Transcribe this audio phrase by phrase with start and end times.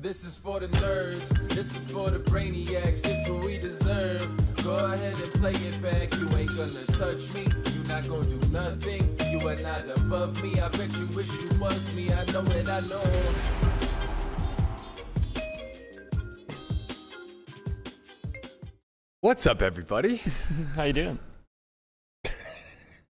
[0.00, 4.22] This is for the nerds, this is for the brainiacs, this is what we deserve.
[4.62, 7.42] Go ahead and play it back, you ain't gonna touch me,
[7.74, 10.60] you not gonna do nothing, you are not above me.
[10.60, 13.02] I bet you wish you was me, I know it, I know.
[19.20, 20.22] What's up, everybody?
[20.76, 21.18] How you doing?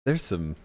[0.05, 0.55] There's some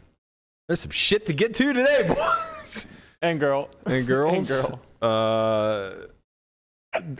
[0.68, 2.86] there's some shit to get to today, boys
[3.20, 3.68] And girl.
[3.84, 4.50] and girls.
[4.64, 6.06] And Uh,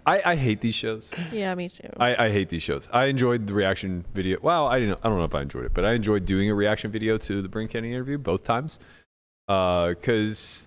[0.07, 1.11] I I hate these shows.
[1.33, 1.89] Yeah, me too.
[1.99, 2.89] I, I hate these shows.
[2.93, 4.39] I enjoyed the reaction video.
[4.41, 5.01] Well, I didn't.
[5.03, 7.43] I don't know if I enjoyed it, but I enjoyed doing a reaction video to
[7.43, 8.79] the Bryn Kenney interview both times.
[9.47, 10.67] Because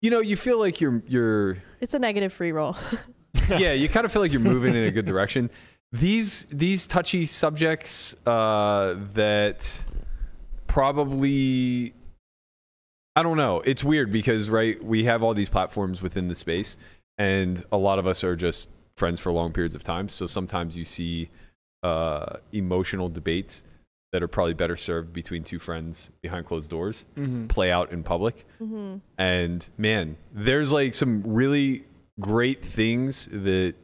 [0.00, 2.76] you know you feel like you're you're it's a negative free roll.
[3.50, 5.50] yeah, you kind of feel like you're moving in a good direction.
[5.92, 9.84] These these touchy subjects uh, that
[10.66, 11.92] probably
[13.18, 13.60] I don't know.
[13.64, 16.76] It's weird because right, we have all these platforms within the space,
[17.18, 20.08] and a lot of us are just friends for long periods of time.
[20.08, 21.28] So sometimes you see
[21.82, 23.64] uh, emotional debates
[24.12, 27.46] that are probably better served between two friends behind closed doors Mm-hmm.
[27.48, 28.46] play out in public.
[28.58, 31.84] hmm And man, there's like some really
[32.20, 33.74] great things that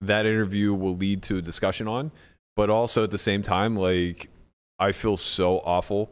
[0.00, 2.12] that interview will lead to a discussion on,
[2.56, 4.28] but also at the same time, like
[4.78, 6.10] I feel so awful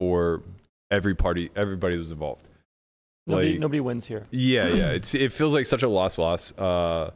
[0.00, 0.42] for
[0.92, 2.48] every party, everybody was involved.
[3.26, 4.24] Nobody, Like- nobody wins here.
[4.30, 4.90] Yeah, yeah.
[4.98, 6.52] It's it feels like such a loss loss.
[6.56, 7.10] Uh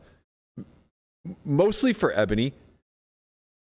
[1.45, 2.53] mostly for Ebony.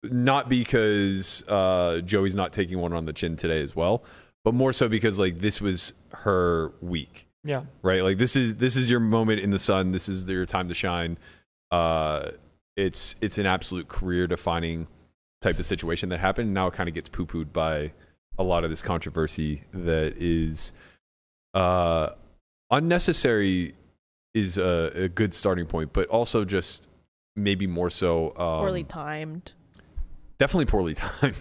[0.05, 4.03] Not because uh Joey's not taking one on the chin today as well,
[4.45, 7.63] but more so because like this was her week Yeah.
[7.83, 8.03] right?
[8.03, 9.93] Like this is this is your moment in the sun.
[9.93, 11.19] This is your time to shine.
[11.71, 12.33] Uh,
[12.77, 14.89] it's it's an absolute career defining
[15.41, 16.53] type of situation that happened.
[16.53, 17.93] Now it kind of gets poo pooed by
[18.43, 20.73] a lot of this controversy that is
[21.55, 22.11] uh,
[22.71, 23.75] unnecessary.
[24.35, 26.89] Is a, a good starting point, but also just
[27.37, 29.53] maybe more so um, Poorly timed.
[30.39, 31.37] definitely poorly timed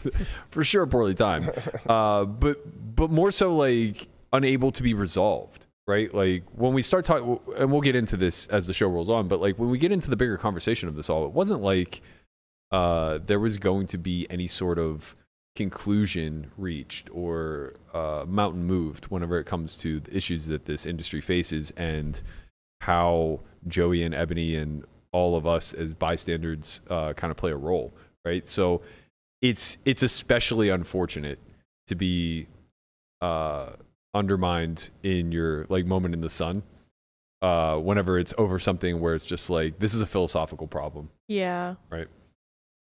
[0.49, 1.49] for sure poorly timed
[1.87, 2.57] uh but
[2.95, 7.71] but more so like unable to be resolved right like when we start talking and
[7.71, 10.09] we'll get into this as the show rolls on but like when we get into
[10.09, 12.01] the bigger conversation of this all it wasn't like
[12.71, 15.15] uh there was going to be any sort of
[15.55, 21.19] conclusion reached or uh mountain moved whenever it comes to the issues that this industry
[21.19, 22.21] faces and
[22.79, 27.57] how joey and ebony and all of us as bystanders uh, kind of play a
[27.57, 27.93] role
[28.25, 28.47] right?
[28.47, 28.81] So
[29.41, 31.39] it's it's especially unfortunate
[31.87, 32.47] to be
[33.21, 33.71] uh,
[34.13, 36.63] undermined in your like moment in the sun
[37.41, 41.09] uh, whenever it's over something where it's just like this is a philosophical problem.
[41.27, 41.75] Yeah.
[41.89, 42.07] Right.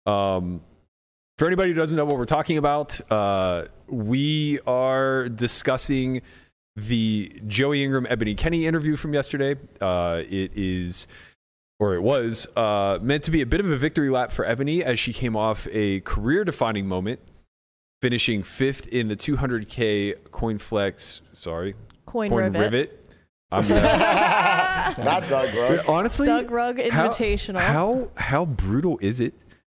[0.05, 0.61] Um,
[1.39, 6.21] for anybody who doesn't know what we're talking about, uh, we are discussing
[6.75, 9.55] the Joey Ingram Ebony Kenney interview from yesterday.
[9.79, 11.07] Uh, it is,
[11.79, 14.83] or it was, uh, meant to be a bit of a victory lap for Ebony
[14.83, 17.21] as she came off a career defining moment,
[18.01, 21.73] finishing fifth in the 200K coin flex, sorry,
[22.05, 22.59] Coin, coin rivet.
[22.61, 22.95] rivet.
[23.51, 23.81] I'm gonna,
[25.05, 25.79] Not Doug Rugg.
[25.87, 27.59] honestly, Doug Rugg how- Invitational.
[27.61, 29.33] How how brutal is it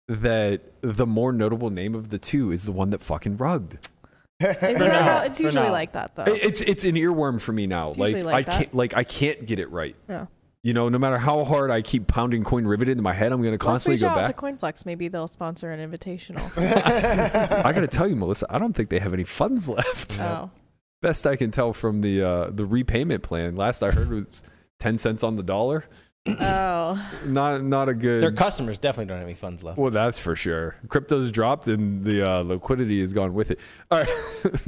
[0.07, 3.79] that the more notable name of the two is the one that fucking rugged?
[4.39, 5.71] Is that now, how- it's usually now.
[5.71, 6.23] like that though.
[6.27, 7.89] It's it's an earworm for me now.
[7.89, 8.57] It's Like, like I that.
[8.57, 9.95] can't like I can't get it right.
[10.09, 10.25] Yeah.
[10.63, 13.39] You know, no matter how hard I keep pounding coin rivet into my head, I'm
[13.41, 14.33] gonna Let's constantly reach go out to.
[14.33, 14.85] CoinFlex.
[14.85, 16.41] Maybe they'll sponsor an invitational.
[17.65, 20.19] I gotta tell you, Melissa, I don't think they have any funds left.
[20.19, 20.51] oh.
[21.01, 23.55] Best I can tell from the uh, the repayment plan.
[23.57, 24.41] Last I heard was
[24.79, 25.83] ten cents on the dollar.
[26.25, 27.11] Oh.
[27.25, 28.23] Not not a good.
[28.23, 29.77] Their customers definitely don't have any funds left.
[29.77, 30.75] Well, that's for sure.
[30.87, 33.59] Crypto's dropped and the uh, liquidity has gone with it.
[33.91, 34.09] All right.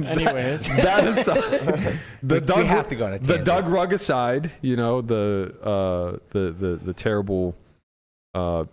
[0.00, 0.66] Anyways.
[0.76, 3.46] that, that aside, the We- Doug, we have to go on a the tangent.
[3.46, 7.56] Doug Rugg aside, you know the uh, the the the terrible.
[8.34, 8.64] Uh,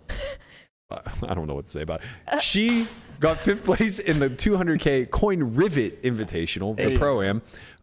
[0.90, 2.42] I don't know what to say about it.
[2.42, 2.86] She
[3.18, 7.40] got fifth place in the 200k coin rivet invitational, the pro am,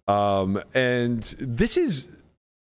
[0.07, 2.15] um, and this is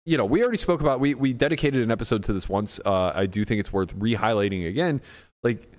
[0.07, 2.81] you know, we already spoke about we we dedicated an episode to this once.
[2.85, 5.01] Uh, I do think it's worth re-highlighting again.
[5.43, 5.71] Like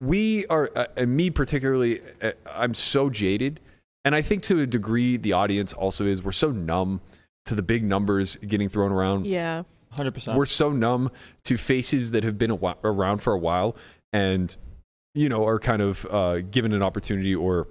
[0.00, 3.60] we are, uh, and me particularly, uh, I'm so jaded,
[4.04, 6.22] and I think to a degree the audience also is.
[6.22, 7.00] We're so numb
[7.46, 9.26] to the big numbers getting thrown around.
[9.26, 9.62] Yeah.
[9.90, 10.36] Hundred percent.
[10.36, 11.10] We're so numb
[11.44, 13.74] to faces that have been a whi- around for a while,
[14.12, 14.54] and
[15.14, 17.66] you know are kind of uh, given an opportunity or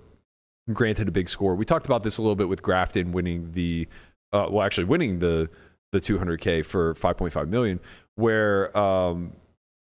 [0.73, 1.55] granted a big score.
[1.55, 3.87] We talked about this a little bit with Grafton winning the,
[4.33, 5.49] uh, well, actually winning the
[5.99, 7.79] the 200k for 5.5 million,
[8.15, 9.33] where um,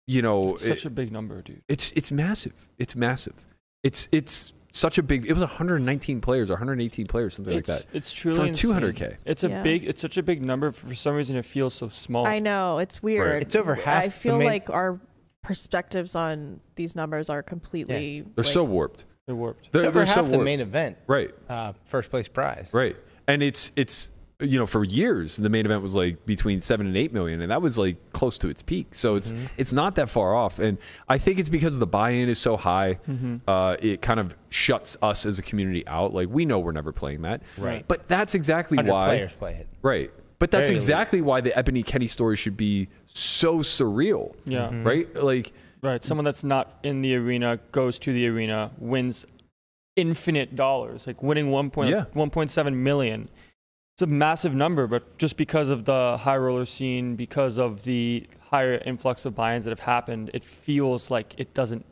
[0.07, 1.63] you know It's such it- a big number, dude.
[1.69, 2.69] it's it's massive.
[2.79, 3.35] It's massive.
[3.83, 5.27] It's it's such a big.
[5.27, 7.87] It was 119 players or 118 players, something it's, like that.
[7.97, 8.71] It's truly For insane.
[8.73, 9.17] 200K.
[9.27, 9.63] It's a Yeah.
[9.63, 9.85] big.
[9.85, 10.71] It's such a big number.
[10.73, 12.27] For some reason, it feels so small.
[12.27, 13.43] I know it's weird.
[13.43, 14.99] It's over half I feel main- like our
[15.43, 18.21] perspectives on these numbers are completely.
[18.23, 19.05] They're like, so warped.
[19.27, 19.71] It warped.
[19.73, 20.97] They're, It's over they're half so the main event.
[21.07, 21.31] Right.
[21.49, 22.71] Uh, first place prize.
[22.73, 22.97] Right.
[23.29, 24.11] And it's it's
[24.43, 27.51] you know for years the main event was like between seven and eight million, and
[27.51, 28.95] that was like close to its peak.
[28.95, 30.79] So it's it's not that far off, and
[31.09, 32.99] I think it's because the buy-in is so high.
[33.47, 36.13] Uh, it kind of shuts us as a community out.
[36.13, 37.43] Like we know we're never playing that.
[37.59, 37.85] Right.
[37.89, 39.07] But that's exactly why.
[39.09, 39.69] players play it.
[39.83, 40.11] Right.
[40.39, 40.83] But that's Very elite.
[40.83, 44.35] exactly why the Ebony Kenney story should be so surreal.
[44.45, 44.63] Yeah.
[44.67, 44.85] Mm-hmm.
[44.85, 45.23] Right.
[45.23, 45.53] Like.
[45.83, 46.03] Right.
[46.05, 49.27] Someone that's not in the arena goes to the arena, wins
[49.97, 52.05] infinite dollars, like winning one point, Yeah.
[52.15, 53.29] 1.7 million.
[53.97, 58.27] It's a massive number, but just because of the high roller scene, because of the
[58.51, 61.85] higher influx of buy-ins that have happened, it feels like it doesn't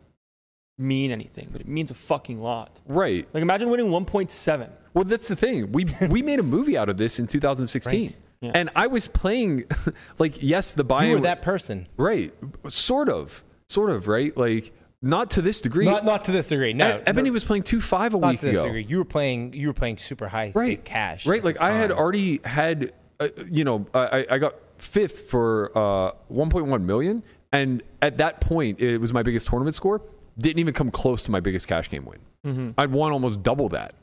[0.79, 2.79] mean anything, but it means a fucking lot.
[2.87, 3.29] Right.
[3.35, 4.70] Like imagine winning 1.7.
[4.94, 5.70] Well, that's the thing.
[5.73, 8.17] We we made a movie out of this in 2016, Right.
[8.41, 8.53] Yeah.
[8.55, 9.64] and I was playing,
[10.19, 11.87] like, yes, the You buy-in, You were that person.
[11.99, 12.32] right?
[12.69, 14.35] Sort of, sort of, right?
[14.35, 15.85] Like, not to this degree.
[15.87, 16.73] Not not to this degree.
[16.73, 16.99] No.
[16.99, 18.85] E- Ebony was playing two five a not week to this ago, degree.
[18.88, 19.52] You were playing.
[19.52, 20.67] You were playing super high right?
[20.67, 21.26] stake cash.
[21.26, 21.43] right?
[21.43, 26.82] Like, I had already had, uh, you know, I I got fifth for uh 1.1
[26.82, 30.02] million, and at that point, it was my biggest tournament score.
[30.38, 32.75] Didn't even come close to my biggest cash game win.
[32.79, 33.94] I'd won almost double that,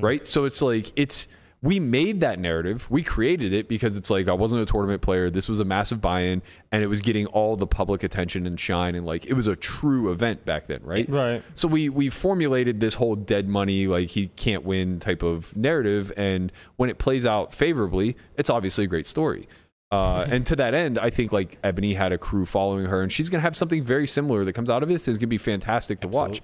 [0.00, 0.26] right?
[0.28, 1.28] So it's like it's
[1.62, 5.30] we made that narrative, we created it because it's like I wasn't a tournament player.
[5.30, 8.94] This was a massive buy-in, and it was getting all the public attention and shine,
[8.94, 11.08] and like it was a true event back then, right?
[11.08, 11.42] Right.
[11.54, 16.12] So we we formulated this whole dead money, like he can't win type of narrative,
[16.16, 19.48] and when it plays out favorably, it's obviously a great story.
[19.92, 23.10] Uh, and to that end, I think like Ebony had a crew following her, and
[23.10, 25.08] she's gonna have something very similar that comes out of this.
[25.08, 26.42] It's gonna be fantastic to watch.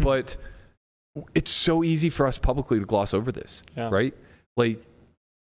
[0.00, 0.36] But
[1.34, 3.88] it's so easy for us publicly to gloss over this, Yeah.
[3.90, 4.14] right?
[4.58, 4.84] Like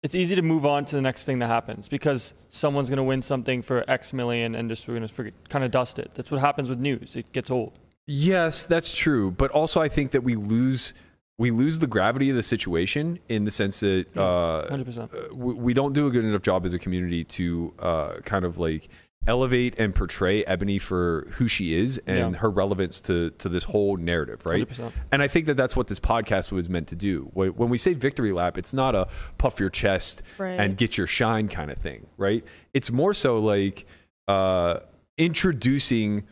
[0.03, 3.03] It's easy to move on to the next thing that happens because someone's going to
[3.03, 6.11] win something for X million and just we're going to kind of dust it.
[6.13, 7.15] That's what happens with news.
[7.15, 7.73] It gets old.
[8.07, 9.29] Yes, that's true.
[9.31, 10.93] But also, I think that we lose
[11.37, 15.13] we lose the gravity of the situation in the sense that uh, 100%.
[15.13, 18.43] uh, we, we don't do a good enough job as a community to uh, kind
[18.45, 18.89] of like
[19.29, 22.39] elevate and portray Ebony for who she is and Yeah.
[22.39, 24.67] her relevance to to this whole narrative, right?
[24.67, 24.91] 100%.
[25.11, 27.29] And I think that that's what this podcast was meant to do.
[27.33, 30.59] When we say victory lap, it's not a puff your chest Right.
[30.59, 32.43] and get your shine kind of thing, right?
[32.73, 33.85] It's more so like
[34.27, 34.79] uh,
[35.17, 36.23] introducing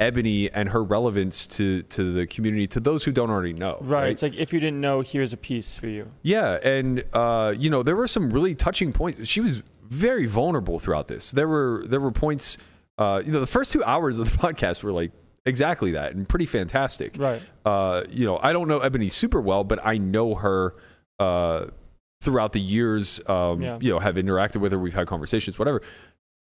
[0.00, 3.76] Ebony and her relevance to to the community to those who don't already know.
[3.82, 4.08] Right.
[4.10, 6.10] It's like if you didn't know, here's a piece for you.
[6.22, 9.28] Yeah, and uh, you know there were some really touching points.
[9.28, 11.30] She was very vulnerable throughout this.
[11.32, 12.56] There were there were points.
[12.96, 15.12] Uh, you know, the first two hours of the podcast were like
[15.46, 17.16] exactly that and pretty fantastic.
[17.18, 17.42] Right.
[17.64, 20.74] Uh, you know, I don't know Ebony super well, but I know her
[21.18, 21.66] uh,
[22.22, 23.20] throughout the years.
[23.26, 23.78] Um, Yeah.
[23.80, 24.78] You know, have interacted with her.
[24.78, 25.82] We've had conversations, whatever.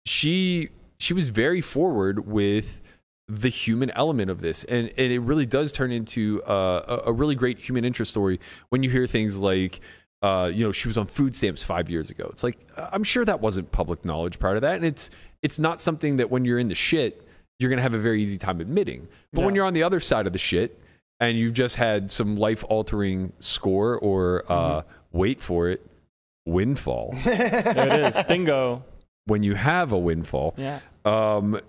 [0.05, 0.69] She
[0.99, 2.81] she was very forward with
[3.29, 7.11] the human element of this and, and it really does turn into uh, a, a
[7.11, 9.81] really great human interest story when you hear things like
[10.21, 12.27] uh, you know she was on food stamps five years ago.
[12.31, 14.75] It's like i'm sure that wasn't public knowledge prior to that.
[14.75, 15.09] And it's
[15.41, 17.23] it's not something that when you're in the shit
[17.59, 19.07] you're going to have a very easy time admitting.
[19.33, 20.79] But when you're on the other side of the shit
[21.19, 25.83] and you've just had some life altering score or uh, wait for it
[26.45, 27.13] windfall.
[27.23, 28.23] There it is.
[28.23, 28.83] Bingo.
[29.25, 30.79] when you have a windfall Yeah.
[31.05, 31.59] um,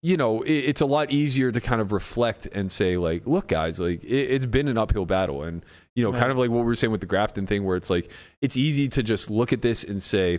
[0.00, 3.48] you know, it, it's a lot easier to kind of reflect and say, like, look,
[3.48, 5.64] guys, like it, it's been an uphill battle, and
[5.98, 7.90] you know, kind of like what we were saying with the Grafton thing, where it's
[7.90, 8.08] like
[8.40, 10.38] it's easy to just look at this and say,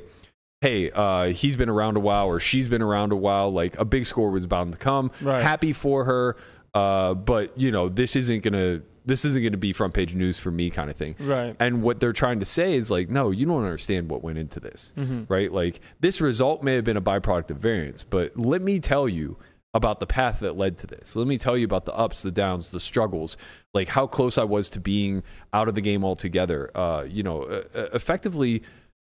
[0.61, 3.51] hey, uh, he's been around a while or she's been around a while.
[3.51, 5.11] Like a big score was bound to come.
[5.21, 5.41] Right.
[5.41, 6.37] Happy for her,
[6.73, 10.51] uh, but you know, this isn't gonna this isn't gonna be front page news for
[10.51, 11.15] me, kind of thing.
[11.19, 11.55] Right.
[11.59, 14.61] And what they're trying to say is like, no, you don't understand what went into
[14.61, 15.23] this, Mm-hmm.
[15.27, 15.51] right?
[15.51, 19.37] Like this result may have been a byproduct of variance, but let me tell you
[19.73, 21.15] about the path that led to this.
[21.15, 23.37] Let me tell you about the ups, the downs, the struggles,
[23.73, 25.23] like how close I was to being
[25.53, 26.75] out of the game altogether.
[26.75, 28.63] Uh, you know, effectively,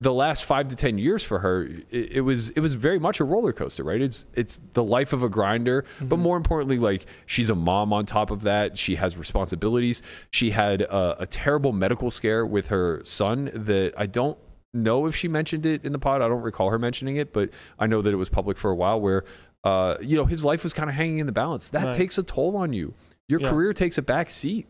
[0.00, 3.20] the last five to ten years for her, it, it was it was very much
[3.20, 4.00] a roller coaster, right?
[4.00, 8.06] It's it's the life of a grinder, but more importantly, like she's a mom on
[8.06, 8.78] top of that.
[8.78, 10.02] She has responsibilities.
[10.30, 14.38] She had a, a terrible medical scare with her son that I don't
[14.72, 16.20] know if she mentioned it in the pod.
[16.20, 18.74] I don't recall her mentioning it, but I know that it was public for a
[18.74, 19.24] while where
[19.64, 21.68] uh, you know, his life was kind of hanging in the balance.
[21.70, 21.94] That Right.
[21.94, 22.94] takes a toll on you.
[23.28, 23.50] Your Yeah.
[23.50, 24.66] career takes a back seat.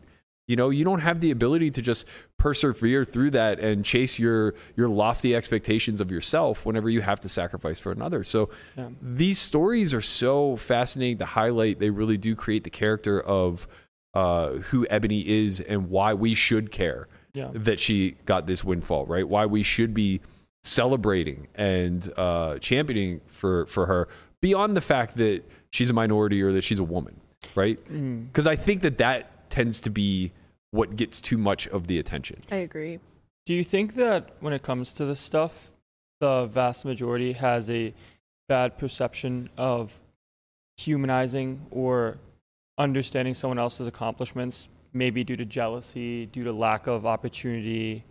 [0.47, 4.53] You know, you don't have the ability to just persevere through that and chase your
[4.75, 8.23] your lofty expectations of yourself whenever you have to sacrifice for another.
[8.23, 8.89] So Yeah.
[9.01, 11.79] these stories are so fascinating to highlight.
[11.79, 13.67] They really do create the character of
[14.13, 17.49] uh, who Ebony is and why we should care Yeah.
[17.53, 19.27] that she got this windfall, right?
[19.27, 20.21] Why we should be
[20.63, 24.07] celebrating and uh, championing for for her
[24.45, 27.19] beyond the fact that she's a minority or that she's a woman,
[27.55, 27.83] right?
[27.91, 28.27] Mm.
[28.27, 30.33] Because I think that that tends to be
[30.69, 32.37] what gets too much of the attention.
[32.51, 32.99] I agree.
[33.47, 35.71] Do you think that when it comes to this stuff,
[36.19, 37.91] the vast majority has a
[38.47, 39.99] bad perception of
[40.77, 42.19] humanizing or
[42.77, 48.03] understanding someone else's accomplishments, maybe due to jealousy, due to lack of opportunity,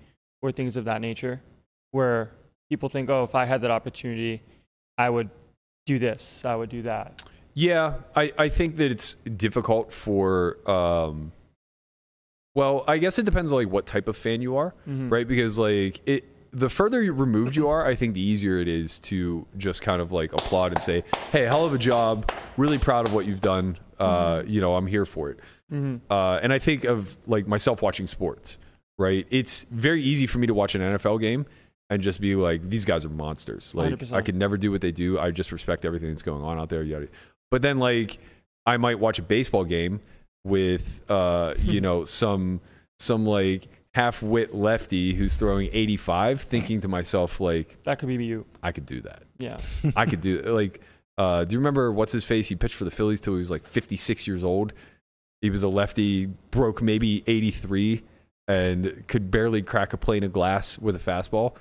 [0.42, 1.40] or things of that nature?
[1.92, 2.32] Where
[2.68, 4.42] people think, oh, if I had that opportunity,
[4.98, 5.30] I would
[5.86, 7.22] do this, I would do that.
[7.54, 11.32] Yeah, I, I think that it's difficult for um
[12.54, 15.10] well, I guess it depends on like what type of fan you are, Mhm.
[15.10, 15.26] right?
[15.26, 19.44] Because like it the further removed you are, I think the easier it is to
[19.58, 22.30] just kind of like applaud and say, "Hey, hell of a job!
[22.56, 23.76] Really proud of what you've done.
[23.98, 25.40] Uh, you know, I'm here for it."
[25.72, 26.00] Mhm.
[26.08, 28.58] Uh, and I think of like myself watching sports,
[28.98, 29.26] right?
[29.30, 31.44] It's very easy for me to watch an NFL game
[31.90, 33.74] and just be like, these guys are monsters.
[33.74, 34.12] Like, 100%.
[34.12, 35.18] I could never do what they do.
[35.18, 36.82] I just respect everything that's going on out there.
[36.82, 37.08] Yada.
[37.50, 38.18] But then, like,
[38.66, 40.00] I might watch a baseball game
[40.44, 42.60] with, uh, you know, some
[42.98, 48.18] some like half wit lefty who's throwing 85, thinking to myself like, That could be
[48.18, 48.46] me you.
[48.62, 49.24] I could do that.
[49.38, 49.58] Yeah.
[49.96, 50.80] I could do like.
[51.16, 52.48] Uh, do you remember what's his face?
[52.48, 54.72] He pitched for the Phillies till he was like 56 years old.
[55.42, 58.02] He was a lefty, broke maybe 83,
[58.48, 61.54] and could barely crack a plane of glass with a fastball.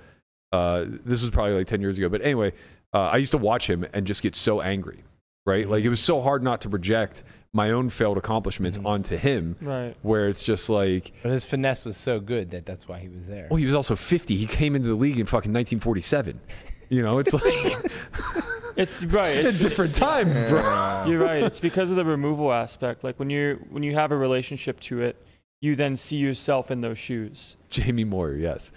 [0.54, 2.54] Uh, this was probably like 10 years ago, but anyway,
[2.94, 5.04] uh, I used to watch him and just get so angry,
[5.46, 5.68] right?
[5.68, 9.96] Like it was so hard not to project my own failed accomplishments onto him, Right.
[10.04, 13.26] where it's just like, But his finesse was so good that that's why he was
[13.28, 13.48] there.
[13.50, 14.36] well, he was also 50.
[14.36, 16.40] He came into the league in fucking 1947.
[16.90, 17.44] You know, it's like
[18.76, 19.36] It's right.
[19.46, 21.06] It's, different times, bro.
[21.08, 21.44] You're right.
[21.44, 23.04] It's because of the removal aspect.
[23.04, 25.16] Like when you when you have a relationship to it,
[25.62, 27.56] you then see yourself in those shoes.
[27.70, 28.72] Jamie Moyer, yes.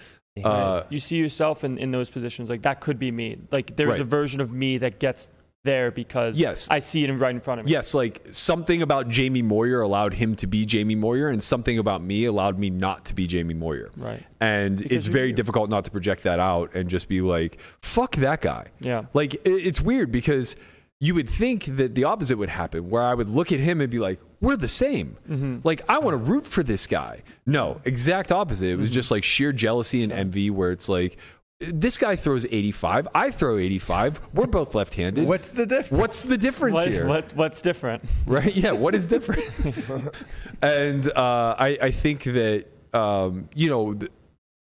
[0.45, 2.51] Uh, You see yourself in, in those positions.
[2.51, 3.39] Like that could be me.
[3.51, 4.01] Like there's Right.
[4.01, 5.29] a version of me that gets
[5.65, 6.69] there because Yes.
[6.71, 7.73] I see it right in front of me.
[7.73, 12.03] yes, like something about Jamie Moyer allowed him to be Jamie Moyer, and something about
[12.05, 13.91] me allowed me not to be Jamie Moyer.
[13.97, 14.23] Right.
[14.41, 15.33] And Because it's very you.
[15.35, 18.67] difficult not to project that out and just be like, fuck that guy.
[18.81, 19.07] Yeah.
[19.13, 20.55] Like, it- it's weird because
[21.01, 23.91] you would think that the opposite would happen, where I would look at him and
[23.91, 25.17] be like, we're the same.
[25.29, 25.59] Mm-hmm.
[25.65, 27.23] Like, I want to root for this guy.
[27.47, 28.67] No, exact opposite.
[28.67, 28.81] It Mm-hmm.
[28.81, 31.17] was just like sheer jealousy and envy, where it's like,
[31.59, 35.27] this guy throws 85, I throw 85, we're both left handed.
[35.27, 35.99] What's the difference?
[36.01, 37.07] What's the difference What, here?
[37.07, 38.05] what what's different?
[38.27, 38.55] right?
[38.55, 39.43] Yeah, what is different?
[40.63, 44.13] and uh, I, I think that um, you know, th-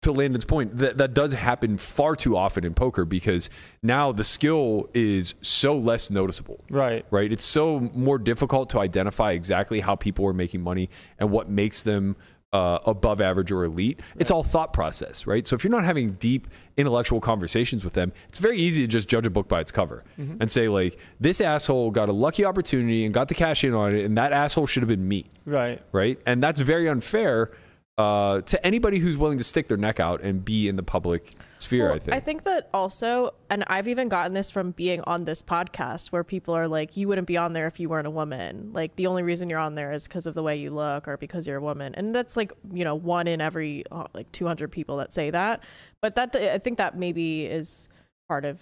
[0.04, 3.50] to Landon's point, that that does happen far too often in poker because
[3.82, 6.64] now the skill is so less noticeable.
[6.70, 7.04] Right.
[7.10, 11.48] Right, it's so more difficult to identify exactly how people are making money and what
[11.48, 12.16] makes them
[12.52, 14.00] uh, above average or elite.
[14.16, 15.44] It's all thought process, right?
[15.44, 16.46] So if you're not having deep
[16.76, 20.04] intellectual conversations with them, it's very easy to just judge a book by its cover
[20.16, 23.92] and say like, this asshole got a lucky opportunity and got to cash in on
[23.92, 25.82] it, and that asshole should have been me, Right.
[25.90, 26.20] right?
[26.26, 27.50] And that's very unfair
[27.96, 31.34] uh, to anybody who's willing to stick their neck out and be in the public
[31.58, 31.84] sphere.
[31.84, 32.16] Well, I think.
[32.16, 36.24] I think that also, and I've even gotten this from being on this podcast where
[36.24, 38.70] people are like, you wouldn't be on there if you weren't a woman.
[38.72, 41.16] Like, the only reason you're on there is because of the way you look or
[41.16, 41.94] because you're a woman.
[41.94, 45.62] And that's like, you know, one in every uh, like 200 people that say that.
[46.02, 47.88] But that, I think that maybe is
[48.28, 48.60] part of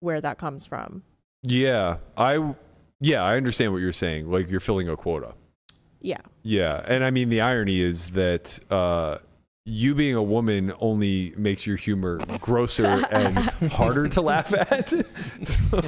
[0.00, 1.02] where that comes from.
[1.42, 2.54] yeah, I
[3.00, 4.30] yeah, I understand what you're saying.
[4.30, 5.34] Like you're filling a quota.
[6.00, 6.18] Yeah.
[6.42, 9.18] Yeah, and I mean the irony is that uh,
[9.64, 13.36] you being a woman only makes your humor grosser and
[13.72, 14.88] harder to laugh at.
[15.42, 15.78] so,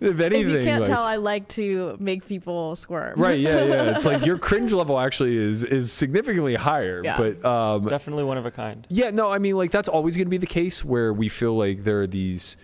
[0.00, 3.20] if anything, if you can't like- tell, I like to make people squirm.
[3.20, 3.38] right?
[3.38, 3.90] Yeah, yeah.
[3.94, 7.02] It's like your cringe level actually is is significantly higher.
[7.04, 7.16] Yeah.
[7.16, 8.86] But um, Definitely one of a kind.
[8.90, 11.56] yeah, no, I mean like that's always going to be the case where we feel
[11.56, 12.56] like there are these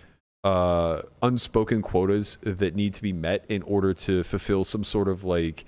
[0.43, 5.23] uh, unspoken quotas that need to be met in order to fulfill some sort of
[5.23, 5.65] like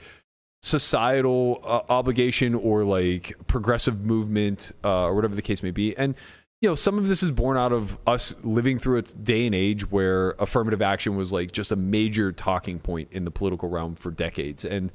[0.62, 5.98] societal uh, obligation or like progressive movement uh, or whatever the case may be.
[5.98, 6.16] And
[6.62, 9.54] you know some of this is born out of us living through a day and
[9.56, 13.96] age where affirmative action was like just a major talking point in the political realm
[13.96, 14.66] for decades.
[14.66, 14.92] And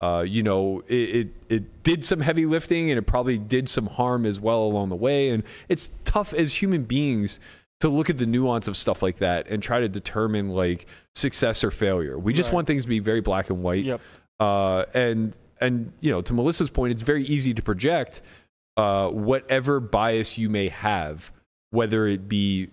[0.00, 3.86] uh, you know it, it it did some heavy lifting and it probably did some
[3.86, 5.30] harm as well along the way.
[5.30, 7.38] And it's tough as human beings
[7.80, 11.62] to look at the nuance of stuff like that and try to determine like success
[11.62, 12.18] or failure.
[12.18, 12.54] We just Right.
[12.54, 13.84] want things to be very black and white.
[13.84, 14.00] Yep.
[14.40, 18.22] Uh, and and you know to Melissa's point, it's very easy to project
[18.76, 21.32] uh, whatever bias you may have,
[21.70, 22.68] whether it be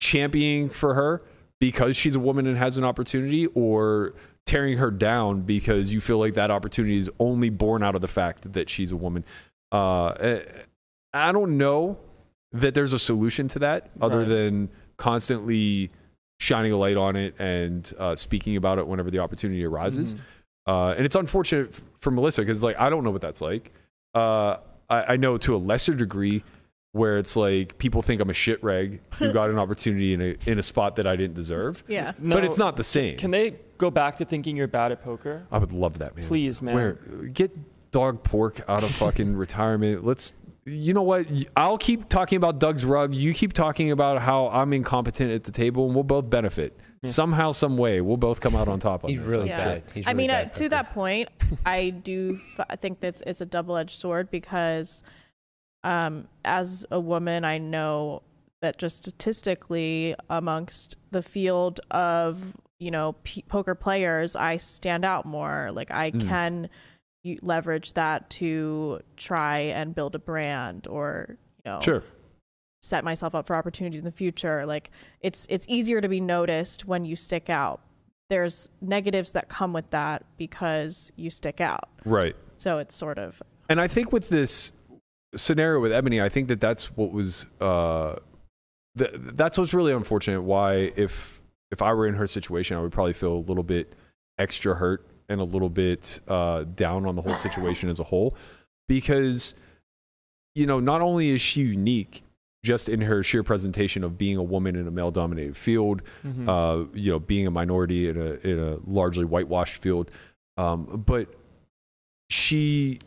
[0.00, 1.22] championing for her
[1.58, 6.18] because she's a woman and has an opportunity, or tearing her down because you feel
[6.18, 9.24] like that opportunity is only born out of the fact that she's a woman.
[9.72, 10.40] Uh, eh,
[11.14, 11.96] I don't know
[12.52, 14.28] that there's a solution to that other Right.
[14.28, 14.68] than
[14.98, 15.90] constantly
[16.38, 20.14] shining a light on it and uh, speaking about it whenever the opportunity arises.
[20.14, 20.18] Mhm.
[20.66, 23.72] Uh, and it's unfortunate for Melissa because like I don't know what that's like.
[24.14, 24.56] Uh,
[24.88, 26.42] I, I know to a lesser degree
[26.92, 30.36] where it's like people think I'm a shit reg who got an opportunity in a
[30.46, 31.84] in a spot that I didn't deserve.
[31.86, 32.12] Yeah.
[32.18, 33.18] but it's not the same.
[33.18, 35.46] Can they go back to thinking you're bad at poker?
[35.52, 36.26] I would love that, man.
[36.26, 36.74] Please, man.
[36.74, 36.92] Where
[37.28, 37.56] get
[37.90, 40.04] Doug Polk out of fucking retirement.
[40.04, 40.32] Let's.
[40.68, 41.28] You know what?
[41.56, 43.14] I'll keep talking about Doug's rug.
[43.14, 47.10] You keep talking about how I'm incompetent at the table, and we'll both benefit Yeah.
[47.10, 48.00] somehow, some way.
[48.00, 49.28] We'll both come out on top on He's this.
[49.30, 49.64] really Yeah.
[49.64, 49.82] bad.
[49.94, 51.28] He's I really mean, uh, to that point,
[51.64, 55.02] I do f- I think that it's a double edged sword because
[55.84, 58.22] um, as a woman, I know
[58.62, 65.24] that just statistically, amongst the field of you know p- poker players, I stand out
[65.26, 65.68] more.
[65.72, 66.28] Like I Mm.
[66.28, 66.68] can
[67.22, 72.02] u- leverage that to try and build a brand or you know Sure.
[72.86, 74.64] Set myself up for opportunities in the future.
[74.66, 74.90] Like
[75.20, 77.80] it's it's easier to be noticed when you stick out.
[78.30, 81.88] There's negatives that come with that because you stick out.
[82.04, 82.34] Right.
[82.58, 84.72] So it's sort of And I think with this
[85.34, 88.16] scenario with Ebony, I think that that's what was uh,
[88.96, 90.42] th- that's what's really unfortunate.
[90.42, 91.40] Why, if
[91.70, 93.92] if I were in her situation, I would probably feel a little bit
[94.38, 98.36] extra hurt and a little bit uh, down on the whole situation as a whole,
[98.88, 99.54] because
[100.54, 102.22] you know not only is she unique
[102.66, 106.48] just in her sheer presentation of being a woman in a male-dominated field, Mhm.
[106.48, 110.10] uh, you know, being a minority in a in a largely whitewashed field.
[110.56, 111.28] Um, but
[112.28, 112.98] she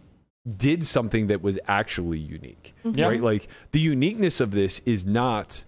[0.58, 3.08] did something that was actually unique, Yeah.
[3.08, 3.22] right?
[3.22, 5.66] Like the uniqueness of this is not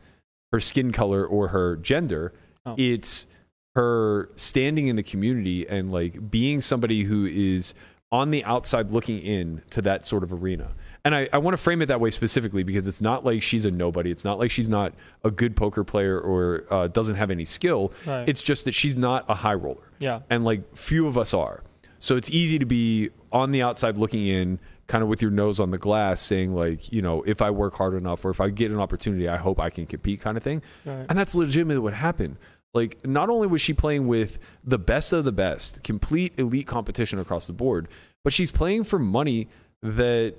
[0.54, 2.34] her skin color or her gender.
[2.66, 2.76] Oh.
[2.78, 3.28] It's
[3.76, 7.74] her standing in the community and like being somebody who is
[8.12, 10.72] on the outside looking in to that sort of arena.
[11.03, 13.65] And I, I want to frame it that way specifically because it's not like she's
[13.65, 14.12] a nobody.
[14.12, 17.92] It's not like she's not a good poker player or uh, doesn't have any skill.
[18.05, 18.29] Right.
[18.29, 19.92] It's just that she's not a high roller.
[20.00, 20.20] yeah.
[20.29, 21.64] And like few of us are.
[22.00, 25.59] So it's easy to be on the outside looking in, kind of with your nose
[25.59, 28.50] on the glass, saying, like, you know, if I work hard enough or if I
[28.50, 30.61] get an opportunity, I hope I can compete, kind of thing.
[30.85, 31.05] Right.
[31.09, 32.37] And that's legitimately what happened.
[32.74, 37.20] Like, not only was she playing with the best of the best, complete elite competition
[37.20, 37.87] across the board,
[38.24, 39.48] but she's playing for money
[39.83, 40.35] that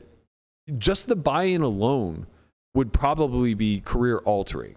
[0.78, 2.26] just the buy in alone
[2.74, 4.76] would probably be career altering.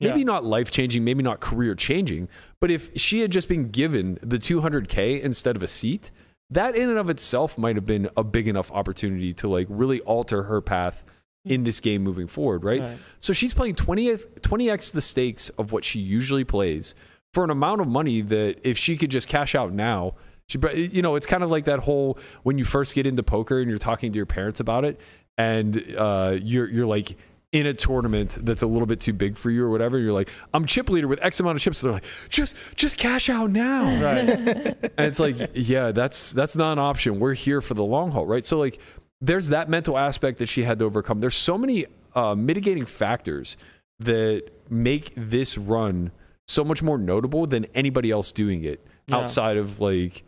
[0.00, 0.24] Maybe Yeah.
[0.24, 2.28] not life changing, maybe not career changing,
[2.60, 6.10] but if she had just been given the 200K instead of a seat,
[6.50, 10.00] that in and of itself might have been a big enough opportunity to like really
[10.02, 11.04] alter her path
[11.44, 12.80] in this game moving forward, right?
[12.80, 12.98] Right.
[13.20, 16.94] So she's playing 20x, 20x the stakes of what she usually plays
[17.32, 20.14] for an amount of money that if she could just cash out now,
[20.48, 23.60] she, you know, it's kind of like that whole when you first get into poker
[23.60, 25.00] and you're talking to your parents about it,
[25.38, 27.16] and uh, you're you're like
[27.52, 29.98] in a tournament that's a little bit too big for you or whatever.
[29.98, 31.78] You're like, I'm chip leader with X amount of chips.
[31.78, 33.84] So they're like, just just cash out now.
[34.02, 34.28] Right.
[34.28, 37.18] And it's like, yeah, that's that's not an option.
[37.20, 38.44] We're here for the long haul, right?
[38.44, 38.78] So like,
[39.20, 41.20] there's that mental aspect that she had to overcome.
[41.20, 43.56] There's so many uh, mitigating factors
[44.00, 46.10] that make this run
[46.48, 49.16] so much more notable than anybody else doing it Yeah.
[49.16, 50.22] outside of like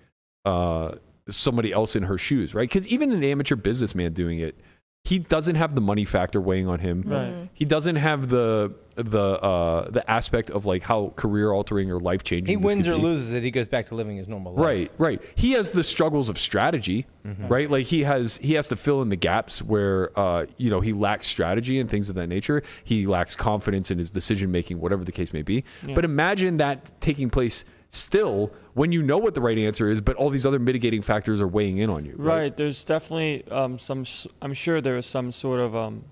[0.44, 0.92] uh,
[1.28, 2.68] somebody else in her shoes, right?
[2.68, 4.58] Because even an amateur businessman doing it,
[5.04, 7.02] he doesn't have the money factor weighing on him.
[7.06, 7.48] Right.
[7.54, 12.24] He doesn't have the the uh, the aspect of like how career altering or life
[12.24, 12.58] changing.
[12.58, 13.42] He wins or loses it.
[13.42, 14.64] He goes back to living his normal life.
[14.66, 15.22] Right, right.
[15.36, 17.70] He has the struggles of strategy, right?
[17.70, 20.92] Like he has he has to fill in the gaps where uh, you know he
[20.92, 22.62] lacks strategy and things of that nature.
[22.84, 25.64] He lacks confidence in his decision making, whatever the case may be.
[25.86, 25.94] Yeah.
[25.94, 30.14] But imagine that taking place still when you know what the right answer is, but
[30.16, 32.14] all these other mitigating factors are weighing in on you.
[32.16, 32.56] Right.
[32.56, 34.04] There's definitely um, some.
[34.42, 36.04] I'm sure there is some sort of um,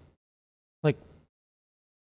[0.83, 0.97] like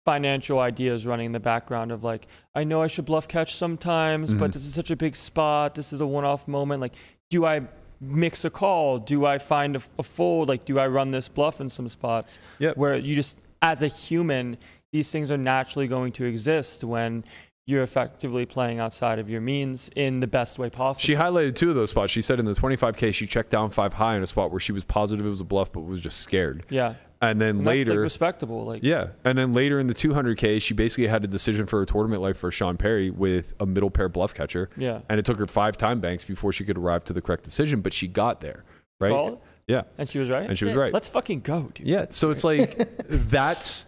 [0.05, 4.33] financial ideas running in the background of like, I know I should bluff catch sometimes,
[4.33, 4.39] Mhm.
[4.39, 5.75] but this is such a big spot.
[5.75, 6.81] This is a one-off moment.
[6.81, 6.93] Like,
[7.29, 7.61] do I
[8.01, 8.97] mix a call?
[8.97, 10.49] Do I find a, a fold?
[10.49, 12.39] Like, do I run this bluff in some spots?
[12.59, 12.75] Yep.
[12.77, 14.57] Where you just, as a human,
[14.91, 17.23] these things are naturally going to exist when
[17.69, 21.05] you're effectively playing outside of your means in the best way possible.
[21.05, 22.11] She highlighted two of those spots.
[22.11, 24.71] She said in the 25K, she checked down five high in a spot where she
[24.71, 26.65] was positive it was a bluff, but was just scared.
[26.69, 26.95] yeah.
[27.21, 28.63] And then And that's like later, respectable.
[28.63, 31.85] Like, Yeah, and then later in the 200k, she basically had a decision for her
[31.85, 35.01] tournament life for Sean Perry with a middle pair bluff catcher, yeah.
[35.09, 37.81] and it took her five time banks before she could arrive to the correct decision,
[37.81, 38.63] but she got there,
[39.01, 39.37] right?
[39.67, 40.47] Yeah, And she was right.
[40.49, 40.93] and she was right.
[40.93, 41.85] Let's fucking go, dude.
[41.85, 43.85] Yeah, so it's like that's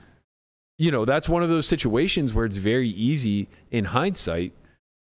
[0.81, 4.51] you know that's one of those situations where it's very easy in hindsight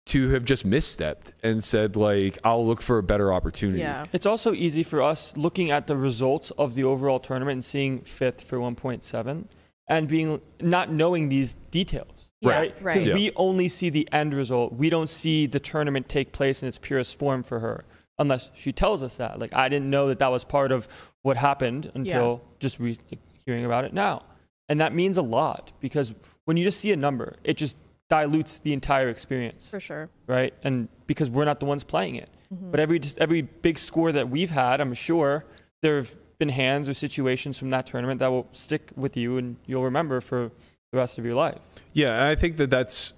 [0.05, 3.79] to have just misstepped and said like I'll look for a better opportunity.
[3.79, 4.05] Yeah.
[4.13, 8.01] It's also easy for us looking at the results of the overall tournament and seeing
[8.01, 9.45] fifth for 1.7
[9.89, 12.29] and being not knowing these details.
[12.41, 12.75] Yeah, Right?
[12.81, 12.93] right.
[12.93, 13.15] Because Yeah.
[13.15, 14.73] we only see the end result.
[14.73, 17.83] We don't see the tournament take place in its purest form for her
[18.19, 19.39] unless she tells us that.
[19.39, 20.87] Like, I didn't know that that was part of
[21.23, 22.97] what happened until just re-
[23.45, 24.21] hearing about it now.
[24.69, 26.13] And that means a lot because
[26.45, 27.77] when you just see a number, it just
[28.09, 30.09] dilutes the entire experience For sure.
[30.27, 30.53] right?
[30.63, 32.29] And because we're not the ones playing it.
[32.51, 35.43] But every just every big score that we've had, I'm sure
[35.81, 39.57] there have been hands or situations from that tournament that will stick with you and
[39.65, 40.51] you'll remember for
[40.91, 41.57] the rest of your life.
[41.93, 43.13] Yeah, and I think that that's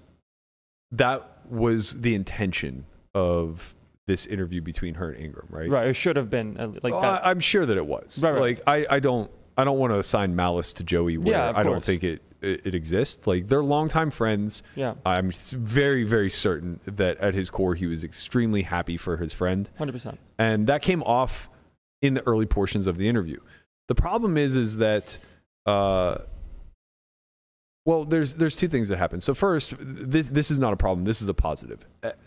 [0.92, 3.74] that was the intention of
[4.06, 5.68] this interview between her and Ingram, right?
[5.68, 5.86] Right?
[5.88, 7.26] It should have been uh, like Well, that.
[7.26, 8.20] I, am sure that it was.
[8.22, 8.40] Right, right.
[8.40, 11.62] Like I, I don't I don't want to assign malice to Joey where Yeah, I
[11.64, 13.26] don't think it, it it exists.
[13.26, 14.62] Like they're longtime friends.
[14.76, 19.32] yeah, I'm very very certain that at his core he was extremely happy for his
[19.32, 20.18] friend, hundred percent.
[20.38, 21.50] and that came off
[22.00, 23.40] in the early portions of the interview.
[23.88, 25.18] The problem is is that.
[25.66, 26.18] Uh,
[27.84, 29.20] well, there's there's two things that happen.
[29.20, 31.04] So first, this this is not a problem.
[31.04, 31.86] This is a positive.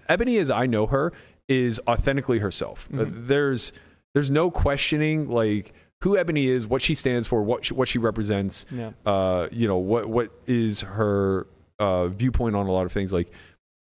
[0.10, 1.14] Ebony, as I know her,
[1.48, 2.90] is authentically herself.
[2.92, 3.28] Uh, Mhm.
[3.28, 3.72] there's
[4.14, 8.00] there's no questioning like who Ebony is, what she stands for, what she, what she
[8.00, 8.66] represents.
[8.72, 11.48] Yeah, Uh, you know what what is her
[11.80, 13.12] uh, viewpoint on a lot of things.
[13.14, 13.32] Like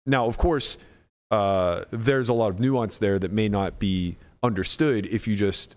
[0.05, 0.77] now, of course,
[1.31, 5.75] uh, there's a lot of nuance there that may not be understood if you just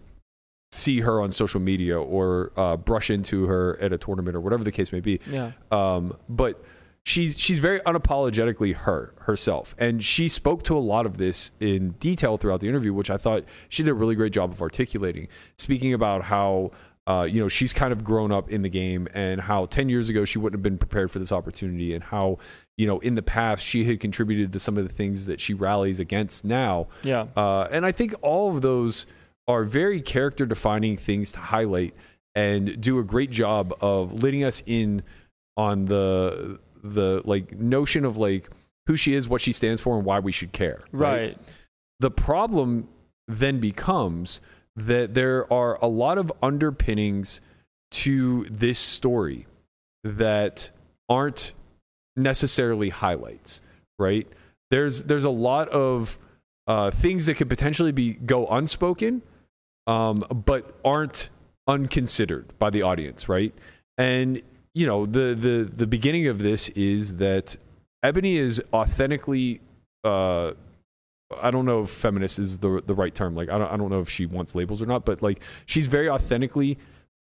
[0.73, 4.63] see her on social media or uh, brush into her at a tournament or whatever
[4.63, 5.19] the case may be.
[5.29, 6.63] yeah, Um, but
[7.05, 11.91] she's she's very unapologetically her herself, and she spoke to a lot of this in
[11.93, 15.29] detail throughout the interview, which I thought she did a really great job of articulating.
[15.57, 16.73] Speaking about how.
[17.07, 20.09] Uh, you know, she's kind of grown up in the game, and how 10 years
[20.11, 22.39] ago she wouldn't have been prepared for this opportunity, and how,
[22.77, 25.53] you know, in the past she had contributed to some of the things that she
[25.53, 26.87] rallies against now.
[27.03, 27.27] yeah.
[27.35, 29.07] Uh, and I think all of those
[29.49, 31.95] are very character defining things to highlight
[32.37, 35.03] and do a great job of letting us in
[35.57, 38.51] on the the like notion of like
[38.87, 40.85] who she is, what she stands for, and why we should care.
[40.93, 41.39] Right.
[42.01, 42.89] The problem
[43.29, 44.41] then becomes
[44.77, 47.41] that there are a lot of underpinnings
[47.91, 49.47] to this story
[50.05, 50.71] that
[51.09, 51.55] aren't
[52.17, 53.61] necessarily highlights,
[53.99, 54.27] right?
[54.71, 56.19] There's there's a lot of
[56.67, 59.23] uh, things that could potentially be go unspoken,
[59.87, 61.31] um, but aren't
[61.67, 63.53] unconsidered by the audience, right?
[63.99, 64.41] And
[64.75, 67.57] you know the the the beginning of this is that
[68.03, 69.61] Ebony is authentically.
[70.05, 70.53] Uh,
[71.41, 73.35] I don't know if feminist is the the right term.
[73.35, 75.87] Like I don't I don't know if she wants labels or not, but like she's
[75.87, 76.79] very authentically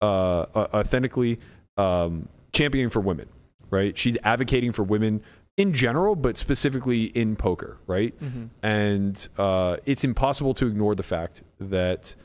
[0.01, 1.39] uh, uh, authentically
[1.77, 3.29] um, championing for women,
[3.69, 3.97] right?
[3.97, 5.21] She's advocating for women
[5.55, 8.13] in general, but specifically in poker, right?
[8.19, 8.49] Mhm.
[8.61, 12.15] And uh, it's impossible to ignore the fact that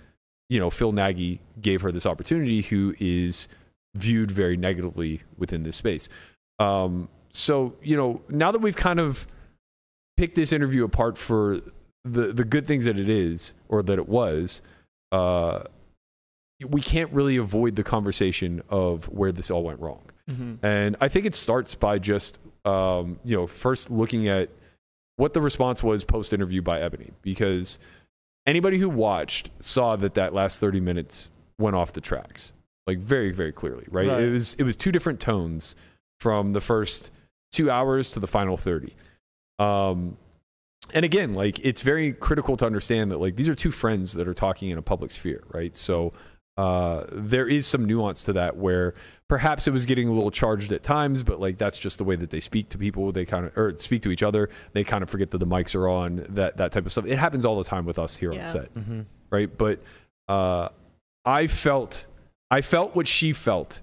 [0.48, 3.46] you know Phil Nagy gave her this opportunity, who is
[3.98, 6.08] viewed very negatively within this space.
[6.58, 9.26] Um, so you know now that we've kind of
[10.16, 11.60] picked this interview apart for
[12.04, 14.62] the the good things that it is or that it was,
[15.12, 15.60] uh,
[16.66, 20.02] we can't really avoid the conversation of where this all went wrong.
[20.28, 20.58] Mhm.
[20.62, 24.50] And I think it starts by just, um, you know, first looking at
[25.16, 27.78] what the response was post interview by Ebony, because
[28.46, 32.52] anybody who watched saw that that last 30 minutes went off the tracks,
[32.88, 34.08] like very, very clearly, right?
[34.08, 34.22] Right.
[34.24, 35.76] It was it was two different tones
[36.18, 37.12] from the first
[37.52, 38.92] two hours to the final 30.
[39.60, 40.16] Um,
[40.94, 44.26] and again, like it's very critical to understand that like these are two friends that
[44.26, 45.76] are talking in a public sphere, right?
[45.76, 46.12] So
[46.56, 48.94] uh, there is some nuance to that where
[49.28, 52.16] perhaps it was getting a little charged at times, but like that's just the way
[52.16, 53.12] that they speak to people.
[53.12, 54.48] They kind of or speak to each other.
[54.72, 56.24] They kind of forget that the mics are on.
[56.30, 57.06] That that type of stuff.
[57.06, 58.40] It happens all the time with us here Yeah.
[58.42, 59.00] on set, Mm-hmm.
[59.30, 59.56] right?
[59.58, 59.82] But
[60.28, 60.70] uh,
[61.24, 62.06] I felt
[62.50, 63.80] I felt what she felt.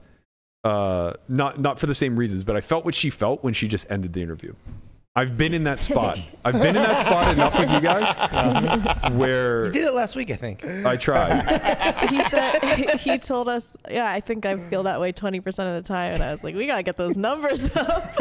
[0.64, 3.68] Uh, not not for the same reasons, but I felt what she felt when she
[3.68, 4.54] just ended the interview.
[5.18, 6.20] I've been in that spot.
[6.44, 10.30] I've been in that spot enough with you guys where You did it last week,
[10.30, 10.66] I think.
[10.66, 12.10] I tried.
[12.10, 12.60] he said
[13.00, 16.22] he told us, yeah, I think I feel that way 20% of the time, and
[16.24, 18.12] I was like, we gotta get those numbers up.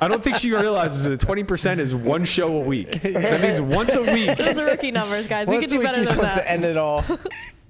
[0.00, 3.02] I don't think she realizes that 20% is one show a week.
[3.02, 4.36] That means once a week.
[4.38, 5.48] Those are rookie numbers, guys.
[5.48, 6.42] we Once could a do week, better you than want that.
[6.42, 7.04] to end it all.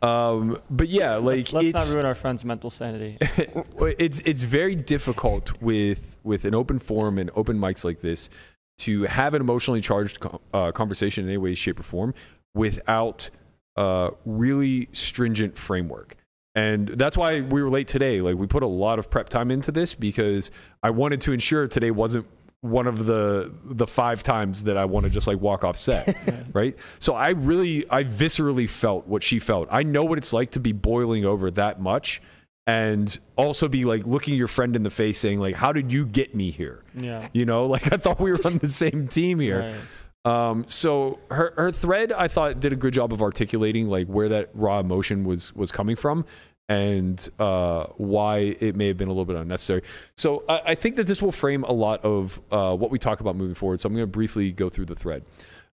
[0.02, 3.18] Um, but yeah, like Let's it's not ruin our friend's mental sanity.
[3.98, 8.30] it's it's very difficult with with an open forum and open mics like this
[8.78, 10.18] to have an emotionally charged
[10.54, 12.14] uh, conversation in any way, shape, or form
[12.54, 13.28] without
[13.76, 16.16] uh, really stringent framework.
[16.54, 18.20] And that's why we were late today.
[18.20, 20.50] Like we put a lot of prep time into this because
[20.82, 22.26] I wanted to ensure today wasn't
[22.62, 26.16] one of the the five times that I want to just like walk off set,
[26.52, 26.76] right?
[26.98, 29.68] So I really I viscerally felt what she felt.
[29.70, 32.20] I know what it's like to be boiling over that much
[32.66, 36.04] and also be like looking your friend in the face saying like how did you
[36.04, 36.84] get me here?
[36.94, 37.28] Yeah.
[37.32, 39.60] You know, like I thought we were on the same team here.
[39.60, 39.80] Right.
[40.22, 44.28] Um, so her her thread I thought did a good job of articulating like where
[44.28, 46.26] that raw emotion was was coming from
[46.70, 49.82] and uh, why it may have been a little bit unnecessary.
[50.16, 53.18] So I, I think that this will frame a lot of uh, what we talk
[53.18, 53.80] about moving forward.
[53.80, 55.24] So I'm going to briefly go through the thread.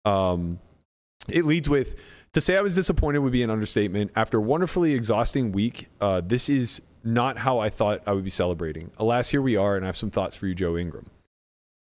[0.05, 0.59] Um,
[1.29, 1.95] it leads with
[2.33, 4.11] to say I was disappointed would be an understatement.
[4.17, 8.31] After a wonderfully exhausting week, uh, this is not how I thought I would be
[8.31, 8.91] celebrating.
[8.99, 11.07] Alas, here we are, and I have some thoughts for you, Joe Ingram.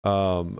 [0.04, 0.60] Um,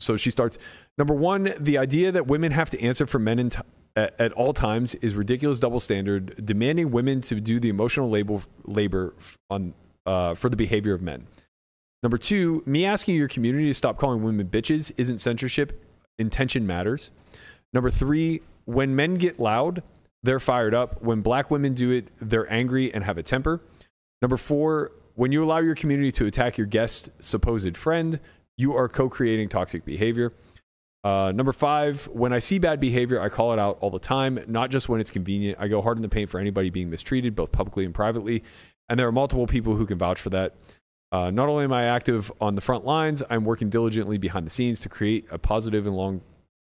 [0.00, 0.58] so she starts.
[0.98, 3.50] Number one, the idea that women have to answer for men in
[3.96, 8.42] at, at all times is ridiculous double standard, demanding women to do the emotional labor
[8.64, 9.14] labor
[9.50, 11.26] on uh, for the behavior of men.
[12.02, 15.82] Number two, me asking your community to stop calling women bitches isn't censorship.
[16.18, 17.10] Intention matters.
[17.72, 19.82] Number three, when men get loud,
[20.22, 21.02] they're fired up.
[21.02, 23.60] When black women do it, they're angry and have a temper.
[24.22, 28.20] Number four, when you allow your community to attack your guest supposed friend,
[28.56, 30.32] you are co creating toxic behavior.
[31.06, 34.40] Uh, number five, when I see bad behavior, I call it out all the time,
[34.48, 35.56] not just when it's convenient.
[35.60, 38.42] I go hard in the paint for anybody being mistreated, both publicly and privately.
[38.88, 40.56] And there are multiple people who can vouch for that.
[41.12, 44.50] Uh, not only am I active on the front lines, I'm working diligently behind the
[44.50, 46.22] scenes to create a positive and long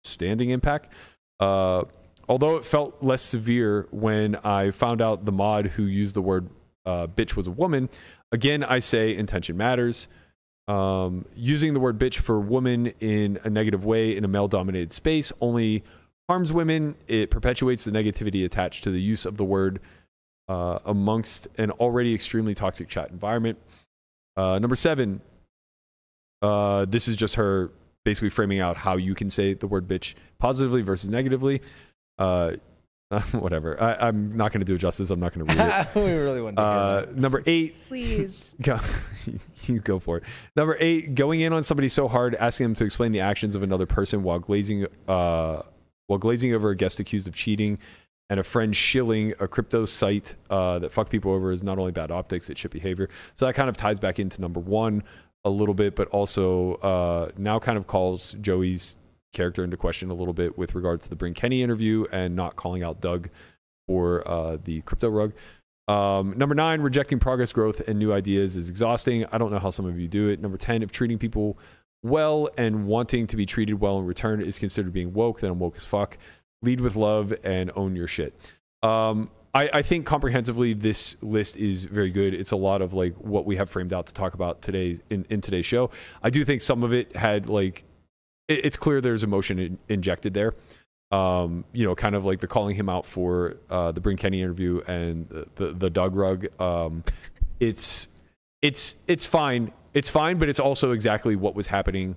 [0.05, 0.93] standing impact.
[1.41, 1.85] Uh,
[2.29, 6.51] although it felt less severe when I found out the mod who used the word
[6.85, 7.89] uh, bitch was a woman,
[8.33, 10.09] again, I say intention matters.
[10.69, 14.93] Um, using the word bitch for woman in a negative way in a male dominated
[14.93, 15.85] space only
[16.29, 16.97] harms women.
[17.07, 19.81] It perpetuates the negativity attached to the use of the word
[20.49, 23.59] uh, amongst an already extremely toxic chat environment.
[24.37, 25.21] Uh, number seven,
[26.43, 27.71] uh, this is just her
[28.05, 31.61] basically framing out how you can say the word bitch positively versus negatively.
[33.11, 33.81] Uh, whatever.
[33.81, 35.11] I, I'm not going to do it justice.
[35.11, 35.95] I'm not going to read it.
[35.95, 37.17] we really want to hear Uh, that.
[37.17, 38.57] number eight, Please.
[38.63, 38.79] Go,
[39.65, 40.25] you go for it.
[40.57, 43.63] Number eight, going in on somebody so hard, asking them to explain the actions of
[43.63, 45.63] another person while glazing, uh,
[46.09, 47.79] while glazing over a guest accused of cheating,
[48.29, 51.93] and a friend shilling a crypto site uh, that fuck people over is not only
[51.93, 53.09] bad optics, it's shit behavior.
[53.35, 55.05] So that kind of ties back into number one
[55.45, 58.99] a little bit, but also uh, now kind of calls Joey's
[59.37, 62.57] character into question a little bit with regard to the Bryn Kenney interview and not
[62.57, 63.29] calling out Doug
[63.87, 65.33] for uh, the crypto rug.
[65.89, 69.25] Um, number nine, rejecting progress, growth, and new ideas is exhausting.
[69.31, 70.41] I don't know how some of you do it.
[70.41, 71.59] Number 10, if treating people
[72.03, 75.59] well and wanting to be treated well in return is considered being woke, then I'm
[75.59, 76.19] woke as fuck.
[76.63, 78.35] Lead with love and own your shit.
[78.83, 82.35] Um, I, I think comprehensively, this list is very good.
[82.35, 85.25] It's a lot of like what we have framed out to talk about today in,
[85.31, 85.91] in today's show.
[86.23, 87.85] I do think some of it had like,
[88.49, 90.55] it, it's clear there's emotion in, injected there
[91.13, 94.43] um, you know, kind of like the calling him out for uh, the Bryn Kenney
[94.43, 96.47] interview and the, the, the Doug rug.
[96.61, 97.05] Um,
[97.61, 98.09] it's
[98.63, 99.73] it's it's fine.
[99.95, 102.17] It's fine, but it's also exactly what was happening.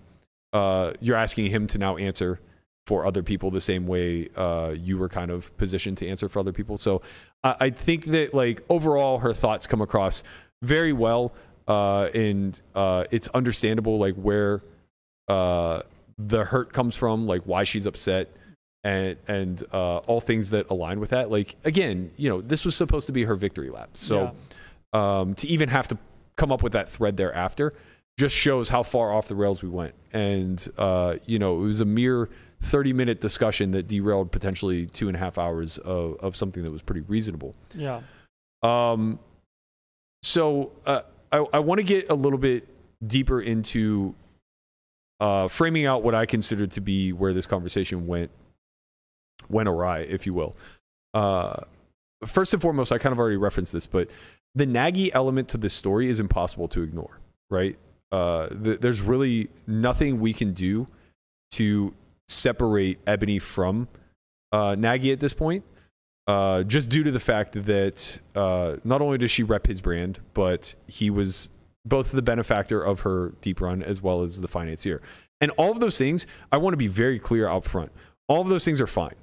[0.51, 2.39] Uh, you're asking him to now answer
[2.87, 6.39] for other people the same way uh, you were kind of positioned to answer for
[6.39, 6.77] other people.
[6.77, 7.03] So
[7.43, 10.23] I, I think that like overall, her thoughts come across
[10.63, 11.31] very well,
[11.67, 14.63] uh, and uh, it's understandable like where
[15.27, 15.83] uh,
[16.19, 18.29] the hurt comes from, like why she's upset
[18.83, 21.31] and and uh, all things that align with that.
[21.31, 23.91] Like again, you know, this was supposed to be her victory lap.
[23.93, 24.35] So
[24.93, 25.97] um, to even have to
[26.35, 27.73] come up with that thread thereafter
[28.17, 29.95] just shows how far off the rails we went.
[30.11, 32.29] And uh, you know, it was a mere
[32.61, 36.71] thirty minute discussion that derailed potentially two and a half hours of, of something that
[36.71, 37.55] was pretty reasonable.
[37.73, 38.01] Yeah.
[38.61, 39.19] Um,
[40.21, 41.01] so uh,
[41.31, 42.67] I, I want to get a little bit
[43.05, 44.15] deeper into
[45.19, 48.31] uh, framing out what I consider to be where this conversation went
[49.49, 50.55] went awry, if you will.
[51.13, 51.61] Uh,
[52.25, 54.09] first and foremost, I kind of already referenced this, but
[54.55, 57.77] the Nagy element to this story is impossible to ignore, right?
[58.11, 60.87] Uh, th- there's really nothing we can do
[61.51, 61.93] to
[62.27, 63.87] separate Ebony from
[64.51, 65.63] uh, Nagy at this point
[66.29, 70.19] uh, just due to the fact that uh, not only does she rep his brand,
[70.35, 71.49] but he was
[71.85, 75.01] both the benefactor of her deep run as well as the financier.
[75.41, 77.91] And all of those things, I want to be very clear out front.
[78.27, 79.15] All of those things are fine.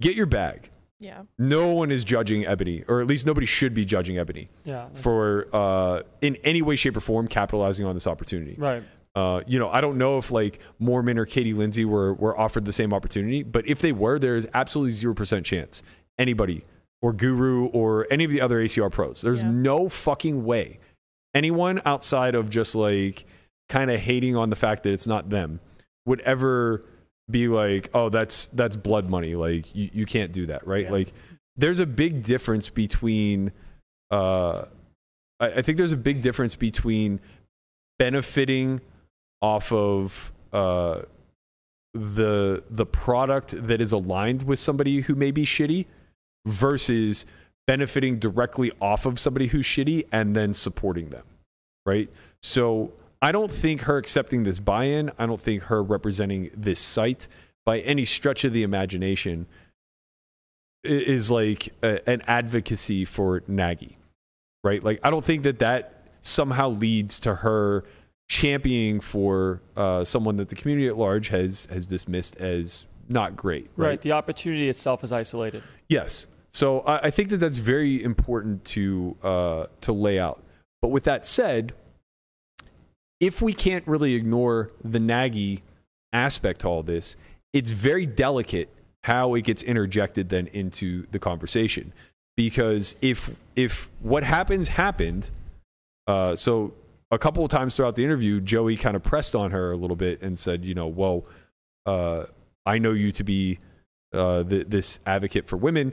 [0.00, 0.70] Get your bag.
[1.00, 1.22] Yeah.
[1.38, 4.88] No one is judging Ebony, or at least nobody should be judging Ebony Yeah.
[4.94, 8.54] for uh, in any way, shape, or form capitalizing on this opportunity.
[8.58, 8.82] Right.
[9.14, 12.64] Uh, you know, I don't know if like Moorman or Katie Lindsay were were offered
[12.64, 15.82] the same opportunity, but if they were, there is absolutely zero percent chance
[16.18, 16.64] anybody
[17.02, 19.20] or Guru or any of the other ACR pros.
[19.20, 19.50] There's Yeah.
[19.50, 20.78] no fucking way
[21.34, 23.26] anyone outside of just like
[23.68, 25.60] kind of hating on the fact that it's not them
[26.06, 26.84] would ever
[27.30, 29.34] be like, oh, that's that's blood money.
[29.34, 30.84] Like you, you can't do that, right?
[30.84, 30.92] Yeah.
[30.92, 31.12] Like
[31.56, 33.52] there's a big difference between
[34.10, 34.66] uh
[35.40, 37.20] I, I think there's a big difference between
[37.98, 38.80] benefiting
[39.40, 41.02] off of uh
[41.94, 45.86] the the product that is aligned with somebody who may be shitty
[46.44, 47.24] versus
[47.66, 51.24] benefiting directly off of somebody who's shitty and then supporting them
[51.86, 52.10] right
[52.42, 57.26] so i don't think her accepting this buy-in i don't think her representing this site
[57.64, 59.46] by any stretch of the imagination
[60.82, 63.96] is like a, an advocacy for Nagy,
[64.62, 64.84] right?
[64.84, 67.84] Like I don't think that that somehow leads to her
[68.28, 73.70] championing for uh, someone that the community at large has has dismissed as not great,
[73.76, 73.88] Right.
[73.88, 74.00] right?
[74.02, 75.62] The opportunity itself is isolated.
[75.88, 76.26] Yes.
[76.54, 80.42] So I, I think that that's very important to uh, to lay out.
[80.80, 81.74] But with that said,
[83.20, 85.62] if we can't really ignore the Nagy
[86.12, 87.16] aspect to all this,
[87.52, 88.68] it's very delicate
[89.02, 91.92] how it gets interjected then into the conversation.
[92.36, 95.30] Because if if what happens happened,
[96.06, 96.72] uh, so
[97.10, 99.96] a couple of times throughout the interview, Joey kind of pressed on her a little
[99.96, 101.24] bit and said, you know, well,
[101.86, 102.24] uh,
[102.66, 103.58] I know you to be
[104.12, 105.92] uh, th- this advocate for women.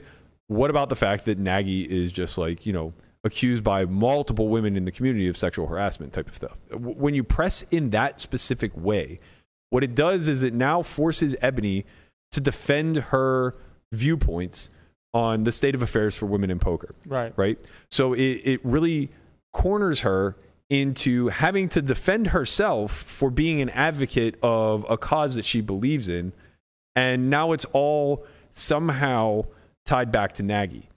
[0.52, 2.92] What about the fact that Nagy is just like, you know,
[3.24, 6.58] accused by multiple women in the community of sexual harassment type of stuff?
[6.72, 9.20] When you press in that specific way,
[9.70, 11.84] what it does is it now forces Ebony
[12.32, 13.54] to defend her
[13.92, 14.68] viewpoints
[15.14, 17.32] on the state of affairs for women in poker Right.
[17.36, 17.58] right?
[17.90, 19.10] So it, it really
[19.52, 20.36] corners her
[20.70, 26.08] into having to defend herself for being an advocate of a cause that she believes
[26.08, 26.32] in.
[26.96, 29.44] And now it's all somehow
[29.84, 30.88] tied back to Nagy.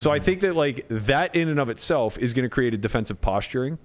[0.00, 2.76] So I think that like that in and of itself is going to create a
[2.78, 3.78] defensive posturing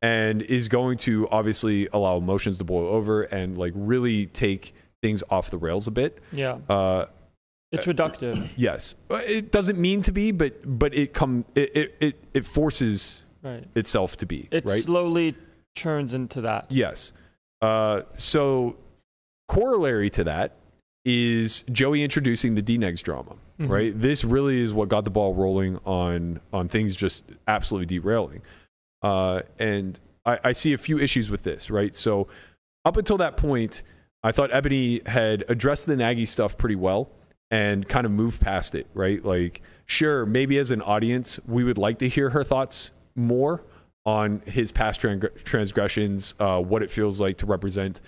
[0.00, 5.22] and is going to obviously allow emotions to boil over and like really take things
[5.30, 6.18] off the rails a bit.
[6.30, 6.58] Yeah.
[6.68, 7.06] Uh,
[7.72, 8.50] It's reductive.
[8.56, 12.46] yes, Uh, it doesn't mean to be, but but it come it it it, it
[12.46, 13.64] forces Right.
[13.74, 14.80] itself to be It right.
[14.82, 15.34] slowly
[15.74, 16.66] turns into that.
[16.70, 17.12] Yes.
[17.60, 18.76] Uh, so
[19.48, 20.56] corollary to that
[21.04, 23.68] is Joey introducing the D-Negs drama, Mhm.
[23.68, 24.00] right?
[24.00, 28.42] This really is what got the ball rolling on on things just absolutely derailing.
[29.02, 31.94] Uh, and I, I see a few issues with this, right?
[31.94, 32.26] So
[32.84, 33.82] up until that point,
[34.22, 37.10] I thought Ebony had addressed the Nagy stuff pretty well
[37.50, 39.22] and kind of moved past it, right?
[39.24, 43.62] Like, sure, maybe as an audience, we would like to hear her thoughts more
[44.06, 45.00] on his past
[45.44, 48.00] transgressions, uh, what it feels like to represent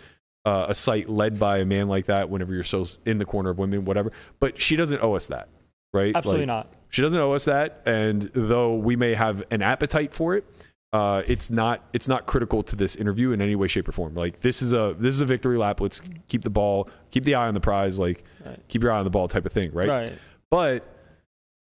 [0.47, 3.51] uh, a site led by a man like that whenever you're so in the corner
[3.51, 4.11] of women, whatever.
[4.41, 5.49] But she doesn't owe us that,
[5.93, 6.15] right?
[6.17, 6.73] Absolutely Like, not.
[6.89, 10.45] she doesn't owe us that, and though we may have an appetite for it,
[10.93, 14.15] uh, it's not it's not critical to this interview in any way, shape, or form.
[14.15, 15.81] Like this is a this is a victory lap.
[15.81, 18.59] Let's keep the ball, keep the eye on the prize, like Right.
[18.69, 19.89] keep your eye on the ball, type of thing, right?
[19.89, 20.13] Right.
[20.49, 20.87] But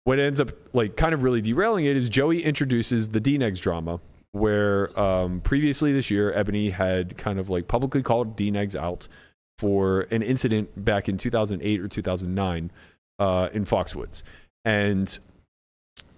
[0.04, 4.00] what ends up like kind of really derailing it is Joey introduces the D-Negs drama,
[4.37, 9.09] where um, previously this year Ebony had kind of like publicly called D-Negs out
[9.59, 12.70] for an incident back in 2008 or 2009
[13.18, 14.22] uh, in Foxwoods,
[14.64, 15.18] and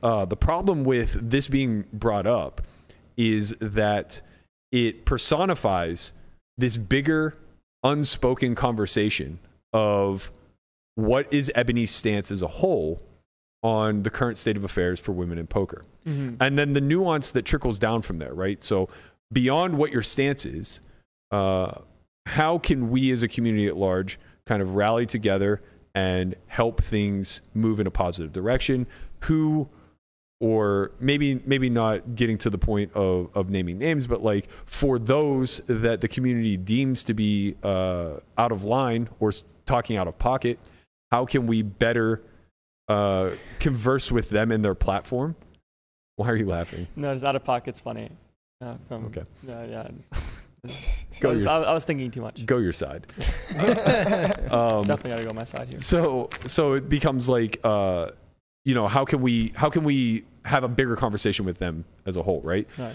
[0.02, 2.62] uh, the problem with this being brought up
[3.16, 4.20] is that
[4.70, 6.12] it personifies
[6.56, 7.34] this bigger
[7.82, 9.38] unspoken conversation
[9.72, 10.30] of
[10.94, 13.00] what is Ebony's stance as a whole
[13.62, 15.84] on the current state of affairs for women in poker.
[16.06, 16.36] Mhm.
[16.40, 18.62] And then the nuance that trickles down from there, right?
[18.62, 18.88] So
[19.32, 20.80] beyond what your stance is,
[21.30, 21.80] uh,
[22.26, 25.60] how can we as a community at large kind of rally together
[25.94, 28.86] and help things move in a positive direction?
[29.24, 29.68] Who
[30.40, 34.96] or maybe maybe not getting to the point of, of naming names, but like for
[34.98, 39.32] those that the community deems to be uh, out of line or
[39.66, 40.60] talking out of pocket,
[41.10, 42.22] how can we better
[42.88, 45.36] uh, converse with them in their platform?
[46.16, 46.86] Why are you laughing?
[46.96, 48.10] No, it's out of pocket's funny.
[48.60, 49.24] Uh, from, Okay.
[49.46, 49.80] Yeah, yeah.
[49.82, 52.44] it's- Go I, was, your- I, I was thinking too much.
[52.44, 53.06] Go your side.
[54.50, 55.78] um, Definitely got to go my side here.
[55.80, 58.10] so so it becomes like uh,
[58.64, 62.16] you know how can we how can we have a bigger conversation with them as
[62.16, 62.66] a whole, right?
[62.76, 62.94] Right.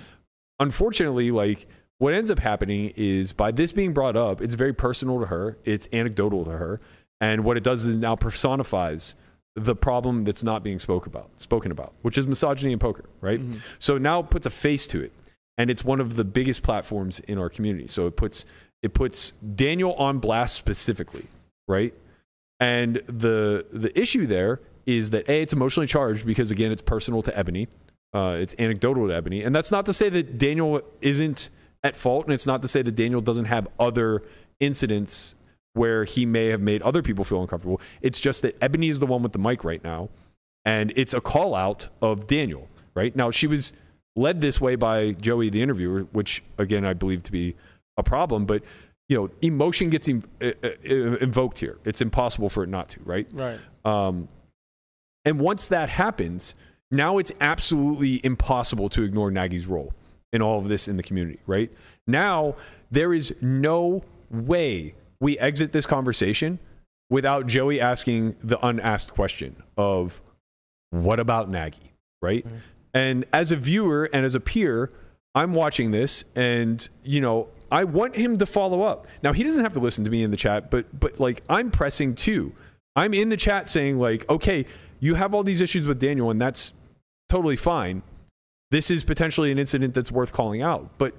[0.59, 1.65] unfortunately, like
[1.99, 5.57] what ends up happening is by this being brought up, it's very personal to her,
[5.63, 6.79] it's anecdotal to her,
[7.21, 9.15] and what it does is it now personifies
[9.55, 13.39] the problem that's not being spoke about, spoken about, which is misogyny in poker, right?
[13.39, 13.59] Mhm.
[13.79, 15.11] So it now puts a face to it,
[15.57, 17.87] and it's one of the biggest platforms in our community.
[17.87, 18.45] So it puts
[18.81, 21.27] it puts Daniel on blast specifically,
[21.67, 21.93] right?
[22.59, 27.21] And the the issue there is that a it's emotionally charged because again it's personal
[27.21, 27.67] to Ebony,
[28.13, 31.49] uh, it's anecdotal to Ebony, and that's not to say that Daniel isn't
[31.83, 34.23] at fault, and it's not to say that Daniel doesn't have other
[34.59, 35.35] incidents
[35.73, 37.81] where he may have made other people feel uncomfortable.
[38.01, 40.09] It's just that Ebony is the one with the mic right now,
[40.65, 42.69] and it's a call out of Daniel.
[42.95, 43.73] Right now, she was
[44.15, 47.55] led this way by Joey, the interviewer, which again I believe to be
[47.97, 48.45] a problem.
[48.45, 48.63] But
[49.09, 50.69] you know, emotion gets in, uh, uh,
[51.17, 51.77] invoked here.
[51.85, 52.99] It's impossible for it not to.
[53.03, 53.27] Right.
[53.31, 53.59] Right.
[53.83, 54.29] Um,
[55.25, 56.55] and once that happens,
[56.91, 59.93] now it's absolutely impossible to ignore Nagy's role
[60.31, 61.71] in all of this in the community, right?
[62.07, 62.55] Now
[62.91, 66.59] there is no way we exit this conversation
[67.09, 70.21] without Joey asking the unasked question of
[70.89, 72.45] what about Nagy, right?
[72.45, 72.57] Mm-hmm.
[72.93, 74.91] And as a viewer and as a peer,
[75.33, 79.07] I'm watching this and you know, I want him to follow up.
[79.23, 81.71] Now he doesn't have to listen to me in the chat, but but like I'm
[81.71, 82.53] pressing too.
[82.97, 84.65] I'm in the chat saying like, "Okay,
[84.99, 86.73] you have all these issues with Daniel and that's
[87.29, 88.03] totally fine.
[88.71, 90.89] This is potentially an incident that's worth calling out.
[90.97, 91.15] But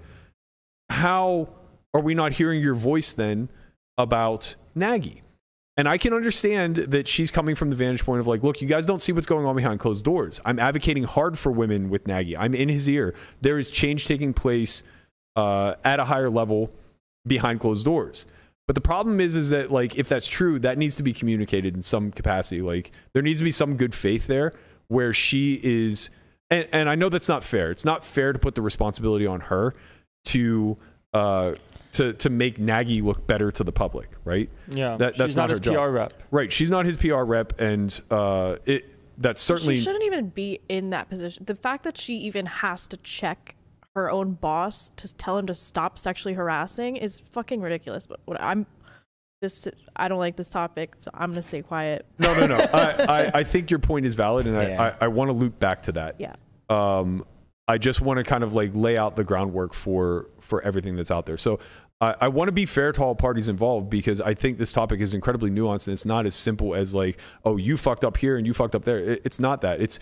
[0.90, 1.48] how
[1.94, 3.48] are we not hearing your voice then
[3.98, 5.22] about Nagy?
[5.76, 8.68] And I can understand that she's coming from the vantage point of like, look, you
[8.68, 10.40] guys don't see what's going on behind closed doors.
[10.44, 12.36] I'm advocating hard for women with Nagy.
[12.36, 13.12] I'm in his ear.
[13.40, 14.84] There is change taking place
[15.34, 16.72] uh, at a higher level
[17.26, 18.24] behind closed doors.
[18.66, 21.74] But the problem is, is that like if that's true, that needs to be communicated
[21.74, 22.62] in some capacity.
[22.62, 24.52] Like there needs to be some good faith there
[24.88, 26.08] where she is,
[26.50, 27.70] and, and I know that's not fair.
[27.70, 29.74] It's not fair to put the responsibility on her
[30.26, 30.78] to
[31.12, 31.54] uh,
[31.94, 34.48] to to make Nagy look better to the public, right?
[34.68, 34.96] Yeah.
[34.96, 35.74] That- that's She's not not, her his job.
[35.76, 36.22] PR rep.
[36.30, 36.52] Right.
[36.52, 38.84] She's not his PR rep, and uh, it
[39.18, 41.44] that's certainly she shouldn't even be in that position.
[41.44, 43.54] The fact that she even has to check
[43.94, 48.06] her own boss to tell him to stop sexually harassing is fucking ridiculous.
[48.06, 48.66] But what I'm
[49.40, 52.06] this I don't like this topic, so I'm gonna stay quiet.
[52.18, 52.56] no, no, no.
[52.72, 52.90] I,
[53.24, 54.82] I I think your point is valid, and Yeah.
[54.82, 56.16] I I, I want to loop back to that.
[56.18, 56.34] Yeah.
[56.70, 57.24] um,
[57.66, 61.10] I just want to kind of like lay out the groundwork for for everything that's
[61.10, 61.36] out there.
[61.38, 61.60] So
[62.04, 65.00] I, I want to be fair to all parties involved because I think this topic
[65.00, 68.36] is incredibly nuanced and it's not as simple as like, oh, you fucked up here
[68.36, 68.98] and you fucked up there.
[68.98, 69.80] It- it's not that.
[69.80, 69.98] It's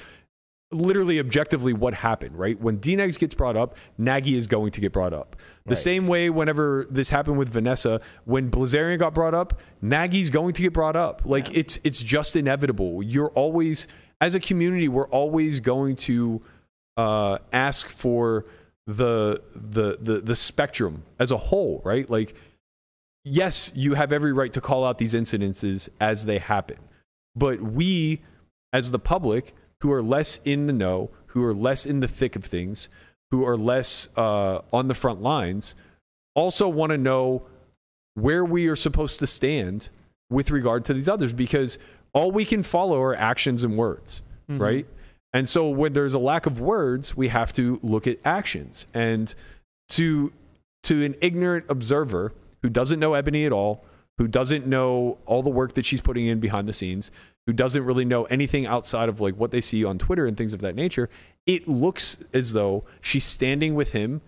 [0.71, 2.59] literally objectively what happened, right?
[2.59, 5.37] When DNEGS gets brought up, Nagy is going to get brought up.
[5.67, 5.79] The Right.
[5.79, 10.63] same way whenever this happened with Vanessa, when Blazarian got brought up, Nagy's going to
[10.63, 11.23] get brought up.
[11.27, 13.03] Like it's it's just inevitable.
[13.03, 13.87] You're always
[14.21, 16.41] as a community, we're always going to
[16.97, 18.47] uh, ask for
[18.87, 22.09] the, the the the spectrum as a whole, right?
[22.11, 22.35] Like
[23.25, 26.79] yes, you have every right to call out these incidences as they happen.
[27.35, 28.21] But we,
[28.73, 32.37] as the public, who are less in the know, who are less in the thick
[32.37, 32.89] of things,
[33.31, 35.75] who are less uh, on the front lines,
[36.35, 37.43] also want to know
[38.15, 39.89] where we are supposed to stand
[40.29, 41.79] with regard to these others because
[42.13, 44.21] all we can follow are actions and words,
[44.59, 44.87] right?
[45.33, 48.87] And so when there's a lack of words, we have to look at actions.
[48.93, 49.35] And
[49.91, 50.33] to
[50.85, 53.85] to an ignorant observer who doesn't know Ebony at all,
[54.19, 57.11] who doesn't know all the work that she's putting in behind the scenes,
[57.47, 60.53] who doesn't really know anything outside of like what they see on Twitter and things
[60.53, 61.09] of that nature,
[61.47, 64.21] it looks as though she's standing with him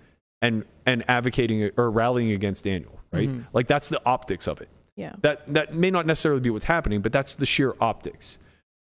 [0.43, 3.29] and and advocating or rallying against Daniel, right?
[3.29, 3.43] Mm-hmm.
[3.53, 4.69] Like that's the optics of it.
[4.97, 5.13] Yeah.
[5.23, 8.39] That that may not necessarily be what's happening, but that's the sheer optics.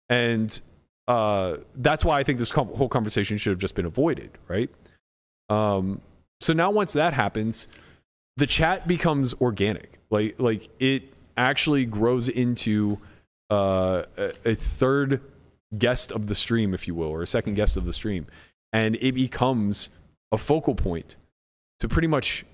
[0.09, 0.59] And
[1.08, 4.70] uh, that's why I think this com- whole conversation should have just been avoided, right?
[5.49, 6.02] Um,
[6.39, 7.68] so now once that happens,
[8.38, 9.99] the chat becomes organic.
[10.10, 12.99] Like like it actually grows into
[13.49, 15.22] uh, a, a third
[15.78, 18.26] guest of the stream, if you will, or a second guest of the stream,
[18.74, 19.89] and it becomes
[20.32, 21.16] a focal point
[21.80, 22.45] to pretty much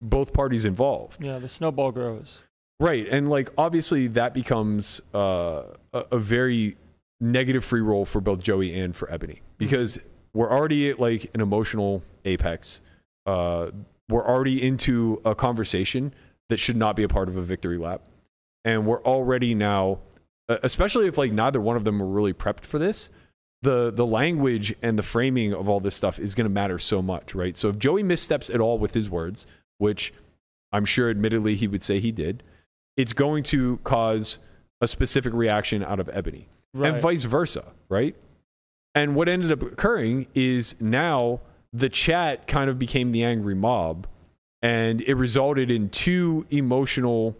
[0.00, 1.22] both parties involved.
[1.22, 2.42] Yeah, the snowball grows.
[2.80, 6.76] Right, and like obviously that becomes uh, a, a very
[7.24, 9.98] negative free roll for both Joey and for Ebony because
[10.32, 12.80] we're already at like an emotional apex.
[13.26, 13.70] Uh,
[14.08, 16.14] we're already into a conversation
[16.50, 18.02] that should not be a part of a victory lap,
[18.64, 20.00] and we're already now,
[20.48, 23.08] especially if like neither one of them are really prepped for this.
[23.62, 27.00] The, the language and the framing of all this stuff is going to matter so
[27.00, 27.56] much, right?
[27.56, 29.46] So if Joey missteps at all with his words,
[29.78, 30.12] which
[30.70, 32.42] I'm sure admittedly he would say he did,
[32.98, 34.38] it's going to cause
[34.82, 36.92] a specific reaction out of Ebony Right.
[36.92, 38.16] and vice versa, right?
[38.94, 41.40] And what ended up occurring is now
[41.72, 44.06] the chat kind of became the angry mob,
[44.62, 47.36] and it resulted in two emotional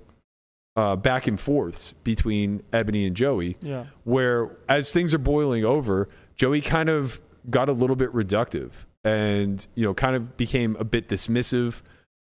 [0.77, 3.87] uh, back and forths between Ebony and Joey, yeah.
[4.05, 8.71] where as things are boiling over, Joey kind of got a little bit reductive
[9.05, 11.83] and you know kind of became a bit dismissive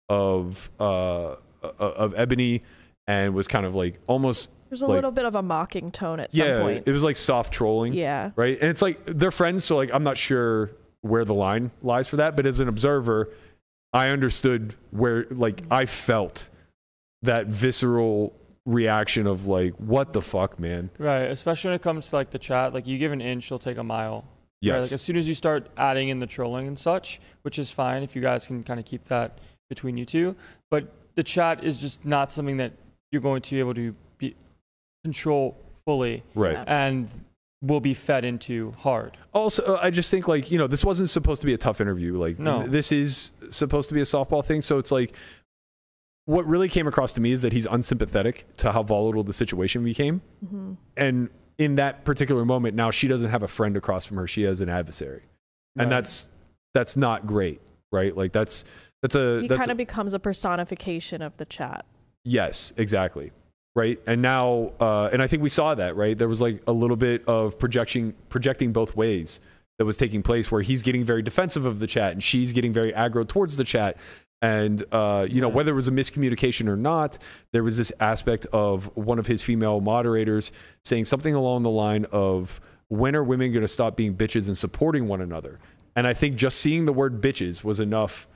[0.09, 2.62] of uh, of Ebony
[3.07, 6.20] and was kind of like almost There's a like- little bit of a mocking tone
[6.20, 6.82] at some yeah, points.
[6.86, 7.92] it was like soft trolling.
[7.92, 8.30] yeah.
[8.36, 8.58] Right.
[8.60, 9.64] And it's like they're friends.
[9.64, 10.70] So, like, I'm not sure
[11.02, 12.36] where the line lies for that.
[12.36, 13.30] But as an observer,
[13.92, 16.48] I understood where, like, I felt
[17.22, 20.90] that visceral reaction of like, what the fuck, man?
[20.98, 23.58] Right, especially when it comes to like the chat, like you give an inch, you'll
[23.60, 24.16] take a mile.
[24.16, 24.24] Right?
[24.60, 24.84] Yes.
[24.84, 28.02] Like as soon as you start adding in the trolling and such, which is fine
[28.02, 29.38] if you guys can kind of keep that
[29.68, 30.34] between you two,
[30.70, 32.72] but the chat is just not something that
[33.12, 33.98] you're going to be able to be
[35.05, 36.57] control fully Right.
[36.66, 37.09] And
[37.62, 39.16] will be fed into hard.
[39.32, 41.80] also uh, i just think like you know this wasn't supposed to be a tough
[41.80, 42.66] interview like No.
[42.66, 45.14] this is supposed to be a softball thing so it's like
[46.26, 49.82] what really came across to me is that he's unsympathetic to how volatile the situation
[49.84, 54.18] became hmm and in that particular moment now she doesn't have a friend across from
[54.18, 55.22] her she has an adversary
[55.78, 56.26] and that's
[56.74, 58.64] that's not great right like that's
[59.03, 61.84] that's a He kind of becomes a personification of the chat.
[62.24, 63.30] Yes, exactly.
[63.76, 64.00] Right.
[64.06, 66.16] And now, uh, and I think we saw that, right?
[66.16, 69.38] There was like a little bit of projection, projecting both ways
[69.76, 72.72] that was taking place where he's getting very defensive of the chat and she's getting
[72.72, 73.98] very aggro towards the chat.
[74.40, 77.18] And, uh, you know, whether it was a miscommunication or not,
[77.52, 80.52] there was this aspect of one of his female moderators
[80.82, 84.56] saying something along the line of, when are women going to stop being bitches and
[84.56, 85.58] supporting one another?
[85.94, 88.26] And I think just seeing the word bitches was enough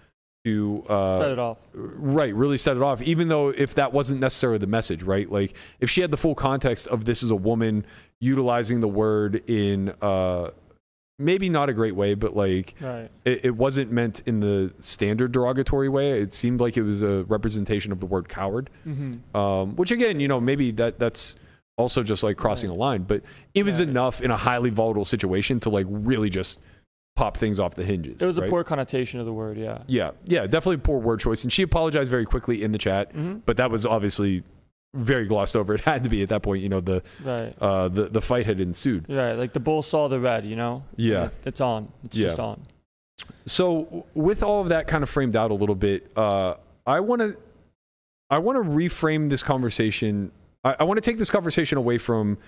[0.45, 1.59] to uh, Set it off.
[1.75, 5.55] right really set it off even though if that wasn't necessarily the message right like
[5.81, 7.85] if she had the full context of this is a woman
[8.21, 10.49] utilizing the word in uh
[11.19, 13.11] maybe not a great way but like Right.
[13.27, 17.25] it, it wasn't meant in the standard derogatory way it seemed like it was a
[17.25, 19.37] representation of the word coward Mm-hmm.
[19.37, 21.37] um which again you know maybe that that's
[21.77, 22.77] also just like crossing Right.
[22.77, 23.23] a line but
[23.53, 23.89] it was Yeah.
[23.89, 26.63] enough in a highly volatile situation to like really just
[27.21, 28.47] pop things off the hinges It was right?
[28.47, 29.83] a poor connotation of the word, yeah.
[29.87, 33.39] yeah yeah definitely poor word choice and she apologized very quickly in the chat Mm-hmm.
[33.47, 34.43] but that was obviously
[34.95, 35.75] very glossed over.
[35.79, 36.63] It had to be at that point.
[36.63, 37.55] You know, the Right.
[37.61, 39.03] uh, the the fight had ensued.
[39.09, 39.35] Right.
[39.35, 40.83] Like the bull saw the red, you know?
[40.97, 41.27] Yeah.
[41.27, 41.93] It- It's on.
[42.05, 42.25] It's Yeah.
[42.27, 42.57] just on.
[43.47, 46.55] So with all of that kind of framed out a little bit, uh,
[46.87, 47.37] I want to
[48.31, 50.33] I want to reframe this conversation.
[50.65, 52.39] I, I want to take this conversation away from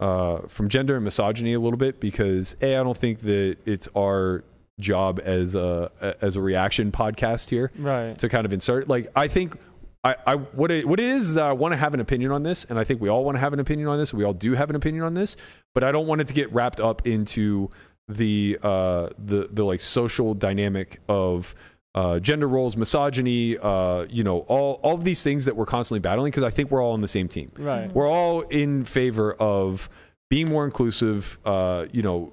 [0.00, 3.88] uh, from gender and misogyny a little bit because a I don't think that it's
[3.96, 4.42] our
[4.80, 5.90] job as a
[6.22, 8.18] as a reaction podcast here Right.
[8.18, 8.88] to kind of insert.
[8.88, 9.56] Like I think
[10.02, 12.32] I, I what it what it is is that I want to have an opinion
[12.32, 14.14] on this, and I think we all want to have an opinion on this.
[14.14, 15.36] We all do have an opinion on this,
[15.74, 17.68] but I don't want it to get wrapped up into
[18.08, 21.54] the uh the the like social dynamic of
[21.94, 26.00] uh gender roles, misogyny, uh you know all all of these things that we're constantly
[26.00, 27.50] battling because I think we're all on the same team.
[27.58, 27.92] Right.
[27.92, 29.88] We're all in favor of
[30.30, 32.32] being more inclusive, uh, you know,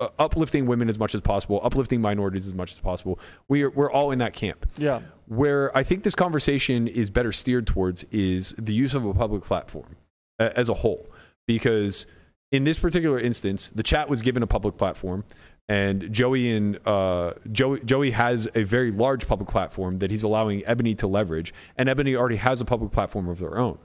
[0.00, 3.20] uh, uplifting women as much as possible, uplifting minorities as much as possible.
[3.48, 5.02] We are, we're all in that camp Yeah.
[5.26, 9.44] where I think this conversation is better steered towards is the use of a public
[9.44, 9.94] platform
[10.40, 11.06] as a whole.
[11.46, 12.06] Because
[12.50, 15.22] in this particular instance, the chat was given a public platform,
[15.72, 20.62] and Joey and uh, Joey, Joey has a very large public platform that he's allowing
[20.66, 23.78] Ebony to leverage, and Ebony already has a public platform of their own.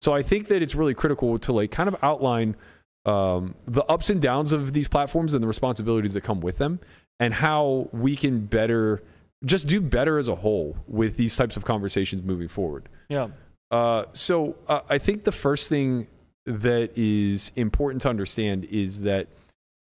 [0.00, 2.56] So I think that it's really critical to like kind of outline
[3.04, 6.80] um, the ups and downs of these platforms and the responsibilities that come with them,
[7.20, 9.02] and how we can better
[9.44, 12.88] just do better as a whole with these types of conversations moving forward.
[13.10, 13.28] Yeah.
[13.70, 16.06] Uh, so uh, I think the first thing
[16.46, 19.28] that is important to understand is that,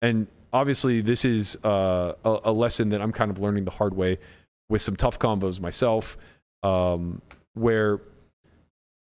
[0.00, 3.94] and obviously this is uh, a, a lesson that I'm kind of learning the hard
[3.94, 4.18] way
[4.68, 6.16] with some tough combos myself,
[6.62, 7.22] um,
[7.54, 8.00] where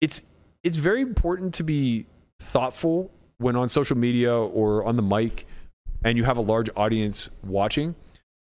[0.02, 0.22] it's
[0.64, 2.06] it's very important to be
[2.40, 5.46] thoughtful when on social media or on the mic,
[6.04, 7.96] and you have a large audience watching.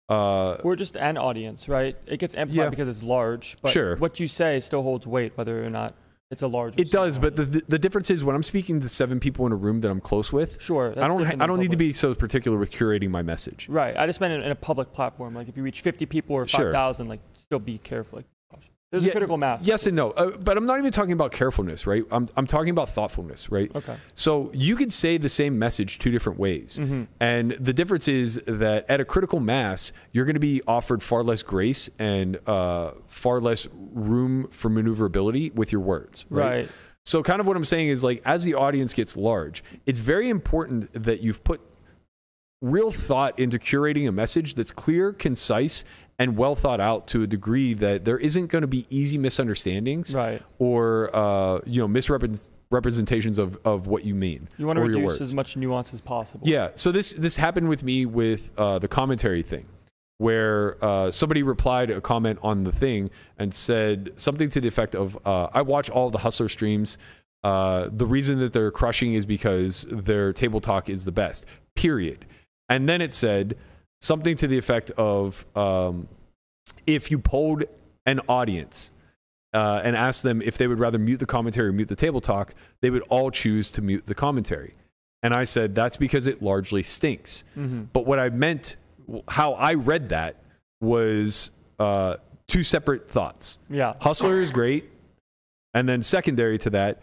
[0.08, 1.96] Uh, Or just an audience, right?
[2.06, 2.70] It gets amplified Yeah.
[2.70, 3.96] because it's large, but Sure.
[3.96, 5.94] what you say still holds weight, whether or not
[6.32, 6.74] it's a large.
[6.78, 9.56] It does, but the, the difference is when I'm speaking to seven people in a
[9.56, 10.92] room that I'm close with, Sure.
[10.96, 13.68] I don't different I don't need to be so particular with curating my message.
[13.68, 13.94] Right.
[13.96, 15.34] I just meant in, in a public platform.
[15.34, 16.72] Like if you reach 50 people or Sure.
[16.72, 18.16] 5,000, like still be careful.
[18.16, 18.26] Like,
[18.92, 19.64] there's Yeah, a critical mass.
[19.64, 22.04] Yes and no, uh, but I'm not even talking about carefulness, right?
[22.12, 23.74] I'm I'm talking about thoughtfulness, right?
[23.74, 23.96] Okay.
[24.14, 27.08] So you could say the same message two different ways, Mhm.
[27.18, 31.24] and the difference is that at a critical mass, you're going to be offered far
[31.24, 36.44] less grace and uh, far less room for maneuverability with your words, right?
[36.44, 36.68] Right.
[37.04, 40.28] So, kind of what I'm saying is like, as the audience gets large, it's very
[40.28, 41.60] important that you've put
[42.60, 45.84] real thought into curating a message that's clear, concise,
[46.18, 50.14] and well thought out to a degree that there isn't going to be easy misunderstandings
[50.14, 50.42] Right.
[50.58, 54.48] or uh, you know misrepresentations of, of what you mean.
[54.58, 56.46] You want to reduce as much nuance as possible.
[56.48, 56.70] Yeah.
[56.74, 59.66] So this this happened with me with uh, the commentary thing,
[60.18, 64.94] where uh, somebody replied a comment on the thing and said something to the effect
[64.94, 66.98] of, uh, "I watch all the Hustler streams.
[67.44, 71.46] Uh, the reason that they're crushing is because their table talk is the best.
[71.74, 72.26] Period."
[72.68, 73.56] And then it said
[74.02, 75.46] something to the effect of.
[75.56, 76.08] Um,
[76.86, 77.64] if you polled
[78.06, 78.90] an audience
[79.54, 82.20] uh, and asked them if they would rather mute the commentary or mute the table
[82.20, 84.74] talk, they would all choose to mute the commentary.
[85.22, 87.44] And I said, that's because it largely stinks.
[87.56, 87.84] Mm-hmm.
[87.92, 88.76] But what I meant,
[89.28, 90.36] how I read that
[90.80, 92.16] was uh,
[92.48, 93.58] two separate thoughts.
[93.68, 93.94] Yeah.
[94.00, 94.90] Hustler is great.
[95.74, 97.00] And then secondary to that,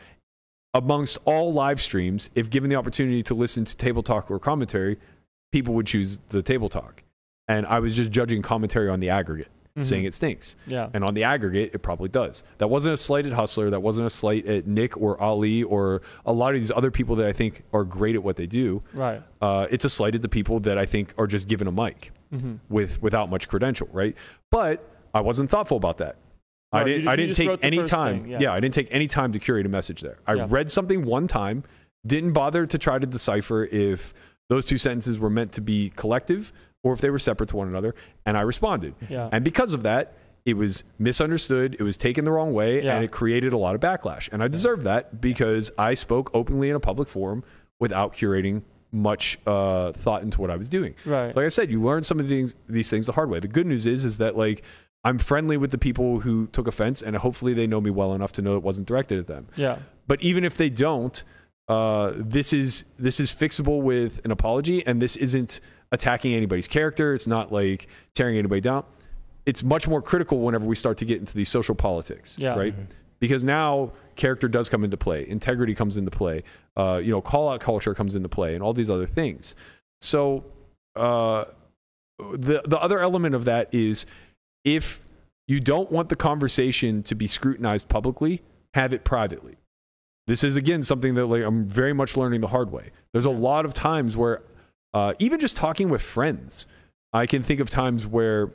[0.74, 4.98] amongst all live streams, if given the opportunity to listen to table talk or commentary,
[5.52, 7.04] people would choose the table talk.
[7.48, 9.48] And I was just judging commentary on the aggregate,
[9.78, 9.84] Mhm.
[9.84, 10.56] saying it stinks.
[10.68, 10.90] Yeah.
[10.94, 12.44] And on the aggregate, it probably does.
[12.60, 13.70] That wasn't a slight at Hustler.
[13.72, 17.16] That wasn't a slight at Nick or Ali or a lot of these other people
[17.16, 18.84] that I think are great at what they do.
[18.94, 19.24] Right.
[19.42, 22.12] Uh, it's a slight at the people that I think are just given a mic
[22.34, 22.56] Mm-hmm.
[22.70, 24.16] with without much credential, right?
[24.52, 26.18] But I wasn't thoughtful about that.
[26.72, 27.04] I No, you didn't.
[27.06, 28.28] ju- I didn't take any time.
[28.28, 28.38] yeah.
[28.42, 28.54] yeah.
[28.54, 30.20] I didn't take any time to curate a message there.
[30.28, 30.46] I Yeah.
[30.48, 31.64] read something one time,
[32.06, 34.14] didn't bother to try to decipher if
[34.50, 36.52] those two sentences were meant to be collective
[36.84, 37.94] or if they were separate to one another,
[38.26, 38.96] and I responded.
[39.10, 39.30] Yeah.
[39.32, 40.14] And because of that,
[40.46, 41.76] it was misunderstood.
[41.80, 42.96] It was taken the wrong way, Yeah.
[42.96, 44.30] and it created a lot of backlash.
[44.32, 47.44] And I deserve that because I spoke openly in a public forum
[47.80, 50.96] without curating much uh, thought into what I was doing.
[51.06, 51.34] Right.
[51.34, 53.40] So like I said, you learn some of these these things the hard way.
[53.40, 54.64] The good news is is that like
[55.04, 58.32] I'm friendly with the people who took offense, and hopefully they know me well enough
[58.34, 59.48] to know it wasn't directed at them.
[59.56, 59.80] yeah.
[60.08, 61.24] But even if they don't,
[61.70, 65.62] uh, this is this is fixable with an apology, and this isn't
[65.92, 67.14] attacking anybody's character.
[67.14, 68.84] It's not like tearing anybody down.
[69.46, 72.56] It's much more critical whenever we start to get into these social politics, Yeah.
[72.56, 72.76] right?
[73.20, 76.44] Because now character does come into play, integrity comes into play,
[76.78, 79.56] uh, you know, call out culture comes into play, and all these other things.
[80.02, 80.44] So
[80.96, 81.46] uh,
[82.34, 84.06] the the other element of that is
[84.64, 85.02] if
[85.48, 88.42] you don't want the conversation to be scrutinized publicly,
[88.74, 89.56] have it privately.
[90.30, 92.92] This is again something that like I'm very much learning the hard way.
[93.14, 94.44] There's a lot of times where
[94.94, 96.68] uh, even just talking with friends,
[97.12, 98.52] I can think of times where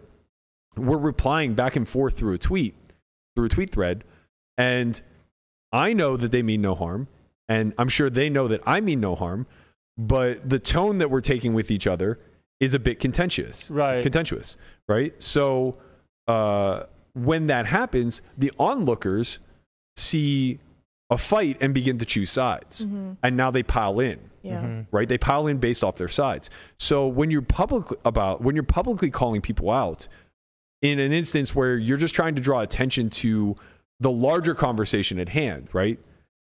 [0.76, 2.76] we're replying back and forth through a tweet,
[3.34, 4.04] through a tweet thread,
[4.56, 5.02] and
[5.72, 7.08] I know that they mean no harm,
[7.48, 9.44] and I'm sure they know that I mean no harm,
[9.98, 12.20] but the tone that we're taking with each other
[12.60, 14.00] is a bit contentious Right.
[14.00, 14.56] contentious,
[14.86, 15.20] right?
[15.20, 15.76] So
[16.28, 19.40] uh, when that happens, the onlookers
[19.96, 20.60] see
[21.10, 22.80] a fight and begin to choose sides,
[23.22, 24.82] and now they pile in, Yeah.
[24.90, 25.08] right?
[25.08, 26.48] They pile in based off their sides.
[26.78, 30.08] So when you're public about when you're publicly calling people out
[30.82, 33.54] in an instance where you're just trying to draw attention to
[34.00, 35.98] the larger conversation at hand, right?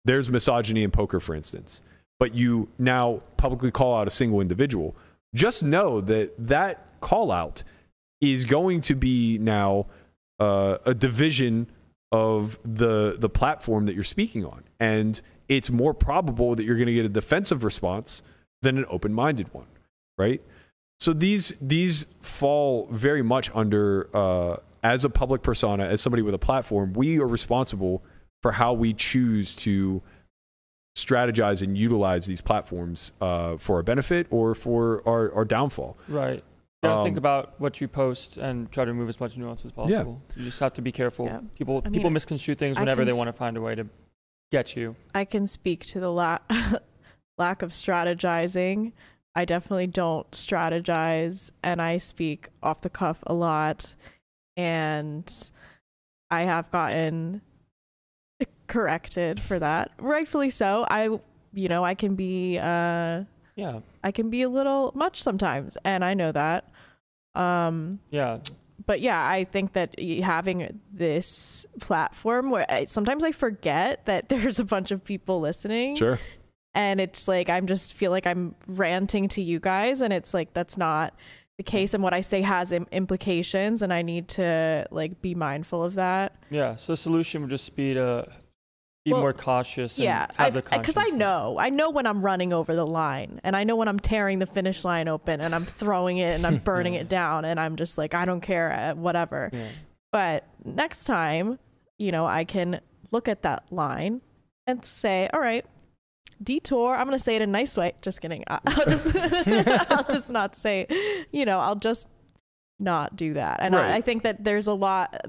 [0.05, 1.81] There's misogyny in poker, for instance,
[2.19, 4.95] but you now publicly call out a single individual.
[5.33, 7.63] Just know that that call out
[8.21, 9.87] is going to be now
[10.39, 11.67] uh, a division
[12.15, 16.87] of the the platform that you're speaking on, and it's more probable that you're going
[16.87, 18.21] to get a defensive response
[18.61, 19.67] than an open-minded one,
[20.17, 20.41] right?
[20.99, 26.33] So these these fall very much under uh, as a public persona, as somebody with
[26.33, 28.01] a platform, we are responsible
[28.41, 30.01] for how we choose to
[30.95, 35.97] strategize and utilize these platforms uh, for our benefit or for our, our downfall.
[36.07, 36.41] Right.
[36.85, 39.65] You gotta think Um, about what you post and try to remove as much nuance
[39.65, 40.21] as possible.
[40.29, 40.37] Yeah.
[40.39, 41.25] You just have to be careful.
[41.25, 41.39] Yeah.
[41.55, 43.87] People I people misconstrue things whenever they s- want to find a way to
[44.51, 44.95] get you.
[45.13, 46.39] I can speak to the la-
[47.37, 48.91] lack of strategizing.
[49.35, 53.95] I definitely don't strategize and I speak off the cuff a lot.
[54.57, 55.29] And
[56.31, 57.41] I have gotten
[58.67, 59.91] corrected for that.
[59.99, 60.85] Rightfully so.
[60.89, 61.09] I,
[61.53, 63.23] you know, I can be, uh,
[63.55, 63.79] Yeah.
[64.03, 65.77] I can be a little much sometimes.
[65.83, 66.71] And I know that.
[67.35, 68.39] Um, Yeah.
[68.85, 74.59] but yeah, I think that having this platform where I, sometimes I forget that there's
[74.59, 76.19] a bunch of people listening, Sure.
[76.73, 80.53] and it's like I'm just feel like I'm ranting to you guys, and it's like
[80.53, 81.13] that's not
[81.57, 85.33] the case, and what I say has Im- implications, and I need to like be
[85.35, 86.35] mindful of that.
[86.49, 86.75] Yeah.
[86.75, 88.27] So the solution would just be to
[89.05, 89.99] be Well, more cautious.
[89.99, 91.19] yeah, And have the because I, conscience.
[91.19, 94.39] know, I know when I'm running over the line, and I know when I'm tearing
[94.39, 97.75] the finish line open, and I'm throwing it, and I'm burning it down, and I'm
[97.75, 99.51] just like I don't care, uh, whatever.
[99.53, 99.67] Yeah.
[100.11, 101.59] But next time,
[101.99, 102.81] you know, I can
[103.11, 104.21] look at that line
[104.65, 105.65] and say, all right,
[106.41, 106.95] detour.
[106.95, 107.93] I'm going to say it in a nice way.
[108.01, 108.43] Just kidding.
[108.47, 109.15] I- I'll just,
[109.91, 110.87] I'll just not say,
[111.31, 112.07] you know, I'll just
[112.79, 113.59] not do that.
[113.61, 113.91] And Right.
[113.91, 115.21] I, I think that there's a lot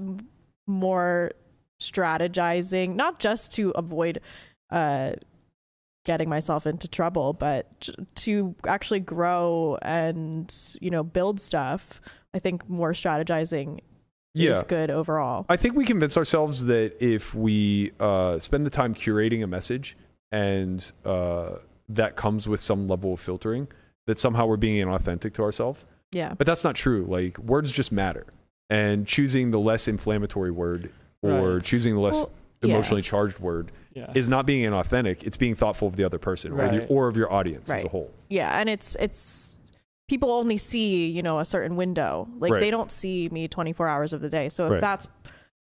[0.65, 1.31] more
[1.79, 4.21] strategizing, not just to avoid,
[4.71, 5.11] uh,
[6.05, 11.99] getting myself into trouble, but to actually grow and, you know, build stuff.
[12.33, 13.79] I think more strategizing
[14.33, 14.51] Yeah.
[14.51, 15.45] is good overall.
[15.49, 19.97] I think we convince ourselves that if we uh, spend the time curating a message
[20.31, 21.55] and uh,
[21.89, 23.67] that comes with some level of filtering,
[24.05, 25.83] that somehow we're being inauthentic to ourselves.
[26.13, 26.33] Yeah.
[26.37, 27.05] But that's not true.
[27.07, 28.25] Like words just matter.
[28.69, 30.91] and choosing the less inflammatory word
[31.29, 31.63] or Right.
[31.63, 32.69] choosing the less Well, yeah.
[32.73, 34.11] emotionally charged word Yeah.
[34.15, 35.23] is not being inauthentic.
[35.23, 37.87] It's being thoughtful of the other person or, the, or of your audience as a
[37.89, 38.11] whole.
[38.29, 39.59] yeah and it's it's
[40.07, 42.61] people only see you know a certain window like Right.
[42.61, 44.81] they don't see me 24 hours of the day so if Right.
[44.81, 45.07] that's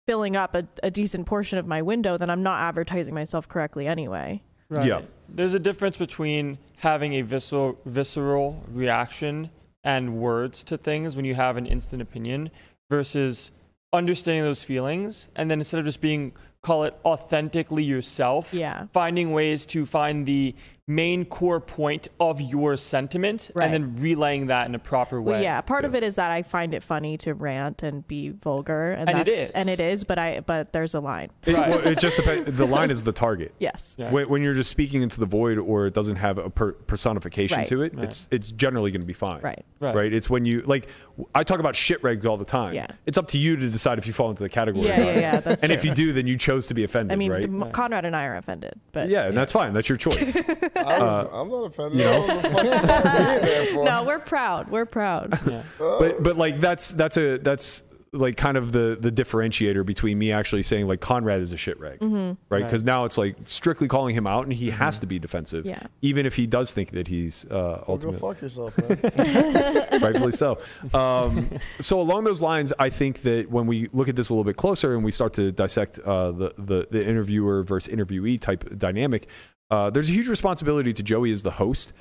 [0.08, 3.88] filling up a, a decent portion of my window then i'm not advertising myself correctly
[3.88, 4.88] anyway Right.
[4.88, 5.02] Yeah.
[5.30, 9.52] There's a difference between having a visceral visceral reaction
[9.84, 12.50] and words to things when you have an instant opinion
[12.90, 13.52] versus
[13.96, 16.34] understanding those feelings and then instead of just being
[16.66, 18.88] call it authentically yourself Yeah.
[18.92, 20.56] finding ways to find the
[20.88, 23.66] main core point of your sentiment Right.
[23.66, 26.30] and then relaying that in a proper way well yeah part of it is that
[26.30, 29.50] i find it funny to rant and be vulgar and, And it that's is.
[29.52, 31.70] and it is but i but there's a line It, Right.
[31.70, 32.56] well, it just depends.
[32.56, 33.54] The line is the target.
[33.60, 34.12] yes Yeah.
[34.12, 37.58] When, when you're just speaking into the void or it doesn't have a per- personification
[37.60, 37.68] Right.
[37.68, 38.04] to it, Right.
[38.06, 39.42] it's it's generally going to be fine.
[39.42, 40.12] right Right.
[40.14, 40.88] It's when you like
[41.36, 42.74] I talk about shit regs all the time.
[42.74, 42.88] Yeah.
[43.08, 44.86] It's up to you to decide if you fall into the category.
[44.88, 45.78] yeah or yeah yeah that's And true.
[45.78, 47.44] if you do, then you chose to be offended, i mean right?
[47.44, 49.74] M- conrad and i are offended but yeah, and that's fine.
[49.74, 50.36] That's your choice.
[50.38, 52.00] I was, uh, I'm not offended.
[52.00, 52.26] you know?
[52.26, 53.86] don't know what the fuck you guys being there for.
[53.86, 55.64] no we're proud we're proud yeah.
[55.78, 57.84] but but like that's that's a that's
[58.16, 61.80] like kind of the the differentiator between me actually saying like Conrad is a shit
[61.80, 62.38] rag, right?
[62.50, 62.64] Right.
[62.64, 65.84] Because now it's like strictly calling him out, and he has to be defensive, Yeah.
[66.02, 67.50] even if he does think that he's uh,
[67.88, 68.78] Well, go ultimately fuck yourself,
[69.18, 70.02] man.
[70.02, 70.58] rightfully so.
[70.94, 71.50] Um,
[71.80, 74.56] so along those lines, I think that when we look at this a little bit
[74.58, 79.28] closer and we start to dissect uh, the, the the interviewer versus interviewee type dynamic,
[79.72, 81.94] uh, there's a huge responsibility to Joey as the host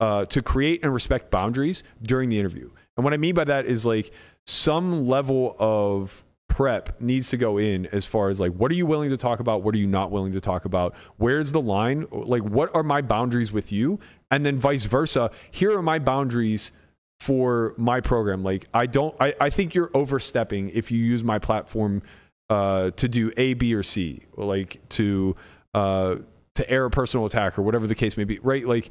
[0.00, 2.70] uh, to create and respect boundaries during the interview.
[3.00, 4.12] And what I mean by that is like
[4.44, 8.84] some level of prep needs to go in as far as like what are you
[8.84, 9.62] willing to talk about?
[9.62, 10.94] What are you not willing to talk about?
[11.16, 12.06] Where's the line?
[12.12, 13.98] Like what are my boundaries with you?
[14.30, 16.72] And then vice versa here are my boundaries
[17.20, 18.44] for my program.
[18.44, 22.02] Like i don't i, I think you're overstepping if you use my platform
[22.50, 25.36] uh, to do a b or c like to
[25.72, 26.16] uh,
[26.56, 28.66] to air a personal attack or whatever the case may be right?
[28.66, 28.90] Like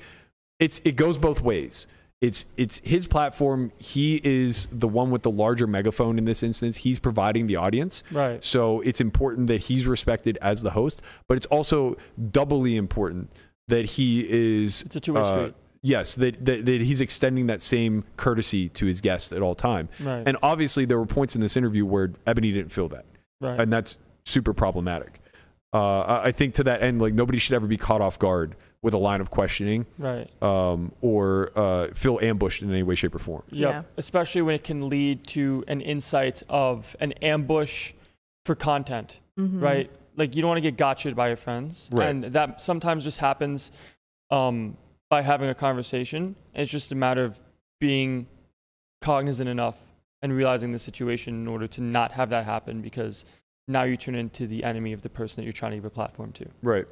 [0.57, 1.85] it's it goes both ways
[2.21, 6.77] it's it's his platform he is the one with the larger megaphone in this instance
[6.77, 8.43] he's providing the audience Right.
[8.43, 11.95] so it's important that he's respected as the host but it's also
[12.31, 13.31] doubly important
[13.69, 15.53] that he is It's a two-way uh, street.
[15.81, 19.87] yes that, that that he's extending that same courtesy to his guests at all time
[20.01, 20.23] Right.
[20.27, 23.05] and obviously there were points in this interview where ebony didn't feel that
[23.39, 23.59] right.
[23.59, 25.21] and that's super problematic
[25.73, 28.55] uh, I- I think to that end, like nobody should ever be caught off guard
[28.81, 30.29] with a line of questioning right.
[30.41, 33.43] um, or uh, feel ambushed in any way, shape, or form.
[33.49, 33.71] Yep.
[33.71, 33.81] Yeah.
[33.97, 37.93] Especially when it can lead to an insight of an ambush
[38.45, 39.61] for content, Mhm.
[39.61, 39.91] right?
[40.15, 42.09] Like you don't want to get gotcha'd by your friends, Right.
[42.09, 43.71] and that sometimes just happens
[44.31, 44.77] um,
[45.09, 46.35] by having a conversation.
[46.53, 47.41] And it's just a matter of
[47.79, 48.27] being
[49.01, 49.77] cognizant enough
[50.21, 53.25] and realizing the situation in order to not have that happen, because
[53.67, 55.89] now you turn into the enemy of the person that you're trying to give a
[55.89, 56.45] platform to.
[56.61, 56.85] Right.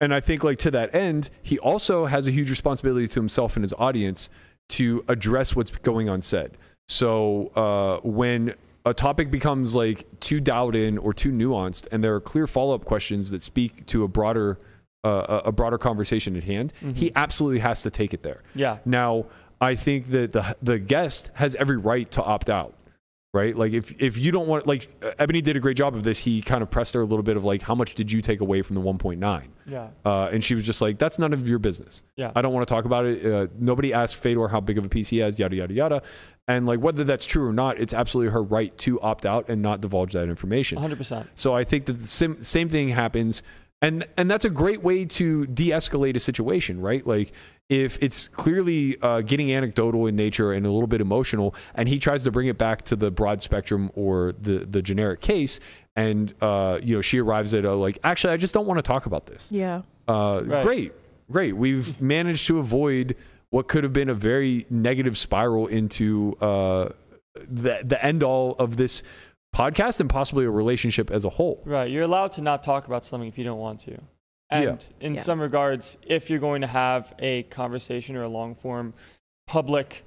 [0.00, 3.56] And I think, like, to that end, he also has a huge responsibility to himself
[3.56, 4.30] and his audience
[4.70, 6.52] to address what's going unsaid.
[6.88, 12.14] So uh, when a topic becomes like too dialed in or too nuanced, and there
[12.14, 14.58] are clear follow up questions that speak to a broader
[15.04, 18.42] uh, a a broader conversation at hand, he absolutely has to take it there.
[18.54, 18.78] Yeah.
[18.84, 19.26] Now,
[19.60, 22.74] I think that the the guest has every right to opt out,
[23.32, 23.56] right?
[23.56, 26.18] Like if if you don't want, like Ebony did a great job of this.
[26.18, 28.40] He kind of pressed her a little bit of like, how much did you take
[28.40, 29.48] away from the 1.9?
[29.66, 29.88] Yeah.
[30.04, 32.02] Uh, and she was just like, that's none of your business.
[32.16, 32.32] Yeah.
[32.34, 33.24] I don't want to talk about it.
[33.24, 36.02] Uh, nobody asked Fedor how big of a piece he has, yada yada yada.
[36.48, 39.62] And like whether that's true or not, it's absolutely her right to opt out and
[39.62, 40.78] not divulge that information.
[40.78, 41.28] 100%.
[41.36, 43.42] So I think that the sim- same thing happens,
[43.80, 47.06] and and that's a great way to de-escalate a situation, right?
[47.06, 47.32] Like
[47.70, 51.98] if it's clearly uh, getting anecdotal in nature and a little bit emotional, and he
[51.98, 55.60] tries to bring it back to the broad spectrum or the the generic case,
[55.96, 58.82] and uh, you know she arrives at a like, actually, I just don't want to
[58.82, 59.50] talk about this.
[59.50, 59.82] Yeah.
[60.06, 60.64] Uh, Right.
[60.64, 60.92] Great,
[61.30, 61.56] great.
[61.56, 63.14] We've managed to avoid
[63.50, 66.90] what could have been a very negative spiral into uh,
[67.36, 69.04] the the end all of this
[69.54, 71.62] podcast and possibly a relationship as a whole.
[71.64, 71.88] Right.
[71.88, 74.00] You're allowed to not talk about something if you don't want to.
[74.50, 75.06] And Yeah.
[75.06, 75.20] in Yeah.
[75.20, 78.94] some regards, if you're going to have a conversation or a long form
[79.46, 80.04] public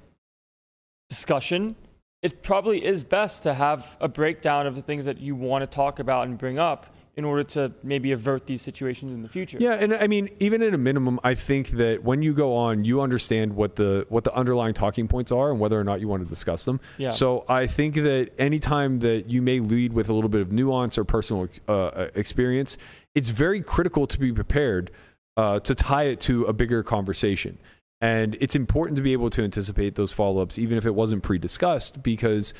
[1.08, 1.76] discussion,
[2.22, 5.66] it probably is best to have a breakdown of the things that you want to
[5.66, 6.86] talk about and bring up
[7.16, 9.56] in order to maybe avert these situations in the future.
[9.60, 12.84] Yeah, and I mean, even at a minimum, I think that when you go on,
[12.84, 16.08] you understand what the what the underlying talking points are and whether or not you
[16.08, 16.80] want to discuss them.
[16.98, 17.10] Yeah.
[17.10, 20.98] So I think that anytime that you may lead with a little bit of nuance
[20.98, 22.76] or personal uh, experience,
[23.14, 24.90] it's very critical to be prepared
[25.36, 27.58] uh, to tie it to a bigger conversation.
[28.00, 31.22] And it's important to be able to anticipate those follow ups, even if it wasn't
[31.22, 32.52] pre discussed, because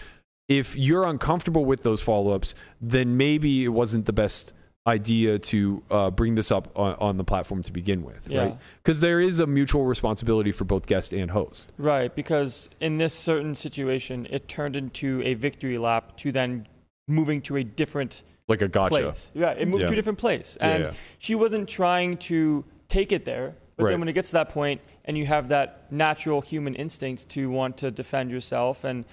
[0.49, 4.53] if you're uncomfortable with those follow-ups, then maybe it wasn't the best
[4.87, 8.41] idea to uh, bring this up on, on the platform to begin with, Yeah.
[8.43, 8.59] right?
[8.83, 11.73] Because there is a mutual responsibility for both guest and host.
[11.79, 16.69] Right, because in this certain situation, it turned into a victory lap to then
[17.09, 18.91] moving to a different Like a gotcha.
[18.91, 19.31] place.
[19.35, 19.87] Yeah, it moved Yeah.
[19.89, 20.59] to a different place.
[20.61, 20.93] Yeah, And yeah.
[21.19, 23.55] she wasn't trying to take it there.
[23.77, 23.91] But Right.
[23.93, 27.51] then when it gets to that point and you have that natural human instinct to
[27.51, 29.05] want to defend yourself and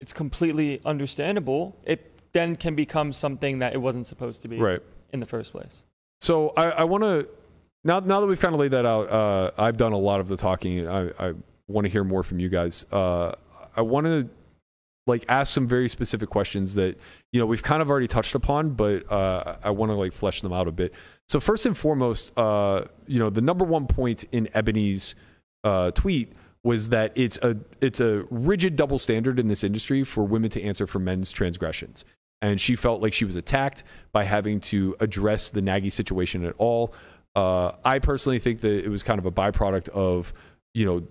[0.00, 4.80] it's completely understandable, it then can become something that it wasn't supposed to be Right.
[5.12, 5.84] in the first place.
[6.20, 7.28] So I, I want to
[7.84, 9.10] now now that we've kind of laid that out.
[9.10, 10.88] Uh, I've done a lot of the talking.
[10.88, 11.34] I, I
[11.68, 12.84] want to hear more from you guys.
[12.90, 13.32] Uh,
[13.76, 14.28] I want to
[15.06, 16.98] like ask some very specific questions that
[17.32, 20.42] you know we've kind of already touched upon, but uh, I want to like flesh
[20.42, 20.94] them out a bit.
[21.28, 25.14] So first and foremost, uh, you know, the number one point in Ebony's
[25.64, 26.32] uh, tweet
[26.62, 30.62] was that it's a it's a rigid double standard in this industry for women to
[30.62, 32.04] answer for men's transgressions.
[32.42, 36.54] And she felt like she was attacked by having to address the Nagy situation at
[36.58, 36.92] all.
[37.34, 40.34] Uh, I personally think that it was kind of a byproduct of,
[40.74, 41.06] you know,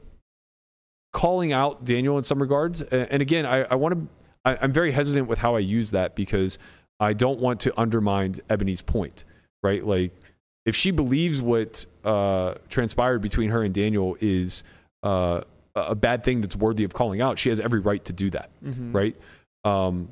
[1.16, 2.82] calling out Daniel in some regards.
[2.82, 4.08] And again, I, I want to,
[4.44, 6.60] I, I'm very hesitant with how I use that because
[7.00, 9.24] I don't want to undermine Ebony's point,
[9.64, 9.84] right?
[9.86, 10.12] Like,
[10.66, 14.64] if she believes what uh, transpired between her and Daniel is
[15.04, 15.40] uh,
[15.74, 18.50] a bad thing that's worthy of calling out, she has every right to do that,
[18.62, 18.94] Mhm.
[18.94, 19.16] right?
[19.64, 20.10] Um,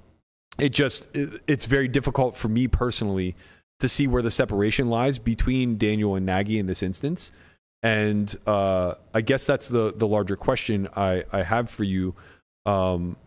[0.58, 1.10] it just
[1.47, 3.36] it's very difficult for me personally
[3.80, 7.32] to see where the separation lies between Daniel and Nagy in this instance.
[7.84, 12.15] And uh, I guess that's the the larger question I, I have for you
[12.65, 13.17] um,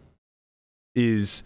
[0.94, 1.42] is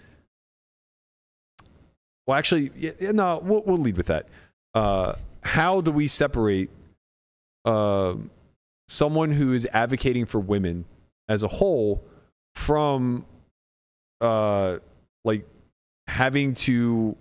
[2.26, 4.28] well, actually, yeah, no, we'll, we'll lead with that.
[4.72, 6.70] Uh, how do we separate
[7.64, 8.30] um
[8.88, 10.84] someone who is advocating for women
[11.28, 12.02] as a whole
[12.54, 13.24] from
[14.20, 14.78] uh,
[15.24, 15.46] like
[16.06, 17.16] having to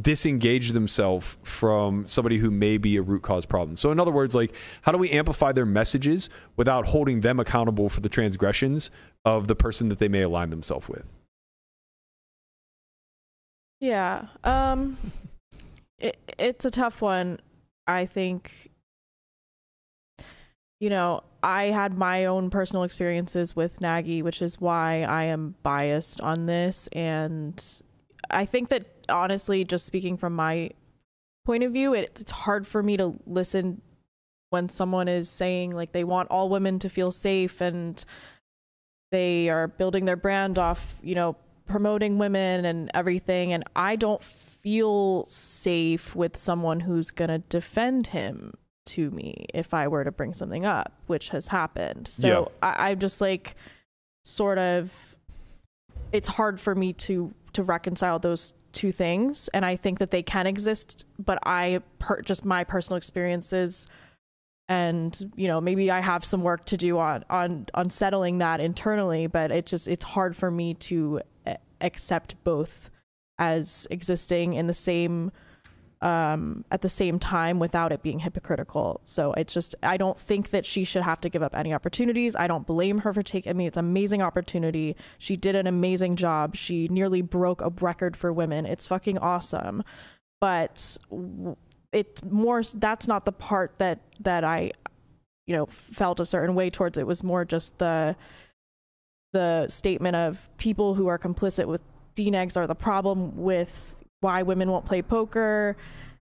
[0.00, 3.76] disengage themselves from somebody who may be a root cause problem.
[3.76, 7.88] So in other words, like how do we amplify their messages without holding them accountable
[7.88, 8.90] for the transgressions
[9.24, 11.06] of the person that they may align themselves with?
[13.80, 14.26] Yeah.
[14.42, 14.96] Um
[15.98, 17.38] it, it's a tough one.
[17.86, 18.70] I think
[20.80, 25.54] you know, I had my own personal experiences with Nagy, which is why I am
[25.62, 27.62] biased on this and
[28.30, 30.70] I think that honestly just speaking from my
[31.44, 33.80] point of view, it, it's hard for me to listen
[34.50, 38.04] when someone is saying like they want all women to feel safe and
[39.10, 41.36] they are building their brand off, you know,
[41.66, 48.08] promoting women and everything and I don't feel safe with someone who's going to defend
[48.08, 48.54] him
[48.86, 52.06] to me if I were to bring something up, which has happened.
[52.06, 53.56] So I, I'm just like
[54.24, 55.16] sort of
[56.12, 60.22] it's hard for me to to reconcile those two things and I think that they
[60.22, 63.88] can exist, but I per, just my personal experiences
[64.68, 68.60] and you know maybe i have some work to do on on on settling that
[68.60, 72.90] internally but it just it's hard for me to eh, accept both
[73.38, 75.30] as existing in the same
[76.04, 79.00] um at the same time without it being hypocritical.
[79.04, 82.36] So it's just i don't think that she should have to give up any opportunities.
[82.36, 84.96] I don't blame her for taking i mean it's an amazing opportunity.
[85.18, 86.54] She did an amazing job.
[86.54, 88.66] She nearly broke a record for women.
[88.66, 89.82] It's fucking awesome.
[90.40, 90.98] But
[91.92, 94.72] it's more that's not the part that that I
[95.46, 96.98] you know felt a certain way towards.
[96.98, 98.16] It was more just the
[99.32, 101.82] the statement of people who are complicit with
[102.16, 105.76] DNEGs are the problem with why women won't play poker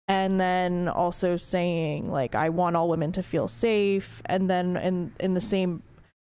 [0.08, 5.14] and then also saying like I want all women to feel safe and then in
[5.20, 5.84] in the same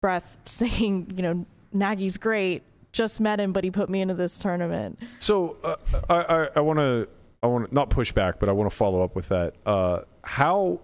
[0.01, 4.38] breath saying you know Nagy's great just met him but he put me into this
[4.38, 5.76] tournament So uh,
[6.10, 7.08] I, I, want to
[7.43, 9.53] I want not push back, but I want to follow up with that.
[9.66, 10.80] Uh, how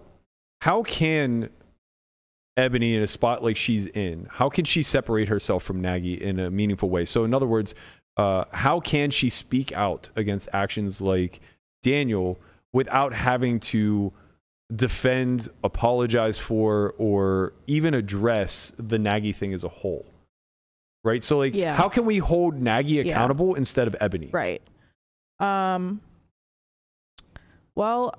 [0.60, 1.50] how can
[2.56, 6.38] Ebony in a spot like she's in, how can she separate herself from Nagy in
[6.38, 7.04] a meaningful way?
[7.04, 7.74] So in other words,
[8.16, 11.40] uh, how can she speak out against actions like
[11.82, 12.40] Daniel
[12.72, 14.12] without having to
[14.74, 20.06] defend, apologize for, or even address the Nagy thing as a whole?
[21.04, 21.22] Right.
[21.24, 21.74] So like, Yeah.
[21.74, 24.28] how can we hold Nagy accountable instead of Ebony?
[24.32, 24.62] right
[25.40, 26.00] um
[27.74, 28.14] well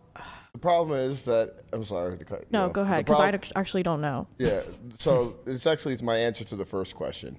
[0.53, 2.41] The problem is that I'm sorry to cut.
[2.41, 2.73] you No, off.
[2.73, 4.27] go ahead, because I prob- ac- actually don't know.
[4.37, 4.61] Yeah.
[4.99, 7.37] So it's actually it's my answer to the first question.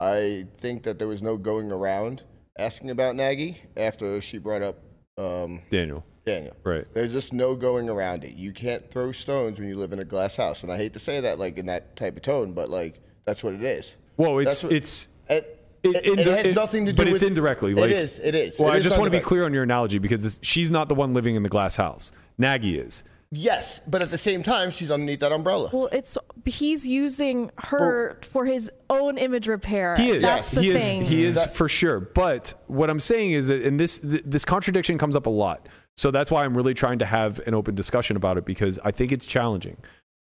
[0.00, 2.22] I think that there was no going around
[2.58, 4.76] asking about Nagy after she brought up
[5.18, 6.04] um, Daniel.
[6.24, 6.56] Daniel.
[6.64, 6.84] Right.
[6.92, 8.34] There's just no going around it.
[8.34, 10.98] You can't throw stones when you live in a glass house, and I hate to
[10.98, 13.94] say that like in that type of tone, but like that's what it is.
[14.16, 15.44] Well, it's what- it's And
[15.82, 17.72] It, it indi- has nothing to do but with But it's indirectly.
[17.72, 18.58] It Like, is, it is.
[18.58, 20.70] Well, It I is just want to be clear on your analogy because this, she's
[20.70, 22.10] not the one living in the glass house.
[22.38, 23.04] Nagy is.
[23.30, 25.70] Yes, but at the same time, she's underneath that umbrella.
[25.72, 26.16] Well, it's
[26.46, 29.96] he's using her for his own image repair.
[29.96, 30.22] He is.
[30.22, 31.02] That's the he thing.
[31.02, 31.08] is.
[31.10, 32.00] He is That- for sure.
[32.00, 35.68] But what I'm saying is that, and this th- this contradiction comes up a lot.
[35.96, 38.90] So that's why I'm really trying to have an open discussion about it because I
[38.90, 39.76] think it's challenging.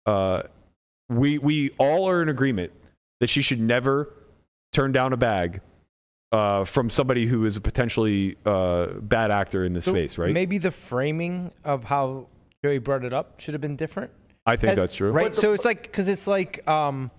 [0.07, 0.43] Uh,
[1.09, 2.73] we we all are in agreement
[3.21, 4.13] that she should never
[4.73, 5.61] turn down a bag
[6.33, 10.33] uh, from somebody who is a potentially uh, bad actor in this So space, right?
[10.33, 12.27] Maybe the framing of how
[12.65, 14.11] Joey brought it up should have been different.
[14.47, 15.11] I think As- that's true.
[15.11, 15.33] Right.
[15.33, 17.11] The- so it's like because it's like um,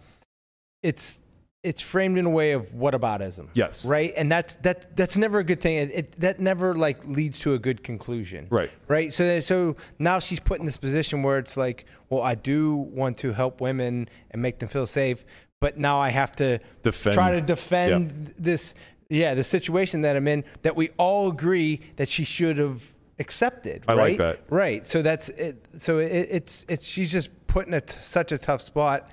[0.83, 1.19] it's
[1.63, 3.47] it's framed in a way of whataboutism.
[3.55, 3.85] Yes.
[3.85, 4.13] Right.
[4.15, 5.77] And that's that that's never a good thing.
[5.77, 8.45] It, it that never like leads to a good conclusion.
[8.51, 8.71] Right.
[8.87, 9.11] Right.
[9.11, 13.17] So so now she's put in this position where it's like, well, I do want
[13.19, 15.25] to help women and make them feel safe,
[15.59, 17.15] but now I have to Defend.
[17.15, 18.75] try to defend this
[19.09, 22.81] yeah the situation that I'm in that we all agree that she should have
[23.19, 23.83] accepted.
[23.87, 24.17] I like right?
[24.17, 24.39] that.
[24.49, 24.85] Right.
[24.87, 25.63] So that's it.
[25.79, 29.09] So it, it's it's she's just putting it such a tough spot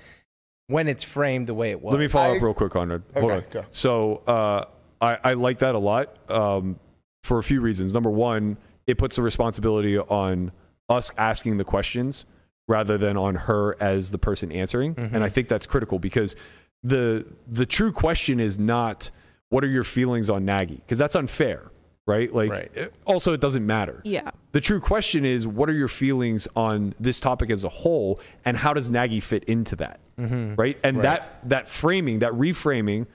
[0.68, 1.92] when it's framed the way it was.
[1.92, 3.02] Let me follow I- up real quick, Conrad.
[3.16, 3.50] Hold Okay, on.
[3.50, 3.64] go.
[3.70, 4.64] So uh,
[5.00, 6.78] I, I like that a lot um,
[7.24, 7.94] for a few reasons.
[7.94, 10.52] Number one, it puts the responsibility on
[10.88, 12.24] us asking the questions
[12.68, 15.14] rather than on her as the person answering, Mm-hmm.
[15.14, 16.36] and I think that's critical because
[16.84, 19.10] the the true question is not
[19.50, 21.70] what are your feelings on Nagy because that's unfair,
[22.06, 22.32] right?
[22.34, 22.70] Like Right.
[22.74, 24.00] it- also it doesn't matter.
[24.04, 24.30] yeah.
[24.52, 28.56] The true question is, what are your feelings on this topic as a whole, and
[28.56, 29.98] how does Nagy fit into that?
[30.18, 30.56] Mm-hmm.
[30.56, 33.06] Right, and that that framing, that reframing,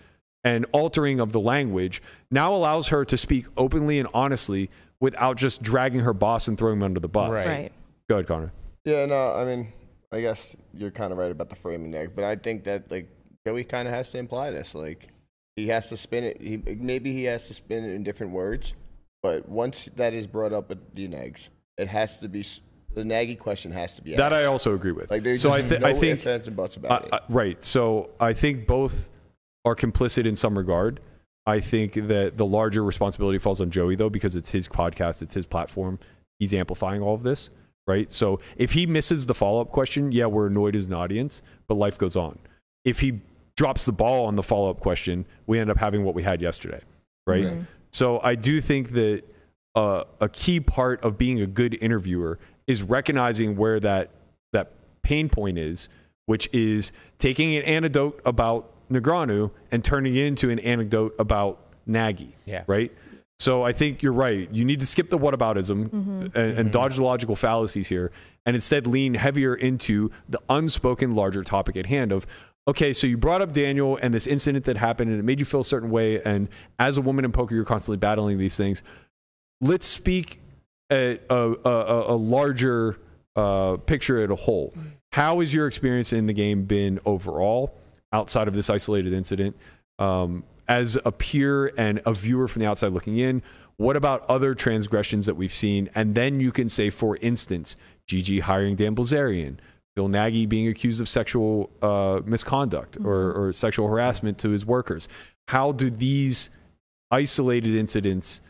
[0.44, 4.70] and altering of the language now allows her to speak openly and honestly
[5.00, 7.30] without just dragging her boss and throwing him under the bus.
[7.46, 7.46] Right.
[7.46, 7.72] Right.
[8.10, 8.52] Go ahead, Connor.
[8.84, 9.72] Yeah, no, I mean,
[10.12, 13.08] I guess you're kind of right about the framing there, but I think that like
[13.46, 15.10] Joey kind of has to imply this, like
[15.58, 16.39] he has to spin it.
[16.39, 18.74] He, maybe he has to spin it in different words,
[19.22, 22.45] but once that is brought up at the Nags, it has to be
[22.93, 25.12] the Nagy question has to be That I also agree with.
[25.12, 27.14] like there's so I, thi- no I think ifs, and buts about it.
[27.14, 27.62] Uh, uh, right.
[27.64, 29.10] So I think both
[29.66, 31.01] are complicit in some regard.
[31.45, 35.34] I think that the larger responsibility falls on Joey though, because it's his podcast, it's
[35.34, 35.99] his platform.
[36.39, 37.49] He's amplifying all of this,
[37.88, 38.12] right?
[38.12, 41.76] So if he misses the follow up question, yeah, we're annoyed as an audience, but
[41.76, 42.38] life goes on.
[42.86, 43.22] If he
[43.58, 46.41] drops the ball on the follow up question, we end up having what we had
[46.41, 46.80] yesterday,
[47.26, 47.45] right?
[47.45, 47.58] Right.
[47.91, 49.24] So I do think that
[49.76, 54.12] uh, a key part of being a good interviewer is recognizing where that
[54.53, 55.89] that pain point is,
[56.28, 62.36] which is taking an anecdote about Negreanu and turning it into an anecdote about Nagy.
[62.45, 62.64] Yeah.
[62.68, 62.93] Right.
[63.39, 64.51] So I think you're right.
[64.51, 68.12] You need to skip the whataboutism and, and dodge the logical fallacies here,
[68.45, 72.28] and instead lean heavier into the unspoken larger topic at hand of.
[72.68, 75.45] Okay, so you brought up Daniel and this incident that happened, and it made you
[75.45, 76.22] feel a certain way.
[76.22, 76.49] And
[76.80, 78.84] as a woman in poker, you're constantly battling these things
[79.61, 80.39] let's speak
[80.89, 82.97] at a, a, a, larger
[83.36, 84.74] uh, picture at a whole.
[85.11, 87.74] How has your experience in the game been overall,
[88.13, 89.55] outside of this isolated incident?
[89.99, 93.41] Um, as a peer and a viewer from the outside looking in,
[93.78, 95.89] what about other transgressions that we've seen?
[95.95, 99.57] And then you can say, for instance, GG hiring Dan Bilzerian,
[99.98, 105.08] Bill Nagy being accused of sexual uh, misconduct or, or sexual harassment to his workers.
[105.48, 106.52] How do these
[107.10, 108.41] isolated incidents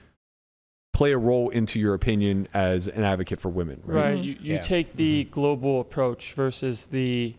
[0.94, 3.82] play a role into your opinion as an advocate for women?
[3.86, 4.02] Right.
[4.04, 4.18] Right.
[4.18, 4.24] Mhm.
[4.26, 4.60] You, you Yeah.
[4.62, 7.34] take the global approach versus the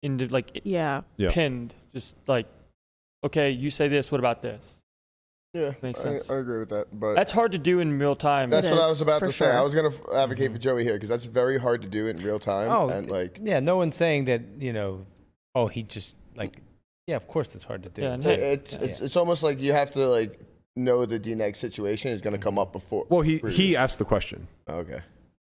[0.00, 1.02] indi- like Yeah.
[1.18, 1.28] Yeah.
[1.30, 1.74] pinned.
[1.92, 2.46] Just like,
[3.22, 4.10] okay, you say this.
[4.10, 4.81] What about this?
[5.54, 6.30] Yeah, makes I, sense.
[6.30, 6.98] I agree with that.
[6.98, 8.50] But That's hard to do in real time.
[8.50, 9.50] That's It what I was about for to say.
[9.50, 12.16] I was gonna f- advocate for Joey here because that's very hard to do in
[12.18, 12.70] real time.
[12.70, 15.06] Oh, and like yeah, no one's saying that you know.
[15.54, 16.56] Oh, he just like.
[17.06, 18.02] Yeah, of course that's hard to do.
[18.02, 18.78] Yeah, and it- it's yeah.
[18.82, 20.40] it's it's almost like you have to like
[20.76, 23.06] know the DNEG situation is gonna come up before.
[23.10, 25.00] Well, he, he asked the question, Okay,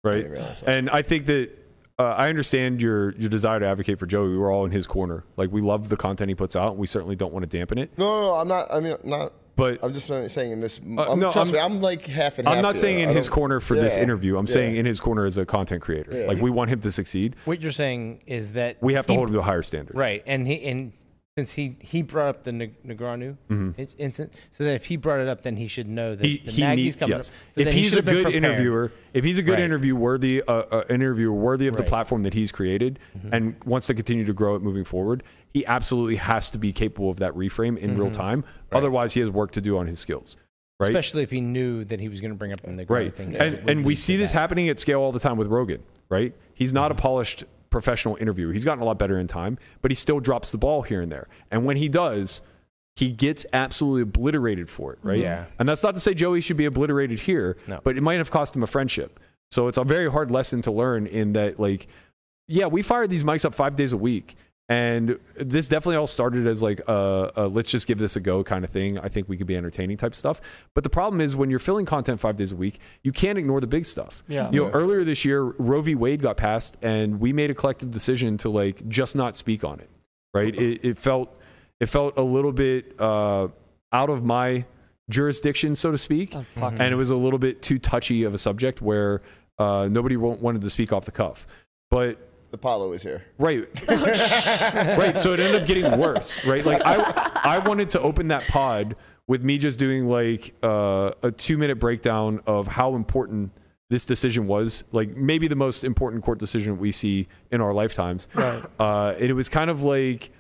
[0.04, 0.18] right?
[0.18, 0.76] didn't realize that.
[0.76, 1.50] And I think that
[1.98, 4.30] uh, I understand your your desire to advocate for Joey.
[4.30, 5.26] We were all in his corner.
[5.36, 7.78] Like we love the content he puts out, and we certainly don't want to dampen
[7.80, 7.92] it.
[7.98, 8.74] No, no, no, I'm not.
[8.74, 9.34] I mean, not.
[9.60, 10.80] But I'm just saying in this.
[10.80, 12.58] Uh, I'm, no, trust I'm- me, I'm like half and half.
[12.58, 12.82] I'm not here.
[12.82, 14.38] saying in his corner for this interview.
[14.38, 14.54] I'm yeah.
[14.54, 16.12] saying in his corner as a content creator.
[16.18, 16.26] Yeah.
[16.28, 17.36] Like we want him to succeed.
[17.46, 19.96] What you're saying is that We have to he- hold him to a higher standard.
[19.96, 20.94] right, and he and
[21.38, 25.20] since he he brought up the Neg- Negreanu in- incident, so that if he brought
[25.22, 27.30] it up, then he should know that He, the he Nagy's needs, coming yes.
[27.30, 27.36] up.
[27.56, 29.64] So if then he he's a good interviewer, if he's a good Right.
[29.64, 31.86] interview worthy, uh, uh, interviewer worthy of the Right.
[31.86, 31.90] Mm-hmm.
[31.90, 33.00] platform that he's created,
[33.32, 37.10] and wants to continue to grow it moving forward, he absolutely has to be capable
[37.10, 38.44] of that reframe in real time.
[38.72, 40.38] Otherwise, he has work to do on his skills.
[40.80, 40.92] Right.
[40.92, 43.14] especially if he knew that he was going to bring up the Negreanu right.
[43.14, 43.36] thing.
[43.36, 46.34] And, and we see this happening at scale all the time with Rogan, right?
[46.54, 47.02] He's not a mm-hmm.
[47.02, 48.54] polished professional interviewer.
[48.54, 51.12] He's gotten a lot better in time, but he still drops the ball here and
[51.12, 51.28] there.
[51.52, 52.42] And when he does,
[52.96, 55.20] he gets absolutely obliterated for it, right?
[55.20, 55.48] Yeah.
[55.60, 57.82] And that's not to say Joey should be obliterated here, No.
[57.84, 59.20] but it might have cost him a friendship.
[59.52, 61.88] So it's a very hard lesson to learn in that, like,
[62.48, 64.36] yeah, we fired these mics up five days a week.
[64.70, 68.44] And this definitely all started as like a, a let's just give this a go
[68.44, 69.00] kind of thing.
[69.00, 70.40] I think we could be entertaining type stuff.
[70.76, 73.60] But the problem is when you're filling content five days a week, you can't ignore
[73.60, 74.24] the big stuff.
[74.28, 74.52] Yeah.
[74.52, 75.96] You know, earlier this year, Roe v.
[75.96, 79.80] Wade got passed, and we made a collective decision to like just not speak on
[79.80, 79.90] it.
[80.36, 80.56] Right?
[80.56, 81.36] It, it felt
[81.80, 83.48] it felt a little bit uh,
[83.92, 84.66] out of my
[85.10, 86.80] jurisdiction, so to speak, pocket.
[86.80, 89.22] and it was a little bit too touchy of a subject where
[89.58, 91.48] uh, nobody wanted to speak off the cuff.
[91.90, 93.24] But Apollo is here.
[93.38, 93.68] Right.
[93.88, 95.18] right.
[95.18, 96.66] So it ended up getting worse, right?
[96.66, 98.96] Like I I wanted to open that pod
[99.28, 103.52] with me just doing like uh, a two minute breakdown of how important
[103.90, 108.28] this decision was, like maybe the most important court decision we see in our lifetimes.
[108.34, 108.64] Right.
[108.80, 110.32] Uh, and it was kind of like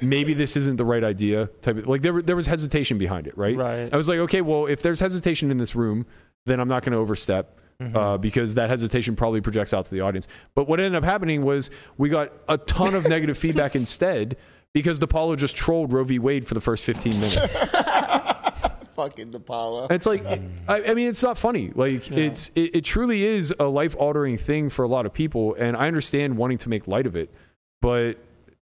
[0.00, 3.36] maybe this isn't the right idea type of like there there was hesitation behind it,
[3.36, 3.56] right?
[3.56, 3.92] Right.
[3.92, 6.06] I was like, okay, well, if there's hesitation in this room,
[6.46, 10.00] then I'm not going to overstep uh, because that hesitation probably projects out to the
[10.02, 10.28] audience.
[10.54, 14.36] But what ended up happening was we got a ton of negative feedback instead
[14.72, 16.18] because DePaulo just trolled Roe v.
[16.18, 17.56] Wade for the first 15 minutes.
[18.94, 19.86] Fucking Apollo.
[19.90, 21.72] It's like, I, I mean, it's not funny.
[21.74, 22.18] Like, Yeah.
[22.18, 25.76] it's it, it truly is a life altering thing for a lot of people, and
[25.76, 27.32] I understand wanting to make light of it,
[27.80, 28.18] but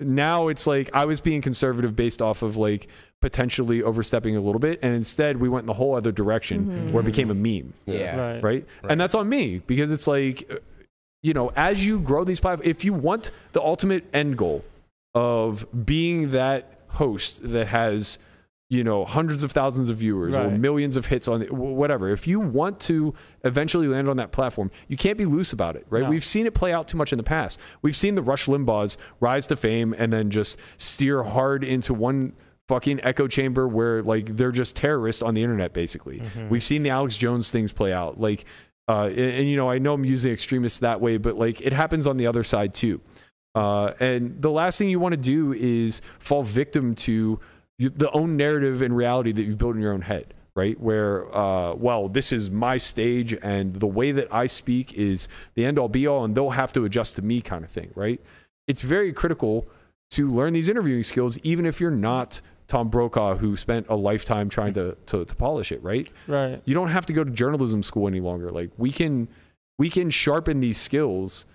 [0.01, 2.89] now it's like I was being conservative based off of like
[3.21, 6.93] potentially overstepping a little bit, and instead we went in the whole other direction mm-hmm.
[6.93, 8.17] where it became a meme, Yeah.
[8.17, 8.43] Right.
[8.43, 8.67] right?
[8.89, 10.51] And that's on me because it's like,
[11.23, 14.65] you know, as you grow these platforms, if you want the ultimate end goal
[15.15, 18.19] of being that host that has
[18.71, 22.09] you know hundreds of thousands of viewers or millions of hits on wh- whatever.
[22.09, 23.13] If you want to
[23.45, 26.05] eventually land on that platform you can't be loose about it right?
[26.05, 26.09] No.
[26.09, 27.59] we've seen it play out too much in the past.
[27.83, 32.33] We've seen the rush limbaughs rise to fame and then just steer hard into one
[32.69, 36.23] fucking echo chamber where like they're just terrorists on the internet basically.
[36.49, 38.45] We've seen the alex jones things play out like
[38.89, 41.73] uh, and, and, you know i know i'm using extremists that way but like it
[41.73, 43.01] happens on the other side too.
[43.55, 47.41] Uh, and the last thing you want to do is fall victim to
[47.89, 50.79] the own narrative and reality that you've built in your own head, right?
[50.79, 55.65] Where, uh, well, this is my stage and the way that I speak is the
[55.65, 58.21] end all be all, and they'll have to adjust to me, kind of thing, right?
[58.69, 59.67] It's very critical
[60.11, 64.49] to learn these interviewing skills, even if you're not Tom Brokaw, who spent a lifetime
[64.49, 66.09] trying to, to, to polish it, right?
[66.29, 66.61] Right.
[66.65, 68.51] you don't have to go to journalism school any longer.
[68.51, 69.29] Like we can
[69.79, 71.47] we can sharpen these skills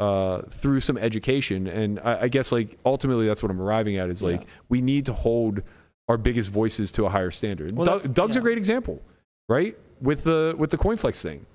[0.00, 4.10] uh, through some education, and I, I guess like ultimately that's what I'm arriving at
[4.10, 4.46] is like Yeah.
[4.68, 5.62] we need to hold
[6.08, 7.74] our biggest voices to a higher standard.
[7.76, 9.00] Well, Doug, Doug's a great example,
[9.48, 9.76] right?
[10.00, 11.46] With the with the CoinFlex thing,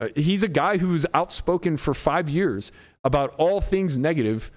[0.00, 2.72] uh, he's a guy who's outspoken for five years
[3.04, 4.50] about all things negative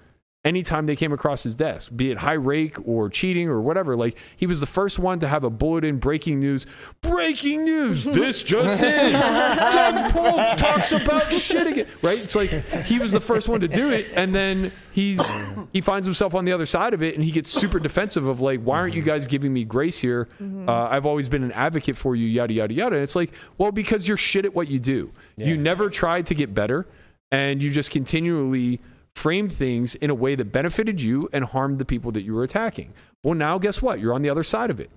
[0.44, 3.96] anytime they came across his desk, be it high rake or cheating or whatever.
[3.96, 6.66] Like he was the first one to have a bulletin breaking news.
[7.00, 8.04] Breaking news!
[8.18, 9.12] This just in.
[9.12, 11.86] Doug Polk talks about shit again.
[12.02, 12.18] Right?
[12.18, 12.50] It's like
[12.84, 15.20] he was the first one to do it, and then he's
[15.72, 18.40] he finds himself on the other side of it, and he gets super defensive of
[18.40, 20.28] like, why aren't you guys giving me grace here?
[20.40, 22.96] Uh, I've always been an advocate for you, yada yada yada.
[22.96, 25.12] And it's like, well, because you're shit at what you do.
[25.36, 26.86] You never tried to get better,
[27.30, 28.80] and you just continually
[29.18, 32.44] framed things in a way that benefited you and harmed the people that you were
[32.44, 32.94] attacking.
[33.24, 33.98] Well, now guess what?
[33.98, 34.90] You're on the other side of it.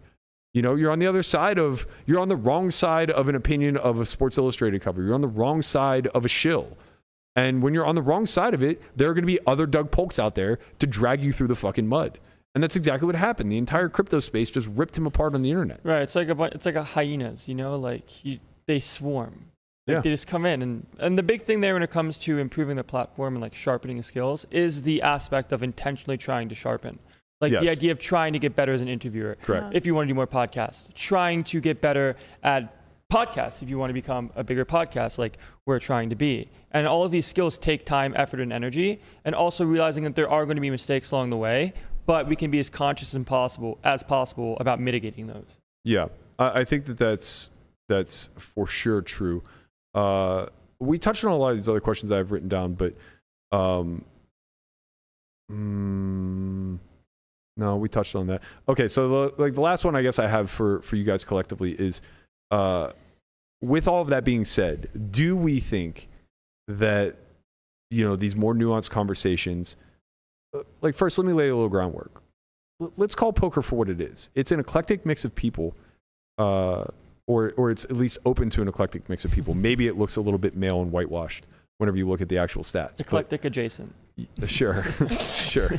[0.53, 3.35] You know, you're on the other side of, you're on the wrong side of an
[3.35, 5.01] opinion of a Sports Illustrated cover.
[5.01, 6.77] You're on the wrong side of a shill.
[7.35, 9.65] And when you're on the wrong side of it, there are going to be other
[9.65, 12.19] Doug Polks out there to drag you through the fucking mud.
[12.53, 13.51] And that's exactly what happened.
[13.51, 15.79] The entire crypto space just ripped him apart on the internet.
[15.83, 16.01] Right.
[16.01, 18.09] It's like a it's like a hyenas, you know, like
[18.67, 19.50] they swarm.
[19.87, 20.01] Like Yeah.
[20.01, 22.75] They just come in and and the big thing there when it comes to improving
[22.75, 26.99] the platform and like sharpening skills is the aspect of intentionally trying to sharpen.
[27.39, 29.35] Like the idea of trying to get better as an interviewer.
[29.41, 29.73] Correct.
[29.73, 32.75] If you want to do more podcasts, trying to get better at
[33.11, 36.49] podcasts if you want to become a bigger podcast like we're trying to be.
[36.71, 40.29] And all of these skills take time, effort and energy and also realizing that there
[40.29, 41.73] are going to be mistakes along the way,
[42.05, 45.57] but we can be as conscious as possible as possible about mitigating those.
[45.83, 47.49] Yeah, I, I think that that's
[47.89, 49.43] that's for sure true.
[49.93, 50.45] Uh,
[50.79, 52.95] we touched on a lot of these other questions I've written down, but
[53.51, 54.03] um,
[55.51, 56.79] mm,
[57.57, 58.41] no, we touched on that.
[58.67, 61.23] Okay, so the, like the last one I guess I have for for you guys
[61.25, 62.01] collectively is,
[62.49, 62.91] uh,
[63.61, 66.09] with all of that being said, do we think
[66.67, 67.17] that
[67.89, 69.75] you know these more nuanced conversations?
[70.55, 72.23] uh, Like first, let me lay a little groundwork.
[72.97, 74.31] Let's call poker for what it is.
[74.33, 75.75] It's an eclectic mix of people
[76.39, 76.85] uh,
[77.27, 79.53] or or it's at least open to an eclectic mix of people.
[79.53, 82.63] Maybe it looks a little bit male and whitewashed whenever you look at the actual
[82.63, 82.91] stats.
[82.91, 83.93] It's but- eclectic adjacent.
[84.45, 84.83] Sure,
[85.21, 85.71] sure.